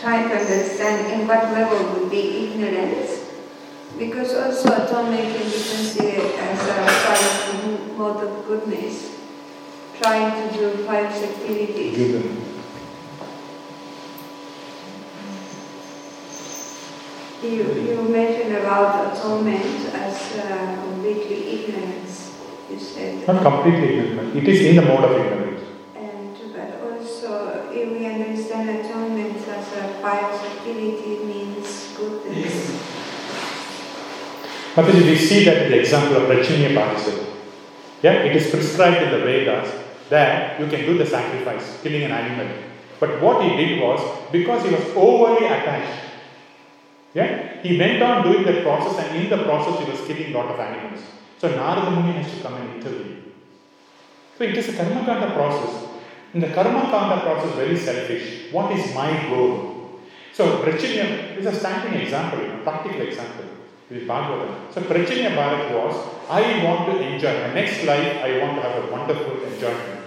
trying 0.00 0.28
to 0.30 0.34
understand 0.34 1.12
in 1.12 1.28
what 1.28 1.52
level 1.52 2.00
would 2.00 2.10
be 2.10 2.50
ignorance. 2.50 3.30
Because 3.96 4.34
also 4.34 4.82
atonement 4.82 5.30
can 5.30 5.46
be 5.46 5.62
considered 5.62 6.34
as 6.42 6.58
a 6.58 6.74
part 7.06 7.22
of 7.54 7.96
mode 7.96 8.24
of 8.24 8.46
goodness. 8.48 9.16
Trying 10.00 10.50
to 10.50 10.58
do 10.58 10.84
five 10.86 11.14
activities. 11.14 12.51
You, 17.42 17.74
you 17.74 18.02
mentioned 18.08 18.54
about 18.54 19.12
atonement 19.12 19.64
as 19.92 20.36
uh, 20.38 20.80
completely 20.84 21.66
ignorance. 21.66 22.38
You 22.70 22.78
said. 22.78 23.26
Not 23.26 23.42
completely 23.42 23.98
ignorant. 23.98 24.36
It 24.36 24.46
is 24.46 24.60
in 24.60 24.76
the 24.76 24.82
mode 24.82 25.02
of 25.02 25.10
ignorance. 25.18 25.60
And 25.96 26.36
but 26.54 26.80
also, 26.86 27.68
if 27.72 27.90
we 27.90 28.06
understand 28.06 28.70
atonement 28.70 29.36
as 29.38 29.72
a 29.72 29.98
pious 30.00 30.40
activity, 30.40 31.24
means 31.24 31.96
goodness. 31.96 32.78
Mataji, 34.76 35.02
we 35.02 35.16
see 35.16 35.44
that 35.44 35.66
in 35.66 35.72
the 35.72 35.80
example 35.80 36.18
of 36.18 36.28
Prachinya 36.30 36.72
Parisa. 36.72 37.26
Yeah, 38.04 38.22
it 38.22 38.36
is 38.36 38.50
prescribed 38.50 39.02
in 39.02 39.10
the 39.10 39.18
Vedas 39.18 39.68
that 40.10 40.60
you 40.60 40.68
can 40.68 40.86
do 40.86 40.96
the 40.96 41.06
sacrifice, 41.06 41.82
killing 41.82 42.04
an 42.04 42.12
animal. 42.12 42.54
But 43.00 43.20
what 43.20 43.42
he 43.42 43.56
did 43.56 43.80
was, 43.82 44.00
because 44.30 44.62
he 44.62 44.70
was 44.70 44.84
overly 44.94 45.46
attached, 45.46 46.11
yeah, 47.14 47.60
he 47.62 47.78
went 47.78 48.02
on 48.02 48.24
doing 48.24 48.44
that 48.44 48.62
process 48.62 49.04
and 49.04 49.22
in 49.22 49.28
the 49.28 49.44
process 49.44 49.84
he 49.84 49.90
was 49.90 50.00
killing 50.06 50.34
a 50.34 50.38
lot 50.38 50.46
of 50.52 50.58
animals. 50.58 51.00
So 51.38 51.48
Narada 51.48 51.90
Muni 51.90 52.12
has 52.12 52.32
to 52.34 52.42
come 52.42 52.54
and 52.54 52.76
intervene. 52.76 53.32
So 54.38 54.44
it 54.44 54.56
is 54.56 54.68
a 54.70 54.76
karma 54.76 55.04
kanda 55.04 55.34
process. 55.34 55.88
In 56.32 56.40
the 56.40 56.48
karma 56.48 56.82
kanda 56.90 57.20
process, 57.22 57.54
very 57.54 57.76
selfish. 57.76 58.50
What 58.50 58.72
is 58.78 58.94
my 58.94 59.28
goal? 59.28 60.00
So 60.32 60.62
Prachinya 60.62 61.36
is 61.36 61.44
a 61.44 61.54
standing 61.54 62.00
example, 62.00 62.40
a 62.40 62.58
practical 62.62 63.02
example 63.02 63.44
with 63.90 64.06
Bhagavatam. 64.06 64.72
So 64.72 64.80
Prachinya 64.80 65.36
Bharat 65.36 65.74
was, 65.74 65.94
I 66.30 66.64
want 66.64 66.86
to 66.86 67.02
enjoy. 67.02 67.34
My 67.46 67.52
next 67.52 67.84
life, 67.84 68.16
I 68.24 68.38
want 68.40 68.56
to 68.56 68.62
have 68.62 68.84
a 68.84 68.90
wonderful 68.90 69.42
enjoyment. 69.42 70.00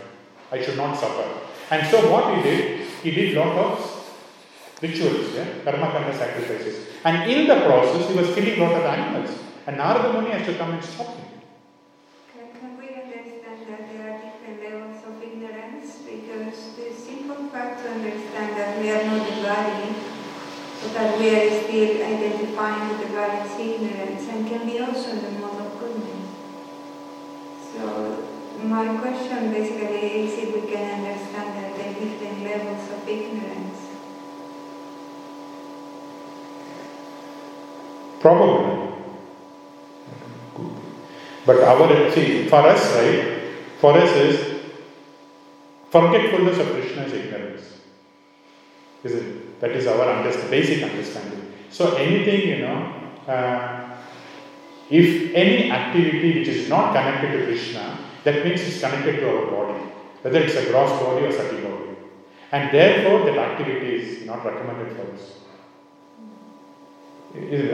I 0.52 0.64
should 0.64 0.78
not 0.78 0.98
suffer. 0.98 1.30
And 1.70 1.86
so 1.88 2.12
what 2.12 2.36
he 2.36 2.42
did, 2.42 2.88
he 3.04 3.12
did 3.12 3.36
lot 3.36 3.56
of 3.56 3.95
rituals, 4.86 5.34
yeah, 5.36 5.48
karma 5.64 5.88
kanda 5.92 6.14
sacrifices. 6.14 6.76
And 7.04 7.30
in 7.32 7.48
the 7.48 7.58
process, 7.66 8.10
he 8.10 8.16
was 8.18 8.34
killing 8.36 8.60
a 8.60 8.64
lot 8.64 8.74
of 8.80 8.86
animals. 8.86 9.32
And 9.68 9.78
Narada 9.78 10.14
Muni 10.14 10.32
has 10.32 10.46
to 10.48 10.54
come 10.56 10.72
and 10.74 10.84
stop 10.84 11.10
him. 11.18 11.26
Can, 12.34 12.78
we 12.78 12.88
understand 13.02 13.60
that 13.70 13.82
there 13.90 14.04
are 14.10 14.18
different 14.26 14.58
levels 14.66 15.00
of 15.10 15.14
ignorance? 15.22 15.88
Because 16.06 16.58
the 16.78 16.88
simple 16.94 17.50
fact 17.50 17.82
to 17.82 17.90
understand 17.98 18.50
that 18.58 18.72
we 18.80 18.92
are 18.92 19.04
not 19.10 19.22
the 19.30 19.38
body, 19.42 19.90
so 20.82 20.86
that 20.98 21.18
we 21.20 21.30
are 21.34 21.50
still 21.64 21.92
identifying 22.14 22.90
with 22.90 23.00
the 23.04 23.12
body's 23.18 23.54
ignorance, 23.58 24.24
and 24.30 24.48
can 24.48 24.66
be 24.70 24.80
also 24.80 25.16
the 25.16 25.32
mode 25.42 25.62
of 25.66 25.80
goodness. 25.80 26.30
So 27.74 27.84
my 28.64 28.86
question 29.02 29.52
basically 29.52 30.06
is 30.22 30.34
if 30.44 30.50
we 30.56 30.62
can 30.72 30.86
understand 31.00 31.50
that 31.58 31.76
there 31.76 31.90
are 31.90 31.94
different 31.94 32.44
levels 32.44 32.86
of 32.92 33.08
ignorance. 33.08 33.82
Probably. 38.26 38.92
But 41.46 41.62
our, 41.62 42.12
see, 42.12 42.48
for 42.48 42.56
us, 42.56 42.96
right, 42.96 43.54
for 43.78 43.96
us 43.96 44.10
is 44.16 44.62
forgetfulness 45.92 46.58
of 46.58 46.72
Krishna 46.72 47.04
is 47.04 47.14
ignorance. 47.14 47.82
Is 49.04 49.12
it? 49.12 49.60
That 49.62 49.70
is 49.74 49.86
our 49.86 50.24
basic 50.50 50.82
understanding. 50.82 51.54
So 51.70 51.98
anything, 51.98 52.50
you 52.50 52.58
know, 52.66 53.12
uh, 53.28 53.96
if 54.90 55.32
any 55.36 55.70
activity 55.70 56.40
which 56.40 56.48
is 56.48 56.68
not 56.68 56.96
connected 56.96 57.32
to 57.32 57.46
Krishna, 57.46 58.00
that 58.24 58.44
means 58.44 58.60
it's 58.62 58.82
connected 58.82 59.18
to 59.18 59.30
our 59.30 59.52
body, 59.52 59.84
whether 60.24 60.40
it's 60.40 60.56
a 60.56 60.66
gross 60.72 61.00
body 61.00 61.28
or 61.28 61.32
subtle 61.32 61.62
body. 61.62 61.96
And 62.52 62.74
therefore, 62.74 63.24
that 63.30 63.38
activity 63.38 63.98
is 63.98 64.26
not 64.26 64.44
recommended 64.44 64.96
for 64.96 65.14
us. 65.14 65.45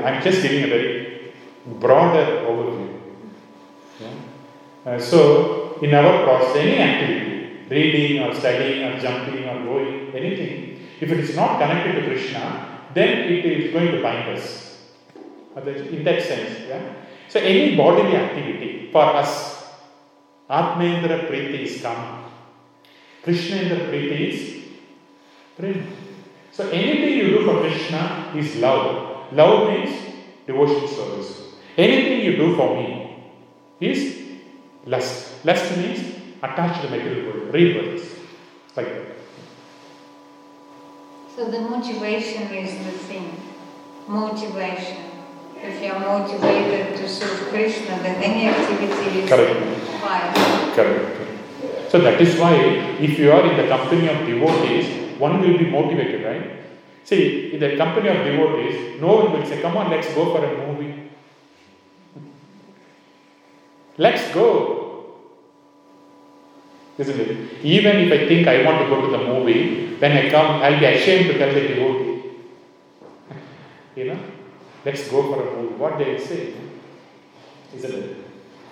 I'm 0.03 0.21
just 0.23 0.41
giving 0.41 0.63
a 0.63 0.67
very 0.67 1.33
broader 1.65 2.43
overview. 2.47 2.99
Yeah? 3.99 4.13
Uh, 4.85 4.99
so, 4.99 5.77
in 5.81 5.93
our 5.93 6.23
process, 6.23 6.55
any 6.57 6.79
activity, 6.79 7.67
reading 7.69 8.23
or 8.23 8.33
studying 8.33 8.83
or 8.83 8.99
jumping 8.99 9.47
or 9.47 9.63
going, 9.63 10.15
anything, 10.15 10.87
if 10.99 11.11
it 11.11 11.19
is 11.19 11.35
not 11.35 11.59
connected 11.59 12.01
to 12.01 12.07
Krishna, 12.07 12.79
then 12.93 13.31
it 13.31 13.45
is 13.45 13.71
going 13.71 13.91
to 13.91 14.01
bind 14.01 14.37
us. 14.37 14.79
In 15.55 16.03
that 16.03 16.23
sense, 16.23 16.67
yeah. 16.67 16.93
So, 17.27 17.39
any 17.39 17.75
bodily 17.75 18.15
activity 18.15 18.89
for 18.91 19.03
us, 19.03 19.63
Atmendra 20.49 21.27
Priti 21.27 21.63
is 21.63 21.81
Kama, 21.81 22.29
Krishnendra 23.23 23.89
Priti 23.89 24.19
is 24.29 24.63
Prem. 25.57 25.87
So, 26.51 26.67
anything 26.69 27.17
you 27.17 27.27
do 27.29 27.45
for 27.45 27.59
Krishna 27.61 28.33
is 28.35 28.55
love. 28.57 29.10
Love 29.31 29.69
means 29.69 29.95
devotion 30.45 30.87
service. 30.87 31.41
Anything 31.77 32.25
you 32.25 32.35
do 32.35 32.55
for 32.55 32.75
me 32.75 33.15
is 33.79 34.21
lust. 34.85 35.45
Lust 35.45 35.77
means 35.77 35.99
attached 36.43 36.81
to 36.81 36.87
the 36.87 36.97
material 36.97 37.25
world, 37.27 37.53
rebirth. 37.53 38.19
Like 38.75 38.87
that. 38.87 39.05
So 41.35 41.49
the 41.49 41.61
motivation 41.61 42.43
is 42.53 42.71
the 42.85 42.91
thing. 43.07 43.37
Motivation. 44.07 44.97
If 45.63 45.81
you 45.81 45.91
are 45.93 45.99
motivated 45.99 46.97
to 46.97 47.07
serve 47.07 47.49
Krishna, 47.49 47.99
then 48.01 48.21
any 48.21 48.47
activity 48.47 49.19
is 49.19 49.29
Correct. 49.29 49.59
fine. 50.01 50.73
Correct. 50.75 51.91
So 51.91 51.99
that 51.99 52.19
is 52.19 52.37
why 52.39 52.53
if 52.99 53.19
you 53.19 53.31
are 53.31 53.45
in 53.45 53.57
the 53.57 53.67
company 53.67 54.07
of 54.09 54.25
devotees, 54.25 55.19
one 55.19 55.39
will 55.39 55.57
be 55.57 55.69
motivated, 55.69 56.25
right? 56.25 56.60
See, 57.03 57.53
in 57.53 57.59
the 57.59 57.75
company 57.77 58.09
of 58.09 58.23
devotees, 58.23 59.01
no 59.01 59.15
one 59.15 59.33
will 59.33 59.45
say, 59.45 59.61
Come 59.61 59.77
on, 59.77 59.89
let's 59.89 60.13
go 60.13 60.31
for 60.33 60.45
a 60.45 60.67
movie. 60.67 61.09
Let's 63.97 64.33
go. 64.33 64.79
Isn't 66.97 67.19
it? 67.19 67.63
Even 67.63 67.97
if 67.97 68.11
I 68.11 68.27
think 68.27 68.47
I 68.47 68.63
want 68.63 68.79
to 68.79 68.87
go 68.87 69.01
to 69.01 69.17
the 69.17 69.23
movie, 69.23 69.95
when 69.95 70.11
I 70.11 70.29
come, 70.29 70.61
I'll 70.61 70.79
be 70.79 70.85
ashamed 70.85 71.31
to 71.31 71.37
tell 71.37 71.53
the 71.53 71.67
devotee. 71.67 72.23
you 73.95 74.05
know, 74.05 74.19
let's 74.85 75.07
go 75.09 75.23
for 75.23 75.47
a 75.47 75.55
movie. 75.55 75.75
What 75.75 75.97
they 75.97 76.17
say, 76.19 76.53
isn't 77.75 77.93
it? 77.93 78.17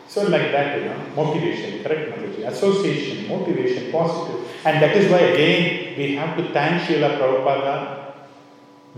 So, 0.08 0.24
like 0.24 0.52
that, 0.52 0.80
you 0.80 0.86
know, 0.86 0.98
motivation, 1.16 1.84
correct, 1.84 2.10
motivation, 2.10 2.46
Association, 2.46 3.28
motivation, 3.28 3.92
positive. 3.92 4.48
And 4.66 4.82
that 4.82 4.96
is 4.96 5.12
why, 5.12 5.20
again, 5.20 5.96
we 5.98 6.16
have 6.16 6.36
to 6.38 6.52
thank 6.52 6.82
Srila 6.82 7.20
Prabhupada 7.20 7.99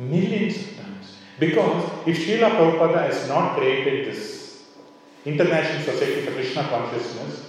millions 0.01 0.57
of 0.57 0.77
times. 0.77 1.17
Because 1.39 1.91
if 2.07 2.17
Srila 2.17 2.51
Prabhupada 2.51 3.03
has 3.07 3.27
not 3.27 3.57
created 3.57 4.07
this 4.07 4.65
International 5.25 5.81
Society 5.83 6.21
for 6.25 6.31
Krishna 6.33 6.63
Consciousness, 6.63 7.47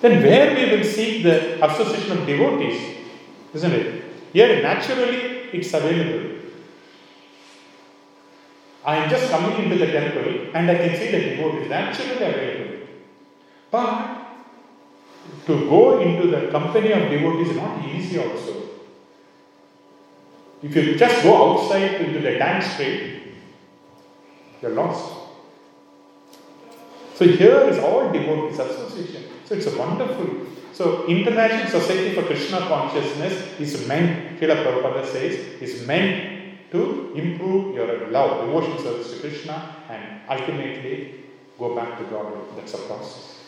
then 0.00 0.22
where 0.22 0.54
we 0.54 0.76
will 0.76 0.84
seek 0.84 1.22
the 1.22 1.64
association 1.64 2.18
of 2.18 2.26
devotees, 2.26 2.96
isn't 3.54 3.72
it? 3.72 4.04
Here, 4.32 4.62
naturally, 4.62 5.48
it's 5.52 5.72
available. 5.72 6.36
I 8.84 8.96
am 8.96 9.10
just 9.10 9.30
coming 9.30 9.64
into 9.64 9.76
the 9.76 9.92
temple 9.92 10.50
and 10.54 10.70
I 10.70 10.74
can 10.76 10.96
see 10.96 11.10
the 11.10 11.20
devotees 11.30 11.68
naturally 11.68 12.24
available. 12.24 12.86
But 13.70 14.18
to 15.46 15.68
go 15.68 16.00
into 16.00 16.28
the 16.28 16.50
company 16.50 16.92
of 16.92 17.10
devotees 17.10 17.50
is 17.50 17.56
not 17.56 17.84
easy 17.84 18.18
also. 18.18 18.67
If 20.62 20.74
you 20.74 20.96
just 20.96 21.22
go 21.22 21.52
outside 21.52 22.00
into 22.00 22.20
the 22.20 22.32
dance 22.32 22.66
street, 22.66 23.22
you're 24.60 24.72
lost. 24.72 25.14
So 27.14 27.24
here 27.26 27.60
is 27.68 27.78
all 27.78 28.12
devotees 28.12 28.58
association. 28.58 29.24
So 29.44 29.54
it's 29.54 29.66
a 29.66 29.76
wonderful. 29.78 30.46
So 30.72 31.06
International 31.06 31.68
Society 31.68 32.14
for 32.14 32.22
Krishna 32.22 32.58
Consciousness 32.60 33.58
is 33.58 33.86
meant, 33.88 34.38
Srila 34.38 34.64
Prabhupada 34.64 35.04
says, 35.06 35.34
is 35.60 35.86
meant 35.86 36.70
to 36.70 37.12
improve 37.14 37.74
your 37.74 38.08
love, 38.08 38.46
devotion 38.46 38.78
service 38.78 39.12
to 39.14 39.20
Krishna, 39.20 39.76
and 39.88 40.20
ultimately 40.28 41.24
go 41.58 41.74
back 41.74 41.98
to 41.98 42.04
God. 42.04 42.32
That's 42.56 42.74
a 42.74 42.78
process. 42.78 43.40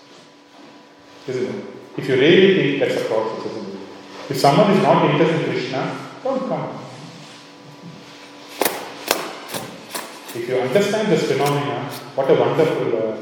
Isn't 1.29 1.55
it? 1.55 1.65
If 1.97 2.09
you 2.09 2.15
really 2.17 2.55
think 2.55 2.81
that's 2.81 3.03
a 3.03 3.05
process, 3.05 3.53
isn't 3.53 3.75
it? 3.75 3.81
If 4.31 4.37
someone 4.39 4.71
is 4.73 4.83
not 4.83 5.11
interested 5.11 5.43
in 5.43 5.51
Krishna, 5.53 6.09
don't 6.25 6.49
come. 6.49 6.80
If 10.33 10.49
you 10.49 10.59
understand 10.61 11.11
this 11.11 11.27
phenomena, 11.27 11.91
what 12.15 12.31
a 12.31 12.35
wonderful 12.35 12.97
uh, 12.97 13.17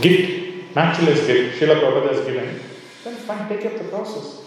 gift, 0.00 0.74
matchless 0.74 1.26
gift 1.26 1.60
Srila 1.60 1.80
Prabhupada 1.82 2.14
has 2.14 2.24
given, 2.24 2.60
then 3.04 3.16
fine, 3.16 3.46
take 3.46 3.66
up 3.66 3.76
the 3.76 3.84
process. 3.84 4.40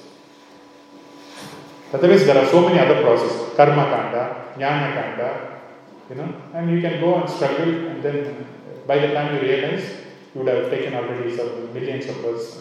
Otherwise, 1.93 2.25
there 2.25 2.43
are 2.43 2.49
so 2.49 2.67
many 2.67 2.79
other 2.79 3.03
processes 3.03 3.55
karma 3.55 3.85
kanda, 3.85 4.53
jnana 4.57 4.89
kanda, 4.95 5.61
you 6.09 6.15
know, 6.15 6.33
and 6.55 6.71
you 6.71 6.81
can 6.81 6.99
go 6.99 7.21
and 7.21 7.29
struggle, 7.29 7.87
and 7.87 8.01
then 8.01 8.47
by 8.87 8.97
the 8.97 9.13
time 9.13 9.35
you 9.35 9.41
realize, 9.41 9.87
you 10.33 10.41
would 10.41 10.47
have 10.47 10.71
taken 10.71 10.95
already 10.95 11.37
some 11.37 11.71
millions 11.75 12.07
of 12.07 12.19
births. 12.23 12.57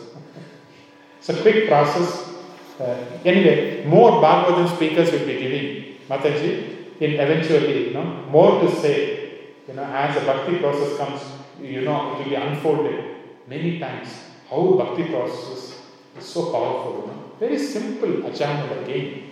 it's 1.19 1.31
a 1.31 1.41
quick 1.41 1.69
process. 1.69 2.35
Uh, 2.79 2.97
anyway, 3.25 3.83
more 3.87 4.23
Bhagavatam 4.23 4.77
speakers 4.77 5.11
will 5.11 5.27
be 5.27 5.39
giving, 5.39 5.97
Mataji, 6.09 6.84
in 7.01 7.13
eventually, 7.13 7.89
you 7.89 7.95
know, 7.95 8.05
more 8.31 8.61
to 8.61 8.75
say, 8.77 9.25
you 9.67 9.75
know, 9.75 9.85
as 9.85 10.15
the 10.15 10.21
bhakti 10.21 10.59
process 10.59 10.97
comes, 10.97 11.21
you 11.61 11.83
know, 11.83 12.13
it 12.13 12.19
will 12.19 12.25
be 12.25 12.35
unfolded 12.35 13.05
many 13.49 13.79
times. 13.79 14.09
How 14.51 14.75
bhakti 14.75 15.05
process 15.05 15.81
is 16.19 16.25
so 16.25 16.53
powerful, 16.53 17.01
you 17.01 17.07
know. 17.09 17.21
Very 17.41 17.59
simple 17.59 18.09
Ajamila 18.31 18.85
again. 18.85 19.31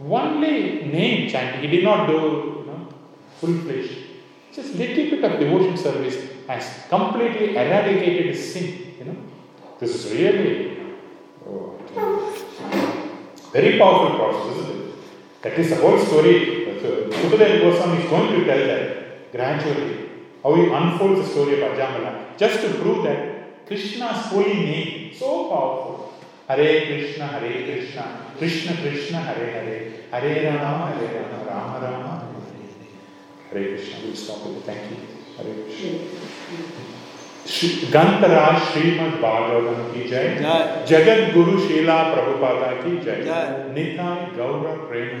Only 0.00 0.84
name 0.84 1.28
chanting. 1.30 1.60
He 1.62 1.76
did 1.76 1.84
not 1.84 2.06
do, 2.06 2.14
you 2.14 2.64
know, 2.66 2.88
full 3.38 3.54
fledged. 3.60 3.98
Just 4.52 4.74
little 4.74 5.10
bit 5.10 5.24
of 5.24 5.38
devotion 5.38 5.76
service 5.76 6.16
has 6.48 6.86
completely 6.88 7.56
eradicated 7.56 8.36
sin, 8.36 8.94
you 8.98 9.04
know. 9.04 9.16
This 9.78 9.94
is 9.94 10.12
really 10.12 10.78
oh, 11.46 11.78
very 13.52 13.78
powerful 13.78 14.16
process, 14.16 14.56
isn't 14.56 14.80
it? 14.80 14.94
That 15.42 15.58
is 15.58 15.70
the 15.70 15.76
whole 15.76 15.98
story. 15.98 16.63
Sukadeva 16.88 17.60
Goswami 17.60 18.02
is 18.02 18.10
going 18.10 18.32
to 18.32 18.44
tell 18.44 18.66
that 18.66 19.32
gradually, 19.32 20.10
how 20.42 20.54
he 20.54 20.70
unfolds 20.70 21.20
the 21.20 21.26
story 21.26 21.62
of 21.62 21.72
Ajamala, 21.72 22.36
just 22.36 22.60
to 22.60 22.68
prove 22.74 23.02
that 23.04 23.66
Krishna's 23.66 24.26
holy 24.26 24.54
name, 24.54 25.12
so 25.14 25.48
powerful. 25.48 26.12
Hare 26.48 26.86
Krishna, 26.86 27.26
Hare 27.26 27.64
Krishna, 27.64 28.04
Krishna 28.38 28.76
Krishna, 28.76 29.18
Hare 29.18 29.50
Hare, 29.50 29.92
Hare 30.12 30.58
Rama, 30.58 30.86
Hare 30.86 31.26
Rama, 31.30 31.44
Rama 31.50 31.76
Rama, 31.82 32.28
Hare 33.50 33.64
Krishna. 33.68 33.96
We'll 34.04 34.14
stop 34.14 34.46
it. 34.46 34.62
Thank 34.66 34.90
you. 34.90 34.98
Hare 35.36 35.54
Krishna. 35.64 36.24
Shrimad 37.46 39.20
Bhagavatam 39.22 39.82
की 39.94 40.08
जय 40.08 40.28
जय। 40.28 40.84
जगत 40.88 41.34
गुरु 41.34 41.58
शीला 41.58 42.14
प्रभुपादा 42.14 42.72
की 42.72 42.96
जय 42.96 43.22
जय। 43.22 43.72
निताय 43.74 44.36
गौरव 44.36 44.76
प्रेम 44.88 45.20